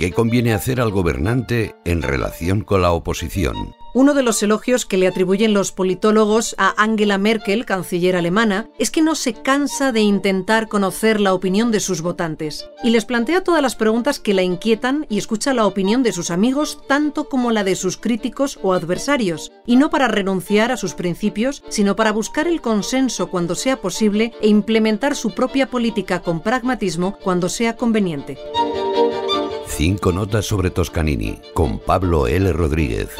¿Qué 0.00 0.12
conviene 0.12 0.54
hacer 0.54 0.80
al 0.80 0.90
gobernante 0.90 1.74
en 1.84 2.00
relación 2.00 2.62
con 2.62 2.80
la 2.80 2.90
oposición? 2.92 3.74
Uno 3.92 4.14
de 4.14 4.22
los 4.22 4.42
elogios 4.42 4.86
que 4.86 4.96
le 4.96 5.06
atribuyen 5.06 5.52
los 5.52 5.72
politólogos 5.72 6.54
a 6.56 6.72
Angela 6.82 7.18
Merkel, 7.18 7.66
canciller 7.66 8.16
alemana, 8.16 8.70
es 8.78 8.90
que 8.90 9.02
no 9.02 9.14
se 9.14 9.34
cansa 9.34 9.92
de 9.92 10.00
intentar 10.00 10.68
conocer 10.68 11.20
la 11.20 11.34
opinión 11.34 11.70
de 11.70 11.80
sus 11.80 12.00
votantes 12.00 12.66
y 12.82 12.88
les 12.88 13.04
plantea 13.04 13.44
todas 13.44 13.60
las 13.60 13.76
preguntas 13.76 14.20
que 14.20 14.32
la 14.32 14.42
inquietan 14.42 15.04
y 15.10 15.18
escucha 15.18 15.52
la 15.52 15.66
opinión 15.66 16.02
de 16.02 16.12
sus 16.12 16.30
amigos 16.30 16.78
tanto 16.88 17.28
como 17.28 17.52
la 17.52 17.62
de 17.62 17.76
sus 17.76 17.98
críticos 17.98 18.58
o 18.62 18.72
adversarios, 18.72 19.52
y 19.66 19.76
no 19.76 19.90
para 19.90 20.08
renunciar 20.08 20.72
a 20.72 20.78
sus 20.78 20.94
principios, 20.94 21.62
sino 21.68 21.94
para 21.94 22.12
buscar 22.12 22.46
el 22.46 22.62
consenso 22.62 23.28
cuando 23.28 23.54
sea 23.54 23.82
posible 23.82 24.32
e 24.40 24.48
implementar 24.48 25.14
su 25.14 25.34
propia 25.34 25.68
política 25.68 26.22
con 26.22 26.40
pragmatismo 26.40 27.18
cuando 27.22 27.50
sea 27.50 27.76
conveniente. 27.76 28.38
Cinco 29.82 30.12
notas 30.12 30.44
sobre 30.44 30.68
Toscanini 30.68 31.38
con 31.54 31.78
Pablo 31.78 32.26
L. 32.26 32.52
Rodríguez. 32.52 33.16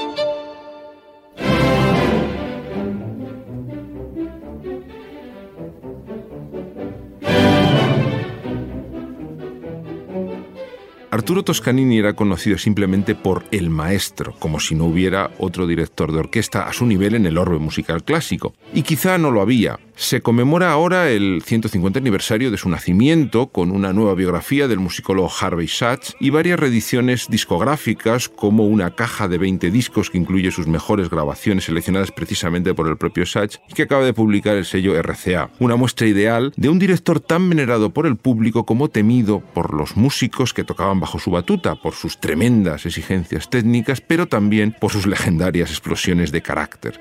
Arturo 11.10 11.42
Toscanini 11.42 11.98
era 11.98 12.12
conocido 12.12 12.58
simplemente 12.58 13.14
por 13.14 13.44
el 13.52 13.70
maestro, 13.70 14.34
como 14.38 14.60
si 14.60 14.74
no 14.74 14.84
hubiera 14.84 15.30
otro 15.38 15.66
director 15.66 16.12
de 16.12 16.18
orquesta 16.18 16.68
a 16.68 16.74
su 16.74 16.84
nivel 16.84 17.14
en 17.14 17.24
el 17.24 17.38
orbe 17.38 17.58
musical 17.58 18.04
clásico. 18.04 18.52
Y 18.74 18.82
quizá 18.82 19.16
no 19.16 19.30
lo 19.30 19.40
había. 19.40 19.78
Se 20.00 20.22
conmemora 20.22 20.72
ahora 20.72 21.10
el 21.10 21.42
150 21.44 21.98
aniversario 21.98 22.50
de 22.50 22.56
su 22.56 22.70
nacimiento 22.70 23.48
con 23.48 23.70
una 23.70 23.92
nueva 23.92 24.14
biografía 24.14 24.66
del 24.66 24.78
musicólogo 24.80 25.30
Harvey 25.30 25.68
Sachs 25.68 26.16
y 26.18 26.30
varias 26.30 26.58
reediciones 26.58 27.26
discográficas 27.28 28.30
como 28.30 28.64
una 28.64 28.94
caja 28.94 29.28
de 29.28 29.36
20 29.36 29.70
discos 29.70 30.08
que 30.08 30.16
incluye 30.16 30.52
sus 30.52 30.66
mejores 30.66 31.10
grabaciones 31.10 31.64
seleccionadas 31.64 32.12
precisamente 32.12 32.72
por 32.72 32.88
el 32.88 32.96
propio 32.96 33.26
Sachs 33.26 33.60
y 33.68 33.74
que 33.74 33.82
acaba 33.82 34.02
de 34.02 34.14
publicar 34.14 34.56
el 34.56 34.64
sello 34.64 35.00
RCA. 35.00 35.50
Una 35.58 35.76
muestra 35.76 36.06
ideal 36.06 36.54
de 36.56 36.70
un 36.70 36.78
director 36.78 37.20
tan 37.20 37.50
venerado 37.50 37.90
por 37.90 38.06
el 38.06 38.16
público 38.16 38.64
como 38.64 38.88
temido 38.88 39.40
por 39.52 39.74
los 39.74 39.98
músicos 39.98 40.54
que 40.54 40.64
tocaban 40.64 40.98
bajo 40.98 41.18
su 41.18 41.30
batuta 41.30 41.74
por 41.74 41.92
sus 41.92 42.18
tremendas 42.18 42.86
exigencias 42.86 43.50
técnicas, 43.50 44.00
pero 44.00 44.26
también 44.26 44.74
por 44.80 44.92
sus 44.92 45.06
legendarias 45.06 45.68
explosiones 45.68 46.32
de 46.32 46.40
carácter. 46.40 46.98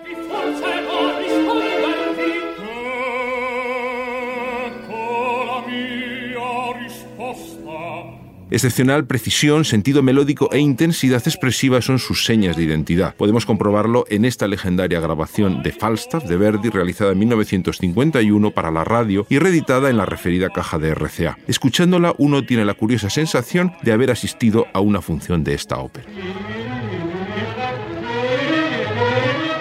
Excepcional 8.51 9.05
precisión, 9.05 9.63
sentido 9.63 10.01
melódico 10.01 10.49
e 10.51 10.59
intensidad 10.59 11.21
expresiva 11.25 11.81
son 11.81 11.99
sus 11.99 12.25
señas 12.25 12.57
de 12.57 12.63
identidad. 12.63 13.15
Podemos 13.15 13.45
comprobarlo 13.45 14.05
en 14.09 14.25
esta 14.25 14.47
legendaria 14.47 14.99
grabación 14.99 15.61
de 15.61 15.71
Falstaff 15.71 16.23
de 16.23 16.35
Verdi 16.35 16.69
realizada 16.69 17.11
en 17.11 17.19
1951 17.19 18.51
para 18.51 18.71
la 18.71 18.83
radio 18.83 19.27
y 19.29 19.37
reeditada 19.37 19.89
en 19.89 19.97
la 19.97 20.05
referida 20.05 20.49
caja 20.49 20.79
de 20.79 20.95
RCA. 20.95 21.37
Escuchándola 21.47 22.15
uno 22.17 22.43
tiene 22.43 22.65
la 22.65 22.73
curiosa 22.73 23.09
sensación 23.09 23.73
de 23.83 23.91
haber 23.91 24.09
asistido 24.09 24.65
a 24.73 24.79
una 24.79 25.01
función 25.01 25.43
de 25.43 25.53
esta 25.53 25.77
ópera. 25.77 26.07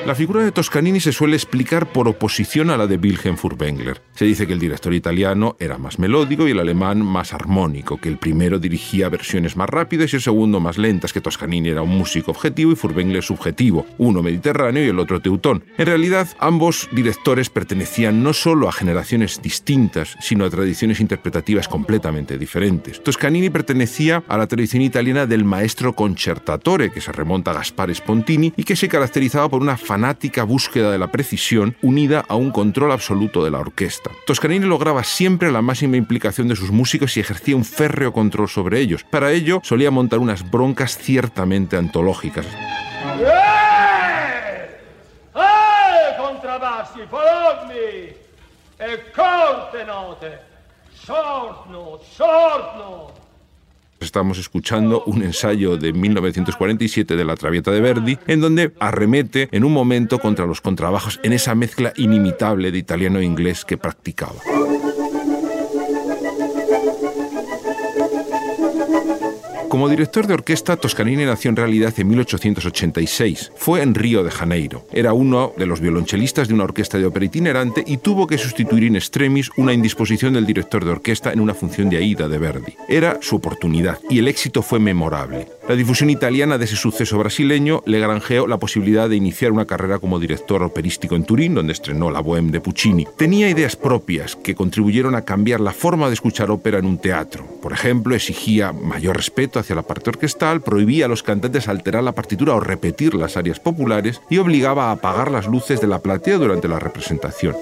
La 0.09 0.15
figura 0.15 0.43
de 0.43 0.53
Toscanini 0.53 1.01
se 1.01 1.13
suele 1.13 1.37
explicar 1.37 1.93
por 1.93 2.09
oposición 2.09 2.71
a 2.71 2.79
la 2.79 2.87
de 2.87 2.97
Wilhelm 2.97 3.37
Furtwängler. 3.37 4.01
Se 4.15 4.25
dice 4.25 4.47
que 4.47 4.55
el 4.55 4.59
director 4.59 4.95
italiano 4.95 5.55
era 5.61 5.77
más 5.77 5.99
melódico 5.99 6.49
y 6.49 6.53
el 6.53 6.61
alemán 6.61 7.05
más 7.05 7.35
armónico, 7.35 7.99
que 7.99 8.09
el 8.09 8.17
primero 8.17 8.59
dirigía 8.59 9.11
versiones 9.11 9.55
más 9.55 9.69
rápidas 9.69 10.11
y 10.11 10.17
el 10.17 10.23
segundo 10.23 10.61
más 10.61 10.79
lentas, 10.79 11.13
que 11.13 11.21
Toscanini 11.21 11.69
era 11.69 11.83
un 11.83 11.91
músico 11.91 12.31
objetivo 12.31 12.73
y 12.73 12.77
Furtwängler 12.77 13.23
subjetivo, 13.23 13.85
uno 13.99 14.23
mediterráneo 14.23 14.83
y 14.83 14.89
el 14.89 14.99
otro 14.99 15.21
teutón. 15.21 15.63
En 15.77 15.85
realidad, 15.85 16.27
ambos 16.41 16.89
directores 16.91 17.51
pertenecían 17.51 18.23
no 18.23 18.33
solo 18.33 18.67
a 18.67 18.73
generaciones 18.73 19.43
distintas, 19.43 20.17
sino 20.21 20.47
a 20.47 20.51
tradiciones 20.51 21.01
interpretativas 21.01 21.69
completamente 21.69 22.39
diferentes. 22.39 23.03
Toscanini 23.03 23.51
pertenecía 23.51 24.25
a 24.27 24.39
la 24.39 24.47
tradición 24.47 24.81
italiana 24.81 25.27
del 25.27 25.45
maestro 25.45 25.93
concertatore, 25.93 26.93
que 26.93 27.03
se 27.03 27.13
remonta 27.13 27.51
a 27.51 27.55
Gaspare 27.55 27.95
Spontini 27.95 28.55
y 28.57 28.65
que 28.65 28.75
se 28.75 28.89
caracterizaba 28.89 29.51
por 29.51 29.61
una 29.61 29.77
fanática 29.99 30.45
búsqueda 30.45 30.93
de 30.93 30.99
la 30.99 31.09
precisión 31.09 31.75
unida 31.83 32.25
a 32.29 32.37
un 32.37 32.53
control 32.53 32.93
absoluto 32.93 33.43
de 33.43 33.51
la 33.51 33.59
orquesta. 33.59 34.13
Toscanini 34.27 34.65
lograba 34.65 35.03
siempre 35.03 35.51
la 35.51 35.61
máxima 35.61 35.97
implicación 35.97 36.47
de 36.47 36.55
sus 36.55 36.71
músicos 36.71 37.17
y 37.17 37.21
ejercía 37.21 37.57
un 37.57 37.65
férreo 37.65 38.13
control 38.13 38.49
sobre 38.49 38.79
ellos. 38.79 39.03
Para 39.03 39.33
ello, 39.33 39.59
solía 39.65 39.91
montar 39.91 40.21
unas 40.21 40.49
broncas 40.49 40.97
ciertamente 40.99 41.77
antológicas. 41.77 42.47
Estamos 54.01 54.39
escuchando 54.39 55.03
un 55.07 55.23
ensayo 55.23 55.77
de 55.77 55.93
1947 55.93 57.17
de 57.17 57.25
La 57.25 57.37
Traviata 57.37 57.71
de 57.71 57.81
Verdi, 57.81 58.19
en 58.27 58.41
donde 58.41 58.73
arremete 58.79 59.49
en 59.51 59.65
un 59.65 59.73
momento 59.73 60.19
contra 60.19 60.47
los 60.47 60.61
contrabajos 60.61 61.19
en 61.23 61.33
esa 61.33 61.55
mezcla 61.55 61.93
inimitable 61.97 62.71
de 62.71 62.79
italiano 62.79 63.19
e 63.19 63.25
inglés 63.25 63.65
que 63.65 63.77
practicaba. 63.77 64.37
Como 69.69 69.91
director 69.91 70.27
de 70.27 70.33
orquesta, 70.33 70.79
Toscanini 70.79 71.27
nació 71.27 71.51
en 71.51 71.57
realidad 71.57 71.93
en 71.99 72.09
1886. 72.09 73.53
Fue 73.55 73.83
en 73.83 73.95
Río 73.95 74.25
de 74.25 74.31
Janeiro. 74.31 74.87
Era 74.95 75.13
uno 75.13 75.53
de 75.59 75.67
los 75.67 75.81
violonchelistas 75.81 76.49
de 76.49 76.55
una 76.55 76.65
orquesta 76.65 76.97
de 76.97 77.05
ópera 77.05 77.27
itinerante 77.27 77.85
y 77.87 77.99
tuvo 77.99 78.27
que 78.27 78.39
sustituir 78.39 78.85
in 78.85 78.97
extremis 78.97 79.51
una 79.59 79.75
indisposición 79.75 80.33
del 80.33 80.47
director 80.47 80.87
de 80.87 80.93
orquesta 80.93 81.35
en 81.35 81.41
una 81.41 81.53
función 81.53 81.91
de 81.91 81.99
Aida 81.99 82.29
de 82.29 82.39
Verdi. 82.39 82.77
Era 82.89 83.19
su 83.21 83.37
oportunidad 83.37 83.99
y 84.09 84.19
el 84.21 84.29
éxito 84.29 84.63
fue 84.63 84.79
memorable. 84.79 85.49
La 85.69 85.77
difusión 85.77 86.09
italiana 86.09 86.57
de 86.57 86.65
ese 86.65 86.77
suceso 86.77 87.19
brasileño 87.19 87.83
le 87.85 88.01
granjeó 88.01 88.47
la 88.47 88.57
posibilidad 88.57 89.07
de 89.07 89.17
iniciar 89.17 89.53
una 89.53 89.67
carrera 89.67 89.99
como 89.99 90.19
director 90.19 90.63
operístico 90.63 91.15
en 91.15 91.25
Turín, 91.25 91.55
donde 91.55 91.75
estrenó 91.75 92.11
la 92.11 92.23
Bohème 92.23 92.51
de 92.51 92.63
Puccini. 92.63 93.07
Tenía 93.19 93.51
ideas 93.51 93.77
propias 93.77 94.35
que 94.35 94.55
contribuyeron 94.55 95.15
a 95.15 95.27
cambiar 95.27 95.61
la 95.61 95.73
forma 95.73 96.07
de 96.07 96.15
escuchar 96.15 96.51
ópera 96.51 96.79
en 96.79 96.87
un 96.87 96.97
teatro. 96.97 97.47
Por 97.61 97.75
ejemplo, 97.75 98.15
exigía 98.15 98.73
mayor 98.73 99.19
respeto 99.19 99.58
hacia 99.59 99.77
la 99.77 99.83
parte 99.83 100.11
orquestal, 100.11 100.61
prohibía 100.61 101.07
a 101.07 101.09
los 101.09 101.23
cantantes 101.23 101.69
alterar 101.69 102.03
la 102.03 102.13
partitura 102.13 102.55
o 102.55 102.61
repetir 102.61 103.15
las 103.15 103.37
arias 103.37 103.61
populares 103.61 104.21
y 104.31 104.39
obligaba 104.39 104.87
a 104.87 104.93
apagar 104.93 105.31
las 105.31 105.47
luces 105.47 105.81
de 105.81 105.87
la 105.87 106.01
platea 106.01 106.37
durante 106.39 106.69
la 106.69 106.79
representación. 106.79 107.57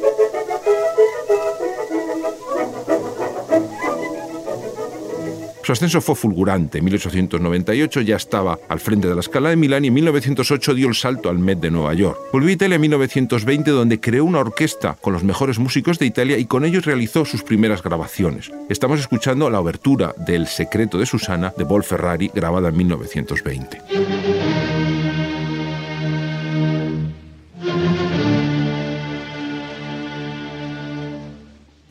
Su 5.66 5.72
ascenso 5.72 6.00
fue 6.00 6.14
fulgurante. 6.14 6.78
En 6.78 6.84
1898 6.84 8.02
ya 8.02 8.14
estaba 8.14 8.56
al 8.68 8.78
frente 8.78 9.08
de 9.08 9.16
la 9.16 9.20
escala 9.20 9.48
de 9.48 9.56
Milán 9.56 9.84
y 9.84 9.88
en 9.88 9.94
1908 9.94 10.74
dio 10.74 10.86
el 10.86 10.94
salto 10.94 11.28
al 11.28 11.40
Met 11.40 11.58
de 11.58 11.72
Nueva 11.72 11.92
York. 11.92 12.16
Volvió 12.32 12.50
a 12.50 12.52
Italia 12.52 12.76
en 12.76 12.82
1920 12.82 13.72
donde 13.72 13.98
creó 13.98 14.24
una 14.26 14.38
orquesta 14.38 14.96
con 15.00 15.12
los 15.12 15.24
mejores 15.24 15.58
músicos 15.58 15.98
de 15.98 16.06
Italia 16.06 16.38
y 16.38 16.44
con 16.44 16.64
ellos 16.64 16.84
realizó 16.84 17.24
sus 17.24 17.42
primeras 17.42 17.82
grabaciones. 17.82 18.52
Estamos 18.68 19.00
escuchando 19.00 19.50
la 19.50 19.58
obertura 19.58 20.14
de 20.16 20.36
El 20.36 20.46
secreto 20.46 20.98
de 20.98 21.06
Susana 21.06 21.52
de 21.58 21.66
Paul 21.66 21.82
Ferrari 21.82 22.30
grabada 22.32 22.68
en 22.68 22.76
1920. 22.76 24.35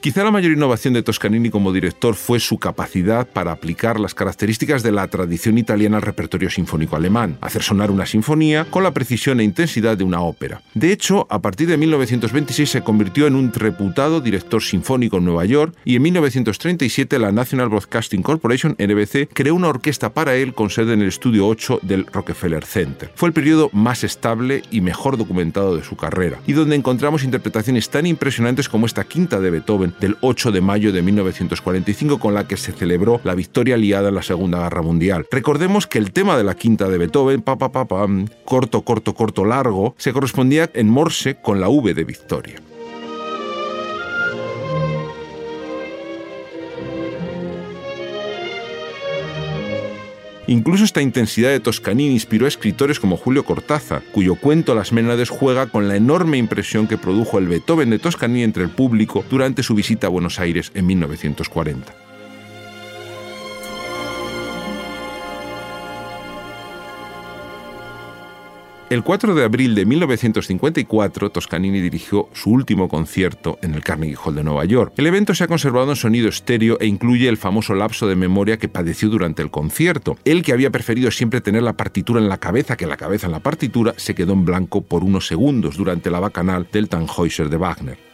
Quizá 0.05 0.23
la 0.23 0.29
mayor 0.29 0.51
innovación 0.51 0.93
de 0.93 1.01
Toscanini 1.01 1.49
como 1.49 1.73
director 1.73 2.13
fue 2.13 2.39
su 2.39 2.59
capacidad 2.59 3.27
para 3.27 3.51
aplicar 3.51 3.99
las 3.99 4.13
características 4.13 4.83
de 4.83 4.91
la 4.91 5.07
tradición 5.07 5.57
italiana 5.57 5.97
al 5.97 6.03
repertorio 6.03 6.51
sinfónico 6.51 6.95
alemán, 6.95 7.39
hacer 7.41 7.63
sonar 7.63 7.89
una 7.89 8.05
sinfonía 8.05 8.65
con 8.65 8.83
la 8.83 8.93
precisión 8.93 9.39
e 9.39 9.43
intensidad 9.43 9.97
de 9.97 10.03
una 10.03 10.21
ópera. 10.21 10.61
De 10.75 10.91
hecho, 10.91 11.25
a 11.31 11.41
partir 11.41 11.67
de 11.69 11.77
1926 11.77 12.69
se 12.69 12.81
convirtió 12.83 13.25
en 13.25 13.33
un 13.33 13.51
reputado 13.51 14.21
director 14.21 14.61
sinfónico 14.61 15.17
en 15.17 15.25
Nueva 15.25 15.43
York 15.45 15.75
y 15.85 15.95
en 15.95 16.03
1937 16.03 17.17
la 17.17 17.31
National 17.31 17.69
Broadcasting 17.69 18.21
Corporation, 18.21 18.75
NBC, 18.77 19.29
creó 19.33 19.55
una 19.55 19.69
orquesta 19.69 20.13
para 20.13 20.35
él 20.35 20.53
con 20.53 20.69
sede 20.69 20.93
en 20.93 21.01
el 21.01 21.07
estudio 21.07 21.47
8 21.47 21.79
del 21.81 22.05
Rockefeller 22.05 22.63
Center. 22.63 23.11
Fue 23.15 23.29
el 23.29 23.33
periodo 23.33 23.71
más 23.73 24.03
estable 24.03 24.61
y 24.69 24.81
mejor 24.81 25.17
documentado 25.17 25.75
de 25.75 25.83
su 25.83 25.95
carrera, 25.95 26.37
y 26.45 26.53
donde 26.53 26.75
encontramos 26.75 27.23
interpretaciones 27.23 27.89
tan 27.89 28.05
impresionantes 28.05 28.69
como 28.69 28.85
esta 28.85 29.03
quinta 29.03 29.39
de 29.39 29.49
Beethoven, 29.49 29.94
del 29.99 30.17
8 30.21 30.51
de 30.51 30.61
mayo 30.61 30.91
de 30.91 31.01
1945 31.01 32.19
con 32.19 32.33
la 32.33 32.47
que 32.47 32.57
se 32.57 32.71
celebró 32.71 33.21
la 33.23 33.35
victoria 33.35 33.75
aliada 33.75 34.09
en 34.09 34.15
la 34.15 34.23
Segunda 34.23 34.59
Guerra 34.59 34.81
Mundial. 34.81 35.25
Recordemos 35.31 35.87
que 35.87 35.97
el 35.97 36.11
tema 36.11 36.37
de 36.37 36.43
la 36.43 36.55
quinta 36.55 36.87
de 36.89 36.97
Beethoven, 36.97 37.41
pa, 37.41 37.57
pa, 37.57 37.69
pa, 37.69 37.85
corto, 38.45 38.81
corto, 38.81 39.13
corto, 39.13 39.45
largo, 39.45 39.95
se 39.97 40.13
correspondía 40.13 40.69
en 40.73 40.89
Morse 40.89 41.35
con 41.35 41.59
la 41.59 41.69
V 41.69 41.93
de 41.93 42.03
victoria. 42.03 42.61
Incluso 50.47 50.83
esta 50.83 51.01
intensidad 51.01 51.49
de 51.49 51.59
Toscanini 51.59 52.13
inspiró 52.13 52.45
a 52.45 52.49
escritores 52.49 52.99
como 52.99 53.17
Julio 53.17 53.43
Cortázar, 53.45 54.03
cuyo 54.11 54.35
cuento 54.35 54.75
Las 54.75 54.91
Ménades 54.91 55.29
juega 55.29 55.67
con 55.67 55.87
la 55.87 55.95
enorme 55.95 56.37
impresión 56.37 56.87
que 56.87 56.97
produjo 56.97 57.39
el 57.39 57.47
Beethoven 57.47 57.89
de 57.89 57.99
Toscanini 57.99 58.43
entre 58.43 58.63
el 58.63 58.69
público 58.69 59.25
durante 59.29 59.63
su 59.63 59.73
visita 59.73 60.07
a 60.07 60.11
Buenos 60.11 60.39
Aires 60.39 60.71
en 60.75 60.85
1940. 60.85 62.04
El 68.95 69.03
4 69.03 69.35
de 69.35 69.43
abril 69.43 69.75
de 69.75 69.85
1954, 69.85 71.29
Toscanini 71.29 71.81
dirigió 71.81 72.29
su 72.31 72.49
último 72.49 72.87
concierto 72.87 73.59
en 73.61 73.73
el 73.73 73.83
Carnegie 73.83 74.15
Hall 74.15 74.35
de 74.35 74.43
Nueva 74.45 74.63
York. 74.63 74.93
El 74.95 75.07
evento 75.07 75.35
se 75.35 75.43
ha 75.43 75.49
conservado 75.49 75.89
en 75.89 75.97
sonido 75.97 76.29
estéreo 76.29 76.77
e 76.79 76.85
incluye 76.85 77.27
el 77.27 77.35
famoso 77.35 77.75
lapso 77.75 78.07
de 78.07 78.15
memoria 78.15 78.55
que 78.55 78.69
padeció 78.69 79.09
durante 79.09 79.41
el 79.41 79.51
concierto. 79.51 80.15
Él, 80.23 80.43
que 80.43 80.53
había 80.53 80.71
preferido 80.71 81.11
siempre 81.11 81.41
tener 81.41 81.63
la 81.63 81.75
partitura 81.75 82.21
en 82.21 82.29
la 82.29 82.37
cabeza 82.37 82.77
que 82.77 82.87
la 82.87 82.95
cabeza 82.95 83.25
en 83.25 83.33
la 83.33 83.41
partitura, 83.41 83.93
se 83.97 84.15
quedó 84.15 84.31
en 84.31 84.45
blanco 84.45 84.79
por 84.79 85.03
unos 85.03 85.27
segundos 85.27 85.75
durante 85.75 86.09
la 86.09 86.21
bacanal 86.21 86.65
del 86.71 86.87
Tannhäuser 86.87 87.49
de 87.49 87.57
Wagner. 87.57 88.04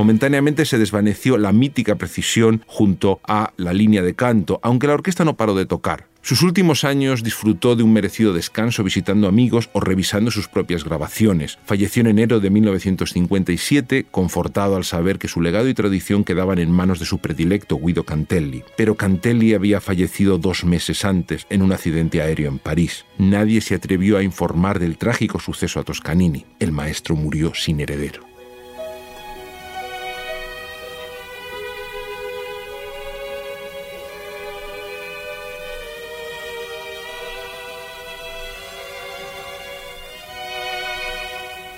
Momentáneamente 0.00 0.64
se 0.64 0.78
desvaneció 0.78 1.36
la 1.36 1.52
mítica 1.52 1.96
precisión 1.96 2.64
junto 2.66 3.20
a 3.28 3.52
la 3.58 3.74
línea 3.74 4.00
de 4.00 4.14
canto, 4.14 4.58
aunque 4.62 4.86
la 4.86 4.94
orquesta 4.94 5.26
no 5.26 5.36
paró 5.36 5.54
de 5.54 5.66
tocar. 5.66 6.06
Sus 6.22 6.40
últimos 6.40 6.84
años 6.84 7.22
disfrutó 7.22 7.76
de 7.76 7.82
un 7.82 7.92
merecido 7.92 8.32
descanso 8.32 8.82
visitando 8.82 9.28
amigos 9.28 9.68
o 9.74 9.80
revisando 9.80 10.30
sus 10.30 10.48
propias 10.48 10.84
grabaciones. 10.84 11.58
Falleció 11.66 12.00
en 12.00 12.06
enero 12.06 12.40
de 12.40 12.48
1957, 12.48 14.06
confortado 14.10 14.76
al 14.76 14.84
saber 14.84 15.18
que 15.18 15.28
su 15.28 15.42
legado 15.42 15.68
y 15.68 15.74
tradición 15.74 16.24
quedaban 16.24 16.60
en 16.60 16.70
manos 16.70 16.98
de 16.98 17.04
su 17.04 17.18
predilecto 17.18 17.76
Guido 17.76 18.04
Cantelli. 18.04 18.64
Pero 18.78 18.94
Cantelli 18.94 19.52
había 19.52 19.82
fallecido 19.82 20.38
dos 20.38 20.64
meses 20.64 21.04
antes 21.04 21.46
en 21.50 21.60
un 21.60 21.72
accidente 21.72 22.22
aéreo 22.22 22.48
en 22.48 22.58
París. 22.58 23.04
Nadie 23.18 23.60
se 23.60 23.74
atrevió 23.74 24.16
a 24.16 24.22
informar 24.22 24.78
del 24.78 24.96
trágico 24.96 25.38
suceso 25.40 25.78
a 25.78 25.84
Toscanini. 25.84 26.46
El 26.58 26.72
maestro 26.72 27.16
murió 27.16 27.52
sin 27.54 27.80
heredero. 27.80 28.29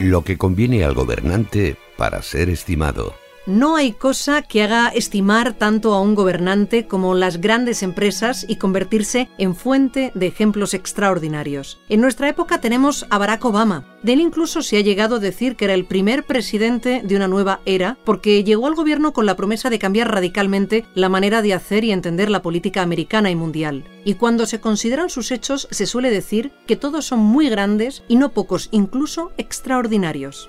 Lo 0.02 0.24
que 0.24 0.36
conviene 0.36 0.82
al 0.82 0.94
gobernante 0.94 1.76
para 1.96 2.22
ser 2.22 2.48
estimado. 2.48 3.21
No 3.44 3.74
hay 3.74 3.90
cosa 3.90 4.42
que 4.42 4.62
haga 4.62 4.86
estimar 4.90 5.54
tanto 5.54 5.94
a 5.94 6.00
un 6.00 6.14
gobernante 6.14 6.86
como 6.86 7.12
las 7.16 7.40
grandes 7.40 7.82
empresas 7.82 8.46
y 8.48 8.54
convertirse 8.54 9.30
en 9.36 9.56
fuente 9.56 10.12
de 10.14 10.28
ejemplos 10.28 10.74
extraordinarios. 10.74 11.80
En 11.88 12.00
nuestra 12.00 12.28
época 12.28 12.60
tenemos 12.60 13.04
a 13.10 13.18
Barack 13.18 13.44
Obama. 13.44 13.84
De 14.04 14.12
él 14.12 14.20
incluso 14.20 14.62
se 14.62 14.76
ha 14.76 14.80
llegado 14.80 15.16
a 15.16 15.18
decir 15.18 15.56
que 15.56 15.64
era 15.64 15.74
el 15.74 15.86
primer 15.86 16.22
presidente 16.22 17.02
de 17.02 17.16
una 17.16 17.26
nueva 17.26 17.58
era 17.66 17.98
porque 18.04 18.44
llegó 18.44 18.68
al 18.68 18.76
gobierno 18.76 19.12
con 19.12 19.26
la 19.26 19.34
promesa 19.34 19.70
de 19.70 19.80
cambiar 19.80 20.12
radicalmente 20.12 20.86
la 20.94 21.08
manera 21.08 21.42
de 21.42 21.54
hacer 21.54 21.82
y 21.82 21.90
entender 21.90 22.30
la 22.30 22.42
política 22.42 22.82
americana 22.82 23.32
y 23.32 23.34
mundial. 23.34 23.82
Y 24.04 24.14
cuando 24.14 24.46
se 24.46 24.60
consideran 24.60 25.10
sus 25.10 25.32
hechos 25.32 25.66
se 25.72 25.86
suele 25.86 26.10
decir 26.10 26.52
que 26.68 26.76
todos 26.76 27.06
son 27.06 27.18
muy 27.18 27.48
grandes 27.48 28.04
y 28.06 28.14
no 28.14 28.28
pocos 28.28 28.68
incluso 28.70 29.32
extraordinarios. 29.36 30.48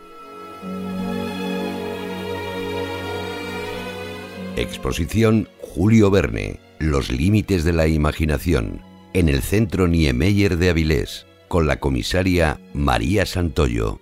Exposición 4.55 5.49
Julio 5.61 6.11
Verne, 6.11 6.59
Los 6.77 7.09
límites 7.09 7.63
de 7.63 7.73
la 7.73 7.87
imaginación, 7.87 8.81
en 9.13 9.27
el 9.27 9.41
Centro 9.41 9.87
Niemeyer 9.87 10.57
de 10.57 10.69
Avilés, 10.69 11.25
con 11.47 11.65
la 11.65 11.79
comisaria 11.79 12.59
María 12.71 13.25
Santoyo. 13.25 13.99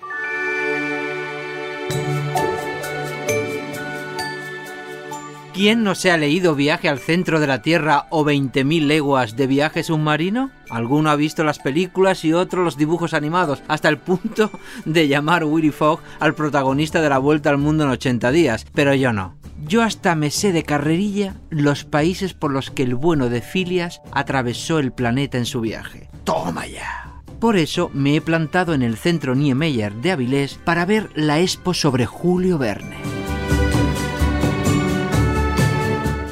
¿Quién 5.53 5.83
no 5.83 5.95
se 5.95 6.11
ha 6.11 6.17
leído 6.17 6.53
Viaje 6.53 6.89
al 6.89 6.99
centro 6.99 7.39
de 7.39 7.47
la 7.47 7.61
Tierra 7.61 8.07
o 8.09 8.25
20.000 8.25 8.87
leguas 8.87 9.37
de 9.37 9.47
viaje 9.47 9.83
submarino? 9.83 10.51
Alguno 10.71 11.09
ha 11.09 11.15
visto 11.15 11.43
las 11.43 11.59
películas 11.59 12.23
y 12.25 12.33
otro 12.33 12.63
los 12.63 12.77
dibujos 12.77 13.13
animados, 13.13 13.61
hasta 13.67 13.89
el 13.89 13.97
punto 13.97 14.49
de 14.85 15.07
llamar 15.07 15.43
Willy 15.43 15.71
Fogg 15.71 15.99
al 16.19 16.33
protagonista 16.33 17.01
de 17.01 17.09
la 17.09 17.17
Vuelta 17.17 17.49
al 17.49 17.57
Mundo 17.57 17.83
en 17.83 17.89
80 17.89 18.31
días, 18.31 18.65
pero 18.73 18.93
yo 18.95 19.11
no. 19.13 19.35
Yo 19.67 19.83
hasta 19.83 20.15
me 20.15 20.31
sé 20.31 20.51
de 20.51 20.63
carrerilla 20.63 21.35
los 21.49 21.83
países 21.83 22.33
por 22.33 22.51
los 22.51 22.71
que 22.71 22.83
el 22.83 22.95
bueno 22.95 23.29
de 23.29 23.41
Filias 23.41 24.01
atravesó 24.11 24.79
el 24.79 24.91
planeta 24.91 25.37
en 25.37 25.45
su 25.45 25.61
viaje. 25.61 26.09
¡Toma 26.23 26.65
ya! 26.65 27.21
Por 27.39 27.57
eso 27.57 27.89
me 27.93 28.15
he 28.15 28.21
plantado 28.21 28.73
en 28.73 28.81
el 28.81 28.97
centro 28.97 29.35
Niemeyer 29.35 29.93
de 29.95 30.11
Avilés 30.11 30.59
para 30.63 30.85
ver 30.85 31.09
la 31.15 31.39
expo 31.39 31.73
sobre 31.73 32.05
Julio 32.05 32.57
Verne. 32.57 33.20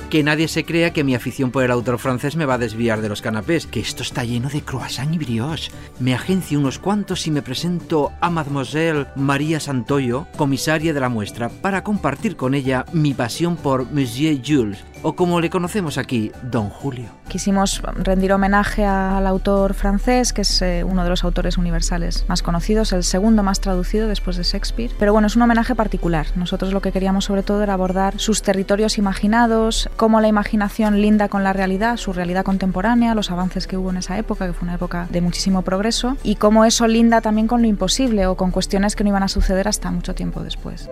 Que 0.10 0.24
nadie 0.24 0.48
se 0.48 0.66
crea 0.66 0.92
que 0.92 1.04
mi 1.04 1.14
afición 1.14 1.52
por 1.52 1.64
el 1.64 1.70
autor 1.70 2.00
francés 2.00 2.36
me 2.36 2.46
va 2.46 2.56
a 2.56 2.58
desviar 2.58 3.02
de 3.02 3.10
los 3.10 3.22
canapés, 3.22 3.68
que 3.68 3.80
esto 3.80 4.02
está 4.02 4.24
lleno 4.24 4.50
de 4.50 4.64
croissant 4.64 5.14
y 5.14 5.20
brioche. 5.20 5.72
Me 6.00 6.16
agencio 6.16 6.60
unos 6.60 6.80
cuantos 6.80 7.28
y 7.28 7.32
me 7.32 7.44
presento 7.44 8.12
a 8.20 8.32
Mademoiselle 8.32 9.06
María 9.16 9.60
Santoyo, 9.60 10.26
comisaria 10.36 10.96
de 10.96 11.00
la 11.00 11.10
muestra, 11.10 11.50
para 11.50 11.84
compartir 11.84 12.38
con 12.38 12.56
ella 12.56 12.86
mi 12.92 13.14
pasión 13.14 13.56
por 13.56 13.92
Monsieur 13.92 14.42
Jules, 14.44 14.84
o 15.04 15.16
como 15.16 15.40
le 15.42 15.52
conocemos 15.52 16.00
aquí, 16.00 16.32
Don 16.42 16.70
Julio. 16.70 17.19
Quisimos 17.30 17.84
rendir 17.94 18.34
homenaje 18.34 18.86
al 18.86 19.28
autor 19.28 19.76
francés, 19.76 20.34
que 20.34 20.42
es 20.42 20.62
eh, 20.64 20.84
uno 20.84 21.04
de 21.04 21.12
los 21.12 21.24
autores 21.24 21.60
universales 21.60 22.26
más 22.28 22.42
conocidos, 22.42 22.92
el 22.92 23.04
segundo 23.04 23.44
más 23.44 23.60
traducido 23.62 24.08
después 24.08 24.36
de 24.36 24.42
Shakespeare. 24.42 24.92
Pero 24.98 25.14
bueno, 25.14 25.28
es 25.28 25.36
un 25.36 25.44
homenaje 25.44 25.76
particular. 25.76 26.26
Nosotros 26.36 26.74
lo 26.74 26.82
que 26.82 26.92
queríamos 26.92 27.26
sobre 27.26 27.44
todo 27.44 27.62
era 27.62 27.74
abordar 27.74 28.20
sus 28.20 28.42
territorios 28.42 28.98
imaginados, 28.98 29.92
cómo 29.96 30.22
la 30.22 30.28
imaginación 30.28 31.02
linda 31.02 31.30
con 31.30 31.44
la 31.44 31.54
realidad, 31.54 31.98
su 31.98 32.14
realidad 32.14 32.44
contemporánea, 32.44 33.14
los 33.14 33.30
avances 33.30 33.68
que 33.68 33.78
hubo 33.78 33.92
en 33.92 33.98
esa 33.98 34.18
época, 34.18 34.48
que 34.48 34.54
fue 34.54 34.66
una 34.66 34.76
época 34.76 35.08
de 35.12 35.22
muchísimo 35.22 35.62
progreso, 35.62 36.18
y 36.24 36.36
cómo 36.36 36.66
eso 36.66 36.88
linda 36.88 37.22
también 37.22 37.48
con 37.48 37.62
lo 37.62 37.68
imposible 37.68 38.26
o 38.26 38.36
con 38.38 38.50
cuestiones 38.50 38.96
que 38.96 39.04
no 39.04 39.12
iban 39.12 39.24
a 39.24 39.28
suceder 39.28 39.68
hasta 39.68 39.92
mucho 39.92 40.16
tiempo 40.16 40.44
después. 40.44 40.90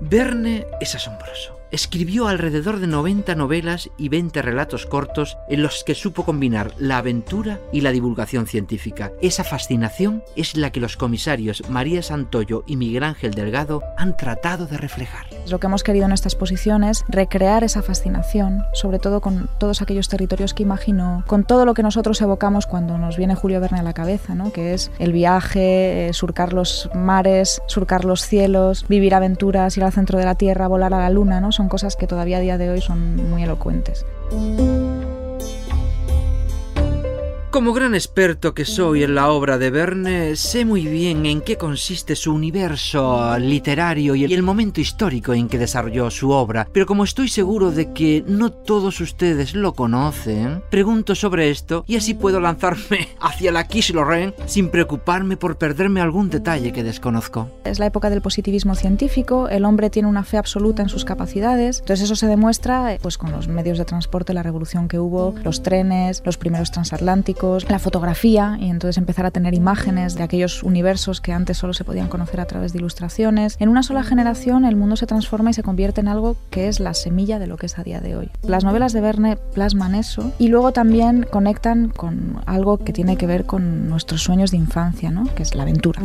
Verne 0.00 0.66
es 0.80 0.94
asombroso. 0.94 1.61
Escribió 1.72 2.28
alrededor 2.28 2.80
de 2.80 2.86
90 2.86 3.34
novelas 3.34 3.88
y 3.96 4.10
20 4.10 4.42
relatos 4.42 4.84
cortos 4.84 5.38
en 5.48 5.62
los 5.62 5.84
que 5.84 5.94
supo 5.94 6.26
combinar 6.26 6.74
la 6.76 6.98
aventura 6.98 7.60
y 7.72 7.80
la 7.80 7.92
divulgación 7.92 8.46
científica. 8.46 9.10
Esa 9.22 9.42
fascinación 9.42 10.22
es 10.36 10.54
la 10.54 10.70
que 10.70 10.80
los 10.80 10.98
comisarios 10.98 11.62
María 11.70 12.02
Santoyo 12.02 12.62
y 12.66 12.76
Miguel 12.76 13.04
Ángel 13.04 13.32
Delgado 13.32 13.82
han 13.96 14.18
tratado 14.18 14.66
de 14.66 14.76
reflejar. 14.76 15.24
Lo 15.48 15.60
que 15.60 15.66
hemos 15.66 15.82
querido 15.82 16.04
en 16.04 16.12
esta 16.12 16.28
exposición 16.28 16.84
es 16.84 17.04
recrear 17.08 17.64
esa 17.64 17.80
fascinación, 17.80 18.62
sobre 18.74 18.98
todo 18.98 19.22
con 19.22 19.48
todos 19.58 19.80
aquellos 19.80 20.10
territorios 20.10 20.52
que 20.52 20.64
imaginó, 20.64 21.24
con 21.26 21.44
todo 21.44 21.64
lo 21.64 21.72
que 21.72 21.82
nosotros 21.82 22.20
evocamos 22.20 22.66
cuando 22.66 22.98
nos 22.98 23.16
viene 23.16 23.34
Julio 23.34 23.60
Verne 23.60 23.80
a 23.80 23.82
la 23.82 23.94
cabeza, 23.94 24.34
¿no? 24.34 24.52
que 24.52 24.74
es 24.74 24.90
el 24.98 25.12
viaje, 25.12 26.08
eh, 26.08 26.12
surcar 26.12 26.52
los 26.52 26.90
mares, 26.94 27.62
surcar 27.66 28.04
los 28.04 28.20
cielos, 28.26 28.86
vivir 28.88 29.14
aventuras, 29.14 29.74
ir 29.78 29.84
al 29.84 29.92
centro 29.92 30.18
de 30.18 30.26
la 30.26 30.34
Tierra, 30.34 30.68
volar 30.68 30.92
a 30.92 30.98
la 30.98 31.10
Luna, 31.10 31.40
¿no? 31.40 31.50
son 31.50 31.61
cosas 31.68 31.96
que 31.96 32.06
todavía 32.06 32.38
a 32.38 32.40
día 32.40 32.58
de 32.58 32.70
hoy 32.70 32.80
son 32.80 33.16
muy 33.30 33.42
elocuentes. 33.42 34.04
Como 37.52 37.74
gran 37.74 37.94
experto 37.94 38.54
que 38.54 38.64
soy 38.64 39.02
en 39.02 39.14
la 39.14 39.28
obra 39.28 39.58
de 39.58 39.68
Verne, 39.68 40.36
sé 40.36 40.64
muy 40.64 40.86
bien 40.86 41.26
en 41.26 41.42
qué 41.42 41.58
consiste 41.58 42.16
su 42.16 42.32
universo 42.32 43.38
literario 43.38 44.14
y 44.14 44.24
el 44.24 44.42
momento 44.42 44.80
histórico 44.80 45.34
en 45.34 45.48
que 45.48 45.58
desarrolló 45.58 46.10
su 46.10 46.30
obra, 46.30 46.66
pero 46.72 46.86
como 46.86 47.04
estoy 47.04 47.28
seguro 47.28 47.70
de 47.70 47.92
que 47.92 48.24
no 48.26 48.50
todos 48.50 49.02
ustedes 49.02 49.54
lo 49.54 49.74
conocen, 49.74 50.62
pregunto 50.70 51.14
sobre 51.14 51.50
esto 51.50 51.84
y 51.86 51.96
así 51.96 52.14
puedo 52.14 52.40
lanzarme 52.40 53.08
hacia 53.20 53.52
la 53.52 53.66
Quiche 53.68 53.92
Lorraine 53.92 54.32
sin 54.46 54.70
preocuparme 54.70 55.36
por 55.36 55.58
perderme 55.58 56.00
algún 56.00 56.30
detalle 56.30 56.72
que 56.72 56.82
desconozco. 56.82 57.50
Es 57.64 57.78
la 57.78 57.84
época 57.84 58.08
del 58.08 58.22
positivismo 58.22 58.76
científico, 58.76 59.50
el 59.50 59.66
hombre 59.66 59.90
tiene 59.90 60.08
una 60.08 60.24
fe 60.24 60.38
absoluta 60.38 60.80
en 60.80 60.88
sus 60.88 61.04
capacidades, 61.04 61.80
entonces 61.80 62.04
eso 62.06 62.16
se 62.16 62.28
demuestra 62.28 62.96
pues 63.02 63.18
con 63.18 63.30
los 63.30 63.46
medios 63.46 63.76
de 63.76 63.84
transporte, 63.84 64.32
la 64.32 64.42
revolución 64.42 64.88
que 64.88 64.98
hubo, 64.98 65.34
los 65.44 65.62
trenes, 65.62 66.22
los 66.24 66.38
primeros 66.38 66.70
transatlánticos, 66.70 67.41
la 67.68 67.78
fotografía 67.80 68.56
y 68.60 68.70
entonces 68.70 68.98
empezar 68.98 69.26
a 69.26 69.32
tener 69.32 69.52
imágenes 69.54 70.14
de 70.14 70.22
aquellos 70.22 70.62
universos 70.62 71.20
que 71.20 71.32
antes 71.32 71.58
solo 71.58 71.74
se 71.74 71.82
podían 71.82 72.06
conocer 72.06 72.40
a 72.40 72.46
través 72.46 72.72
de 72.72 72.78
ilustraciones. 72.78 73.56
En 73.58 73.68
una 73.68 73.82
sola 73.82 74.04
generación 74.04 74.64
el 74.64 74.76
mundo 74.76 74.96
se 74.96 75.06
transforma 75.06 75.50
y 75.50 75.54
se 75.54 75.62
convierte 75.64 76.00
en 76.00 76.08
algo 76.08 76.36
que 76.50 76.68
es 76.68 76.78
la 76.78 76.94
semilla 76.94 77.40
de 77.40 77.48
lo 77.48 77.56
que 77.56 77.66
es 77.66 77.78
a 77.78 77.82
día 77.82 78.00
de 78.00 78.16
hoy. 78.16 78.30
Las 78.42 78.64
novelas 78.64 78.92
de 78.92 79.00
Verne 79.00 79.36
plasman 79.36 79.96
eso 79.96 80.32
y 80.38 80.48
luego 80.48 80.72
también 80.72 81.26
conectan 81.28 81.88
con 81.88 82.40
algo 82.46 82.78
que 82.78 82.92
tiene 82.92 83.16
que 83.16 83.26
ver 83.26 83.44
con 83.44 83.88
nuestros 83.88 84.22
sueños 84.22 84.52
de 84.52 84.58
infancia, 84.58 85.10
¿no? 85.10 85.24
que 85.34 85.42
es 85.42 85.54
la 85.54 85.62
aventura. 85.62 86.00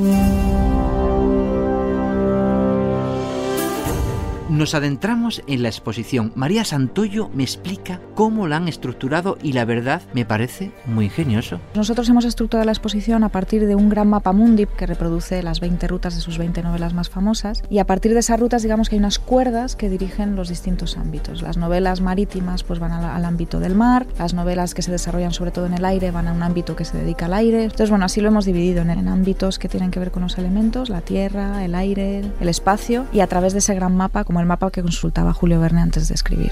Nos 4.50 4.76
adentramos 4.76 5.42
en 5.48 5.62
la 5.62 5.68
exposición. 5.68 6.32
María 6.36 6.64
Santoyo 6.64 7.30
me 7.34 7.44
explica 7.44 8.00
cómo 8.16 8.48
la 8.48 8.56
han 8.56 8.70
estructurado 8.70 9.38
y 9.44 9.52
la 9.52 9.66
verdad 9.66 10.02
me 10.14 10.24
parece 10.24 10.72
muy 10.86 11.06
ingenioso. 11.06 11.60
Nosotros 11.76 12.08
hemos 12.08 12.24
estructurado 12.24 12.66
la 12.66 12.72
exposición 12.72 13.26
a 13.26 13.30
partir 13.30 13.68
de 13.68 13.76
un 13.76 13.90
gran 13.90 14.08
mapa 14.08 14.32
mundi 14.32 14.66
que 14.66 14.86
reproduce 14.86 15.44
las 15.44 15.60
20 15.60 15.86
rutas 15.90 16.16
de 16.16 16.22
sus 16.22 16.38
20 16.38 16.64
novelas 16.64 16.94
más 16.94 17.10
famosas 17.10 17.62
y 17.70 17.80
a 17.80 17.86
partir 17.86 18.14
de 18.14 18.22
esas 18.22 18.40
rutas 18.40 18.64
digamos 18.64 18.88
que 18.88 18.96
hay 18.96 19.00
unas 19.00 19.20
cuerdas 19.20 19.76
que 19.76 19.90
dirigen 19.90 20.38
los 20.38 20.48
distintos 20.48 20.96
ámbitos. 20.96 21.42
Las 21.42 21.58
novelas 21.58 22.00
marítimas 22.00 22.64
pues 22.64 22.80
van 22.80 22.94
al, 22.94 23.26
ámbito 23.26 23.60
del 23.60 23.76
mar, 23.76 24.08
las 24.18 24.34
novelas 24.34 24.74
que 24.74 24.82
se 24.82 24.92
desarrollan 24.92 25.34
sobre 25.34 25.52
todo 25.52 25.66
en 25.66 25.74
el 25.74 25.84
aire 25.84 26.12
van 26.12 26.30
a 26.30 26.32
un 26.32 26.42
ámbito 26.42 26.78
que 26.78 26.86
se 26.86 26.98
dedica 26.98 27.26
al 27.26 27.34
aire. 27.34 27.64
Entonces 27.64 27.90
bueno, 27.90 28.06
así 28.06 28.22
lo 28.22 28.30
hemos 28.30 28.46
dividido 28.46 28.82
en, 28.82 28.92
en 28.92 29.10
ámbitos 29.10 29.60
que 29.60 29.68
tienen 29.68 29.92
que 29.92 30.00
ver 30.00 30.12
con 30.12 30.24
los 30.24 30.38
elementos, 30.38 30.88
la 30.88 31.02
tierra, 31.02 31.66
el 31.66 31.76
aire, 31.76 32.22
el 32.40 32.48
espacio 32.48 33.08
y 33.12 33.20
a 33.20 33.28
través 33.28 33.52
de 33.52 33.60
ese 33.60 33.76
gran 33.76 33.94
mapa 33.94 34.24
como 34.24 34.37
el 34.40 34.46
mapa 34.46 34.72
que 34.72 34.82
consultaba 34.82 35.34
Julio 35.34 35.60
Verne 35.60 35.82
antes 35.82 36.08
de 36.08 36.16
escribir. 36.16 36.52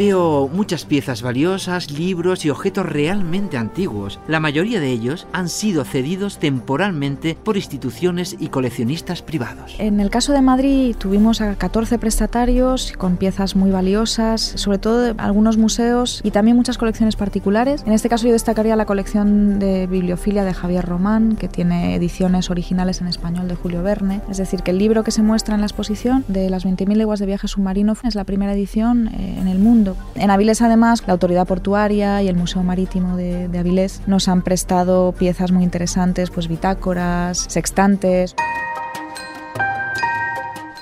Veo 0.00 0.48
muchas 0.48 0.86
piezas 0.86 1.20
valiosas, 1.20 1.90
libros 1.90 2.46
y 2.46 2.48
objetos 2.48 2.86
realmente 2.86 3.58
antiguos. 3.58 4.18
La 4.26 4.40
mayoría 4.40 4.80
de 4.80 4.90
ellos 4.90 5.26
han 5.34 5.50
sido 5.50 5.84
cedidos 5.84 6.38
temporalmente 6.38 7.36
por 7.44 7.58
instituciones 7.58 8.34
y 8.40 8.48
coleccionistas 8.48 9.20
privados. 9.20 9.76
En 9.78 10.00
el 10.00 10.08
caso 10.08 10.32
de 10.32 10.40
Madrid 10.40 10.96
tuvimos 10.96 11.42
a 11.42 11.54
14 11.54 11.98
prestatarios 11.98 12.92
con 12.96 13.18
piezas 13.18 13.56
muy 13.56 13.70
valiosas, 13.70 14.40
sobre 14.40 14.78
todo 14.78 15.02
de 15.02 15.14
algunos 15.18 15.58
museos 15.58 16.22
y 16.24 16.30
también 16.30 16.56
muchas 16.56 16.78
colecciones 16.78 17.16
particulares. 17.16 17.84
En 17.86 17.92
este 17.92 18.08
caso 18.08 18.26
yo 18.26 18.32
destacaría 18.32 18.76
la 18.76 18.86
colección 18.86 19.58
de 19.58 19.86
bibliofilia 19.86 20.44
de 20.44 20.54
Javier 20.54 20.86
Román, 20.86 21.36
que 21.36 21.48
tiene 21.48 21.94
ediciones 21.94 22.48
originales 22.48 23.02
en 23.02 23.08
español 23.08 23.48
de 23.48 23.54
Julio 23.54 23.82
Verne. 23.82 24.22
Es 24.30 24.38
decir, 24.38 24.62
que 24.62 24.70
el 24.70 24.78
libro 24.78 25.04
que 25.04 25.10
se 25.10 25.20
muestra 25.20 25.56
en 25.56 25.60
la 25.60 25.66
exposición 25.66 26.24
de 26.26 26.48
las 26.48 26.64
20.000 26.64 26.94
leguas 26.94 27.20
de 27.20 27.26
viaje 27.26 27.48
submarino 27.48 27.92
es 28.02 28.14
la 28.14 28.24
primera 28.24 28.54
edición 28.54 29.08
eh, 29.08 29.36
en 29.38 29.46
el 29.46 29.58
mundo 29.58 29.89
en 30.14 30.30
Avilés, 30.30 30.62
además, 30.62 31.02
la 31.06 31.12
Autoridad 31.12 31.46
Portuaria 31.46 32.22
y 32.22 32.28
el 32.28 32.36
Museo 32.36 32.62
Marítimo 32.62 33.16
de, 33.16 33.48
de 33.48 33.58
Avilés 33.58 34.02
nos 34.06 34.28
han 34.28 34.42
prestado 34.42 35.12
piezas 35.12 35.52
muy 35.52 35.64
interesantes, 35.64 36.30
pues 36.30 36.48
bitácoras, 36.48 37.46
sextantes. 37.48 38.34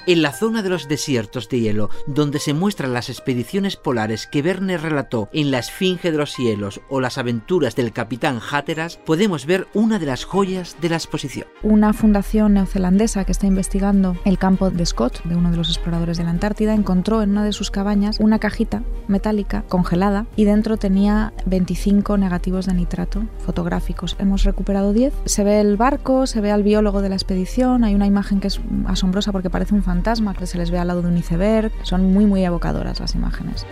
En 0.08 0.22
la 0.22 0.32
zona 0.32 0.62
de 0.62 0.70
los 0.70 0.88
desiertos 0.88 1.50
de 1.50 1.60
hielo, 1.60 1.90
donde 2.06 2.38
se 2.38 2.54
muestran 2.54 2.94
las 2.94 3.10
expediciones 3.10 3.76
polares 3.76 4.26
que 4.26 4.40
Verne 4.40 4.78
relató 4.78 5.28
en 5.34 5.50
La 5.50 5.58
Esfinge 5.58 6.10
de 6.10 6.16
los 6.16 6.32
Cielos 6.32 6.80
o 6.88 7.02
las 7.02 7.18
aventuras 7.18 7.76
del 7.76 7.92
capitán 7.92 8.40
Hatteras, 8.40 8.96
podemos 9.04 9.44
ver 9.44 9.68
una 9.74 9.98
de 9.98 10.06
las 10.06 10.24
joyas 10.24 10.76
de 10.80 10.88
la 10.88 10.96
exposición. 10.96 11.46
Una 11.62 11.92
fundación 11.92 12.54
neozelandesa 12.54 13.26
que 13.26 13.32
está 13.32 13.46
investigando 13.46 14.16
el 14.24 14.38
campo 14.38 14.70
de 14.70 14.86
Scott, 14.86 15.22
de 15.24 15.36
uno 15.36 15.50
de 15.50 15.58
los 15.58 15.68
exploradores 15.68 16.16
de 16.16 16.24
la 16.24 16.30
Antártida, 16.30 16.72
encontró 16.72 17.22
en 17.22 17.32
una 17.32 17.44
de 17.44 17.52
sus 17.52 17.70
cabañas 17.70 18.18
una 18.18 18.38
cajita 18.38 18.82
metálica 19.08 19.64
congelada 19.68 20.24
y 20.36 20.46
dentro 20.46 20.78
tenía 20.78 21.34
25 21.44 22.16
negativos 22.16 22.64
de 22.64 22.72
nitrato 22.72 23.26
fotográficos. 23.44 24.16
Hemos 24.18 24.44
recuperado 24.44 24.94
10. 24.94 25.12
Se 25.26 25.44
ve 25.44 25.60
el 25.60 25.76
barco, 25.76 26.26
se 26.26 26.40
ve 26.40 26.50
al 26.50 26.62
biólogo 26.62 27.02
de 27.02 27.10
la 27.10 27.14
expedición, 27.14 27.84
hay 27.84 27.94
una 27.94 28.06
imagen 28.06 28.40
que 28.40 28.48
es 28.48 28.58
asombrosa 28.86 29.32
porque 29.32 29.50
parece 29.50 29.74
un 29.74 29.82
fantasma 29.98 30.32
que 30.32 30.46
se 30.46 30.58
les 30.58 30.70
ve 30.70 30.78
al 30.78 30.86
lado 30.86 31.02
de 31.02 31.08
un 31.08 31.18
iceberg. 31.18 31.72
Son 31.82 32.12
muy 32.12 32.24
muy 32.24 32.44
evocadoras 32.44 33.00
las 33.00 33.16
imágenes. 33.16 33.66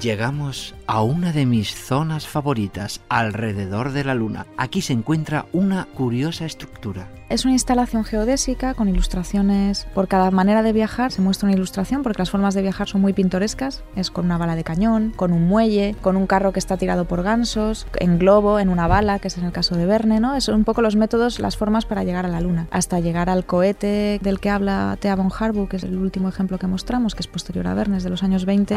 Llegamos 0.00 0.76
a 0.86 1.02
una 1.02 1.32
de 1.32 1.44
mis 1.44 1.74
zonas 1.74 2.28
favoritas, 2.28 3.00
alrededor 3.08 3.90
de 3.90 4.04
la 4.04 4.14
Luna. 4.14 4.46
Aquí 4.56 4.82
se 4.82 4.92
encuentra 4.92 5.46
una 5.52 5.86
curiosa 5.86 6.46
estructura. 6.46 7.08
Es 7.28 7.44
una 7.44 7.52
instalación 7.52 8.04
geodésica 8.04 8.72
con 8.72 8.88
ilustraciones. 8.88 9.86
Por 9.92 10.08
cada 10.08 10.30
manera 10.30 10.62
de 10.62 10.72
viajar 10.72 11.12
se 11.12 11.20
muestra 11.20 11.46
una 11.46 11.56
ilustración 11.56 12.02
porque 12.02 12.22
las 12.22 12.30
formas 12.30 12.54
de 12.54 12.62
viajar 12.62 12.88
son 12.88 13.02
muy 13.02 13.12
pintorescas. 13.12 13.84
Es 13.96 14.10
con 14.10 14.24
una 14.24 14.38
bala 14.38 14.56
de 14.56 14.64
cañón, 14.64 15.12
con 15.14 15.34
un 15.34 15.46
muelle, 15.46 15.94
con 16.00 16.16
un 16.16 16.26
carro 16.26 16.52
que 16.52 16.58
está 16.58 16.78
tirado 16.78 17.04
por 17.04 17.22
gansos, 17.22 17.86
en 17.96 18.18
globo, 18.18 18.58
en 18.58 18.70
una 18.70 18.88
bala, 18.88 19.18
que 19.18 19.28
es 19.28 19.36
en 19.36 19.44
el 19.44 19.52
caso 19.52 19.76
de 19.76 19.84
Verne, 19.84 20.20
¿no? 20.20 20.36
Es 20.36 20.48
un 20.48 20.64
poco 20.64 20.80
los 20.80 20.96
métodos, 20.96 21.38
las 21.38 21.58
formas 21.58 21.84
para 21.84 22.02
llegar 22.02 22.24
a 22.24 22.28
la 22.28 22.40
Luna. 22.40 22.66
Hasta 22.70 22.98
llegar 22.98 23.28
al 23.28 23.44
cohete 23.44 24.18
del 24.22 24.40
que 24.40 24.48
habla 24.48 24.96
Thea 24.98 25.14
von 25.14 25.30
Harbu, 25.30 25.68
que 25.68 25.76
es 25.76 25.84
el 25.84 25.98
último 25.98 26.30
ejemplo 26.30 26.58
que 26.58 26.66
mostramos, 26.66 27.14
que 27.14 27.20
es 27.20 27.28
posterior 27.28 27.66
a 27.66 27.74
Verne, 27.74 27.98
es 27.98 28.04
de 28.04 28.10
los 28.10 28.22
años 28.22 28.46
20. 28.46 28.74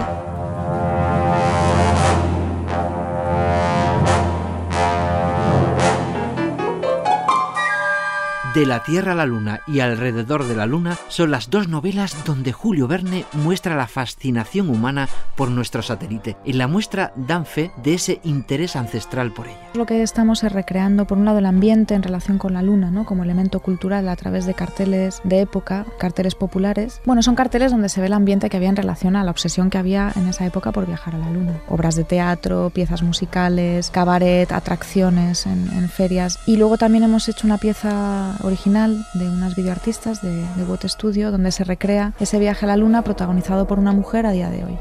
De 8.53 8.65
la 8.65 8.83
Tierra 8.83 9.13
a 9.13 9.15
la 9.15 9.25
Luna 9.25 9.61
y 9.65 9.79
alrededor 9.79 10.45
de 10.45 10.57
la 10.57 10.65
Luna 10.65 10.97
son 11.07 11.31
las 11.31 11.49
dos 11.49 11.69
novelas 11.69 12.25
donde 12.25 12.51
Julio 12.51 12.85
Verne 12.85 13.23
muestra 13.31 13.77
la 13.77 13.87
fascinación 13.87 14.69
humana 14.69 15.07
por 15.37 15.49
nuestro 15.49 15.81
satélite. 15.81 16.35
En 16.43 16.57
la 16.57 16.67
muestra 16.67 17.13
dan 17.15 17.45
fe 17.45 17.71
de 17.81 17.93
ese 17.93 18.19
interés 18.25 18.75
ancestral 18.75 19.31
por 19.31 19.47
ella. 19.47 19.57
Lo 19.73 19.85
que 19.85 20.01
estamos 20.01 20.43
es 20.43 20.51
recreando, 20.51 21.07
por 21.07 21.17
un 21.17 21.23
lado, 21.23 21.39
el 21.39 21.45
ambiente 21.45 21.93
en 21.93 22.03
relación 22.03 22.39
con 22.39 22.53
la 22.53 22.61
Luna, 22.61 22.91
¿no? 22.91 23.05
como 23.05 23.23
elemento 23.23 23.61
cultural 23.61 24.09
a 24.09 24.17
través 24.17 24.45
de 24.45 24.53
carteles 24.53 25.21
de 25.23 25.39
época, 25.39 25.85
carteles 25.97 26.35
populares. 26.35 26.99
Bueno, 27.05 27.23
son 27.23 27.35
carteles 27.35 27.71
donde 27.71 27.87
se 27.87 28.01
ve 28.01 28.07
el 28.07 28.13
ambiente 28.13 28.49
que 28.49 28.57
había 28.57 28.69
en 28.69 28.75
relación 28.75 29.15
a 29.15 29.23
la 29.23 29.31
obsesión 29.31 29.69
que 29.69 29.77
había 29.77 30.11
en 30.17 30.27
esa 30.27 30.45
época 30.45 30.73
por 30.73 30.87
viajar 30.87 31.15
a 31.15 31.19
la 31.19 31.31
Luna. 31.31 31.53
Obras 31.69 31.95
de 31.95 32.03
teatro, 32.03 32.69
piezas 32.71 33.01
musicales, 33.01 33.91
cabaret, 33.91 34.51
atracciones 34.51 35.45
en, 35.45 35.69
en 35.71 35.87
ferias. 35.87 36.37
Y 36.45 36.57
luego 36.57 36.77
también 36.77 37.05
hemos 37.05 37.29
hecho 37.29 37.47
una 37.47 37.57
pieza 37.57 38.35
original 38.43 39.05
de 39.13 39.29
unas 39.29 39.55
videoartistas 39.55 40.21
de, 40.21 40.45
de 40.55 40.89
Studio 40.89 41.31
donde 41.31 41.51
se 41.51 41.63
recrea 41.63 42.13
ese 42.19 42.39
viaje 42.39 42.65
a 42.65 42.67
la 42.67 42.77
luna 42.77 43.01
protagonizado 43.03 43.67
por 43.67 43.79
una 43.79 43.91
mujer 43.91 44.25
a 44.25 44.31
día 44.31 44.49
de 44.49 44.63
hoy. 44.63 44.77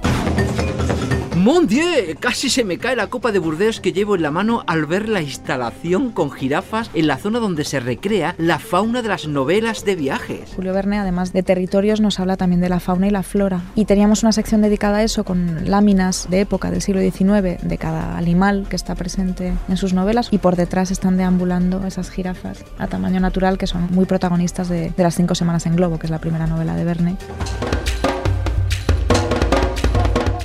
¡Mon 1.40 1.66
Dieu! 1.66 2.16
Casi 2.20 2.50
se 2.50 2.64
me 2.64 2.76
cae 2.76 2.94
la 2.96 3.06
copa 3.06 3.32
de 3.32 3.38
Burdeos 3.38 3.80
que 3.80 3.94
llevo 3.94 4.14
en 4.14 4.20
la 4.20 4.30
mano 4.30 4.62
al 4.66 4.84
ver 4.84 5.08
la 5.08 5.22
instalación 5.22 6.10
con 6.10 6.30
jirafas 6.30 6.90
en 6.92 7.06
la 7.06 7.16
zona 7.16 7.38
donde 7.38 7.64
se 7.64 7.80
recrea 7.80 8.34
la 8.36 8.58
fauna 8.58 9.00
de 9.00 9.08
las 9.08 9.26
novelas 9.26 9.86
de 9.86 9.96
viajes. 9.96 10.52
Julio 10.54 10.74
Verne, 10.74 10.98
además 10.98 11.32
de 11.32 11.42
territorios, 11.42 12.02
nos 12.02 12.20
habla 12.20 12.36
también 12.36 12.60
de 12.60 12.68
la 12.68 12.78
fauna 12.78 13.06
y 13.06 13.10
la 13.10 13.22
flora. 13.22 13.62
Y 13.74 13.86
teníamos 13.86 14.22
una 14.22 14.32
sección 14.32 14.60
dedicada 14.60 14.98
a 14.98 15.02
eso 15.02 15.24
con 15.24 15.70
láminas 15.70 16.28
de 16.28 16.40
época 16.40 16.70
del 16.70 16.82
siglo 16.82 17.00
XIX 17.00 17.66
de 17.66 17.78
cada 17.78 18.18
animal 18.18 18.66
que 18.68 18.76
está 18.76 18.94
presente 18.94 19.54
en 19.66 19.76
sus 19.78 19.94
novelas 19.94 20.28
y 20.30 20.36
por 20.36 20.56
detrás 20.56 20.90
están 20.90 21.16
deambulando 21.16 21.86
esas 21.86 22.10
jirafas 22.10 22.66
a 22.76 22.86
tamaño 22.86 23.18
natural 23.18 23.56
que 23.56 23.66
son 23.66 23.88
muy 23.92 24.04
protagonistas 24.04 24.68
de, 24.68 24.90
de 24.94 25.02
Las 25.02 25.14
cinco 25.14 25.34
semanas 25.34 25.64
en 25.64 25.74
globo, 25.74 25.98
que 25.98 26.06
es 26.06 26.10
la 26.10 26.20
primera 26.20 26.46
novela 26.46 26.76
de 26.76 26.84
Verne. 26.84 27.16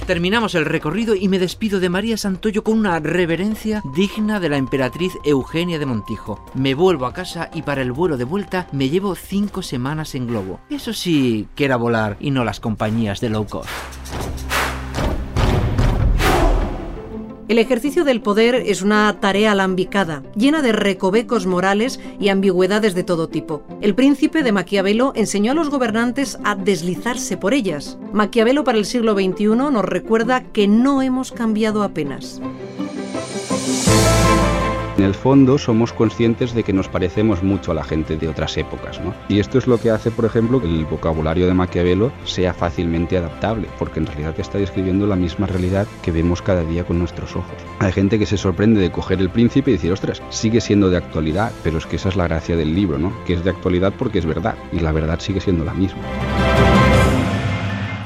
Terminamos 0.08 0.54
el 0.54 0.66
recorrido 0.66 1.16
y 1.16 1.28
me 1.30 1.40
despido 1.40 1.80
de 1.80 1.90
María 1.90 2.16
Santoyo 2.16 2.64
con 2.64 2.78
una 2.78 3.00
reverencia 3.00 3.82
digna 3.96 4.40
de 4.40 4.50
la 4.50 4.58
emperatriz 4.58 5.14
Eugenia 5.24 5.80
de 5.80 5.88
Montijo. 5.88 6.46
Me 6.54 6.76
vuelvo 6.76 7.08
a 7.08 7.14
casa 7.14 7.50
y 7.56 7.64
para 7.64 7.82
el 7.82 7.92
vuelo 7.92 8.16
de 8.16 8.24
vuelta 8.24 8.68
me 8.72 8.90
llevo 8.90 9.16
cinco 9.16 9.64
semanas 9.64 10.14
en 10.14 10.28
globo. 10.28 10.60
Eso 10.70 10.94
sí 10.94 11.48
que 11.56 11.66
era 11.66 11.78
volar 11.78 12.18
y 12.20 12.30
no 12.30 12.44
las 12.44 12.60
compañías 12.60 13.20
de 13.20 13.30
low 13.30 13.48
cost. 13.48 13.68
El 17.48 17.60
ejercicio 17.60 18.04
del 18.04 18.22
poder 18.22 18.56
es 18.56 18.82
una 18.82 19.20
tarea 19.20 19.52
alambicada, 19.52 20.24
llena 20.36 20.64
de 20.64 20.72
recovecos 20.72 21.46
morales 21.46 22.00
y 22.20 22.30
ambigüedades 22.30 22.96
de 22.96 23.04
todo 23.04 23.30
tipo. 23.30 23.62
El 23.82 23.94
príncipe 23.94 24.42
de 24.42 24.52
Maquiavelo 24.52 25.14
enseñó 25.16 25.52
a 25.52 25.56
los 25.56 25.70
gobernantes 25.70 26.40
a 26.44 26.56
deslizarse 26.56 27.38
por 27.38 27.54
ellas. 27.54 28.00
Maquiavelo 28.14 28.64
para 28.64 28.80
el 28.80 28.86
siglo 28.86 29.14
XXI 29.14 29.46
nos 29.46 29.86
recuerda 29.86 30.42
que 30.42 30.68
no 30.68 31.04
hemos 31.04 31.32
cambiado 31.32 31.84
apenas. 31.84 32.42
En 34.98 35.04
el 35.04 35.14
fondo 35.14 35.58
somos 35.58 35.92
conscientes 35.92 36.54
de 36.54 36.64
que 36.64 36.72
nos 36.72 36.88
parecemos 36.88 37.44
mucho 37.44 37.72
a 37.72 37.76
la 37.76 37.84
gente 37.84 38.16
de 38.16 38.30
otras 38.30 38.56
épocas, 38.56 39.02
¿no? 39.02 39.14
Y 39.28 39.40
esto 39.40 39.58
es 39.58 39.68
lo 39.68 39.78
que 39.78 39.90
hace, 39.90 40.10
por 40.10 40.24
ejemplo, 40.24 40.62
que 40.62 40.68
el 40.68 40.86
vocabulario 40.86 41.48
de 41.48 41.54
Maquiavelo 41.54 42.14
sea 42.24 42.54
fácilmente 42.54 43.18
adaptable, 43.18 43.68
porque 43.78 44.00
en 44.00 44.06
realidad 44.06 44.34
está 44.38 44.58
describiendo 44.58 45.06
la 45.06 45.18
misma 45.18 45.48
realidad 45.48 45.86
que 46.02 46.12
vemos 46.12 46.42
cada 46.42 46.64
día 46.64 46.86
con 46.86 46.98
nuestros 46.98 47.36
ojos. 47.36 47.58
Hay 47.80 47.92
gente 47.92 48.18
que 48.18 48.26
se 48.26 48.38
sorprende 48.38 48.80
de 48.80 48.92
coger 48.92 49.20
el 49.20 49.30
príncipe 49.30 49.72
y 49.72 49.74
decir, 49.74 49.92
ostras, 49.92 50.22
sigue 50.30 50.62
siendo 50.62 50.90
de 50.90 50.98
actualidad, 50.98 51.52
pero 51.62 51.78
es 51.78 51.86
que 51.86 51.98
esa 51.98 52.08
es 52.08 52.16
la 52.16 52.28
gracia 52.28 52.56
del 52.56 52.74
libro, 52.74 52.98
¿no? 52.98 53.12
Que 53.26 53.34
es 53.34 53.44
de 53.44 53.50
actualidad 53.50 53.94
porque 53.98 54.20
es 54.20 54.26
verdad, 54.26 54.56
y 54.72 54.80
la 54.80 54.94
verdad 54.94 55.20
sigue 55.20 55.42
siendo 55.42 55.66
la 55.66 55.74
misma. 55.74 56.00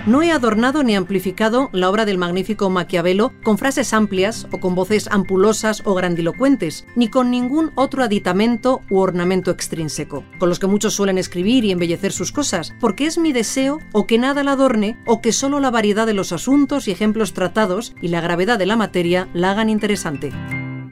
No 0.06 0.24
he 0.24 0.32
adornado 0.32 0.82
ni 0.82 0.96
amplificado 0.96 1.70
la 1.74 1.90
obra 1.90 2.06
del 2.06 2.18
magnífico 2.18 2.70
Maquiavelo 2.70 3.34
con 3.44 3.58
frases 3.58 3.94
amplias 3.94 4.48
o 4.52 4.60
con 4.60 4.74
voces 4.74 5.10
ampulosas 5.12 5.82
o 5.86 5.94
grandilocuentes, 5.94 6.88
ni 6.96 7.10
con 7.10 7.30
ningún 7.30 7.72
otro 7.76 8.04
aditamento 8.04 8.82
u 8.90 9.00
ornamento 9.00 9.52
extrínseco, 9.52 10.24
con 10.40 10.48
los 10.50 10.58
que 10.58 10.68
muchos 10.68 10.94
suelen 10.94 11.18
escribir 11.18 11.66
y 11.66 11.72
embellecer 11.72 12.14
sus 12.14 12.32
cosas, 12.32 12.74
porque 12.80 13.06
es 13.06 13.18
mi 13.18 13.34
deseo 13.34 13.80
o 13.92 14.08
que 14.08 14.18
nada 14.18 14.44
la 14.44 14.54
adorne 14.54 14.98
o 15.06 15.22
que 15.22 15.34
solo 15.34 15.60
la 15.60 15.70
variedad 15.70 16.08
de 16.08 16.14
los 16.14 16.32
asuntos 16.32 16.88
y 16.88 16.92
ejemplos 16.92 17.34
tratados 17.34 17.94
y 18.02 18.08
la 18.08 18.22
gravedad 18.22 18.58
de 18.58 18.66
la 18.66 18.78
materia 18.78 19.28
la 19.34 19.52
hagan 19.52 19.70
interesante. 19.70 20.32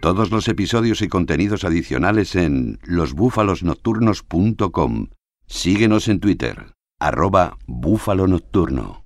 Todos 0.01 0.31
los 0.31 0.47
episodios 0.47 1.01
y 1.01 1.07
contenidos 1.07 1.63
adicionales 1.63 2.35
en 2.35 2.77
losbúfalosnocturnos.com. 2.83 5.07
Síguenos 5.47 6.09
en 6.09 6.19
Twitter, 6.19 6.76
arroba 6.99 7.57
búfalo 7.67 8.25
nocturno. 8.27 9.03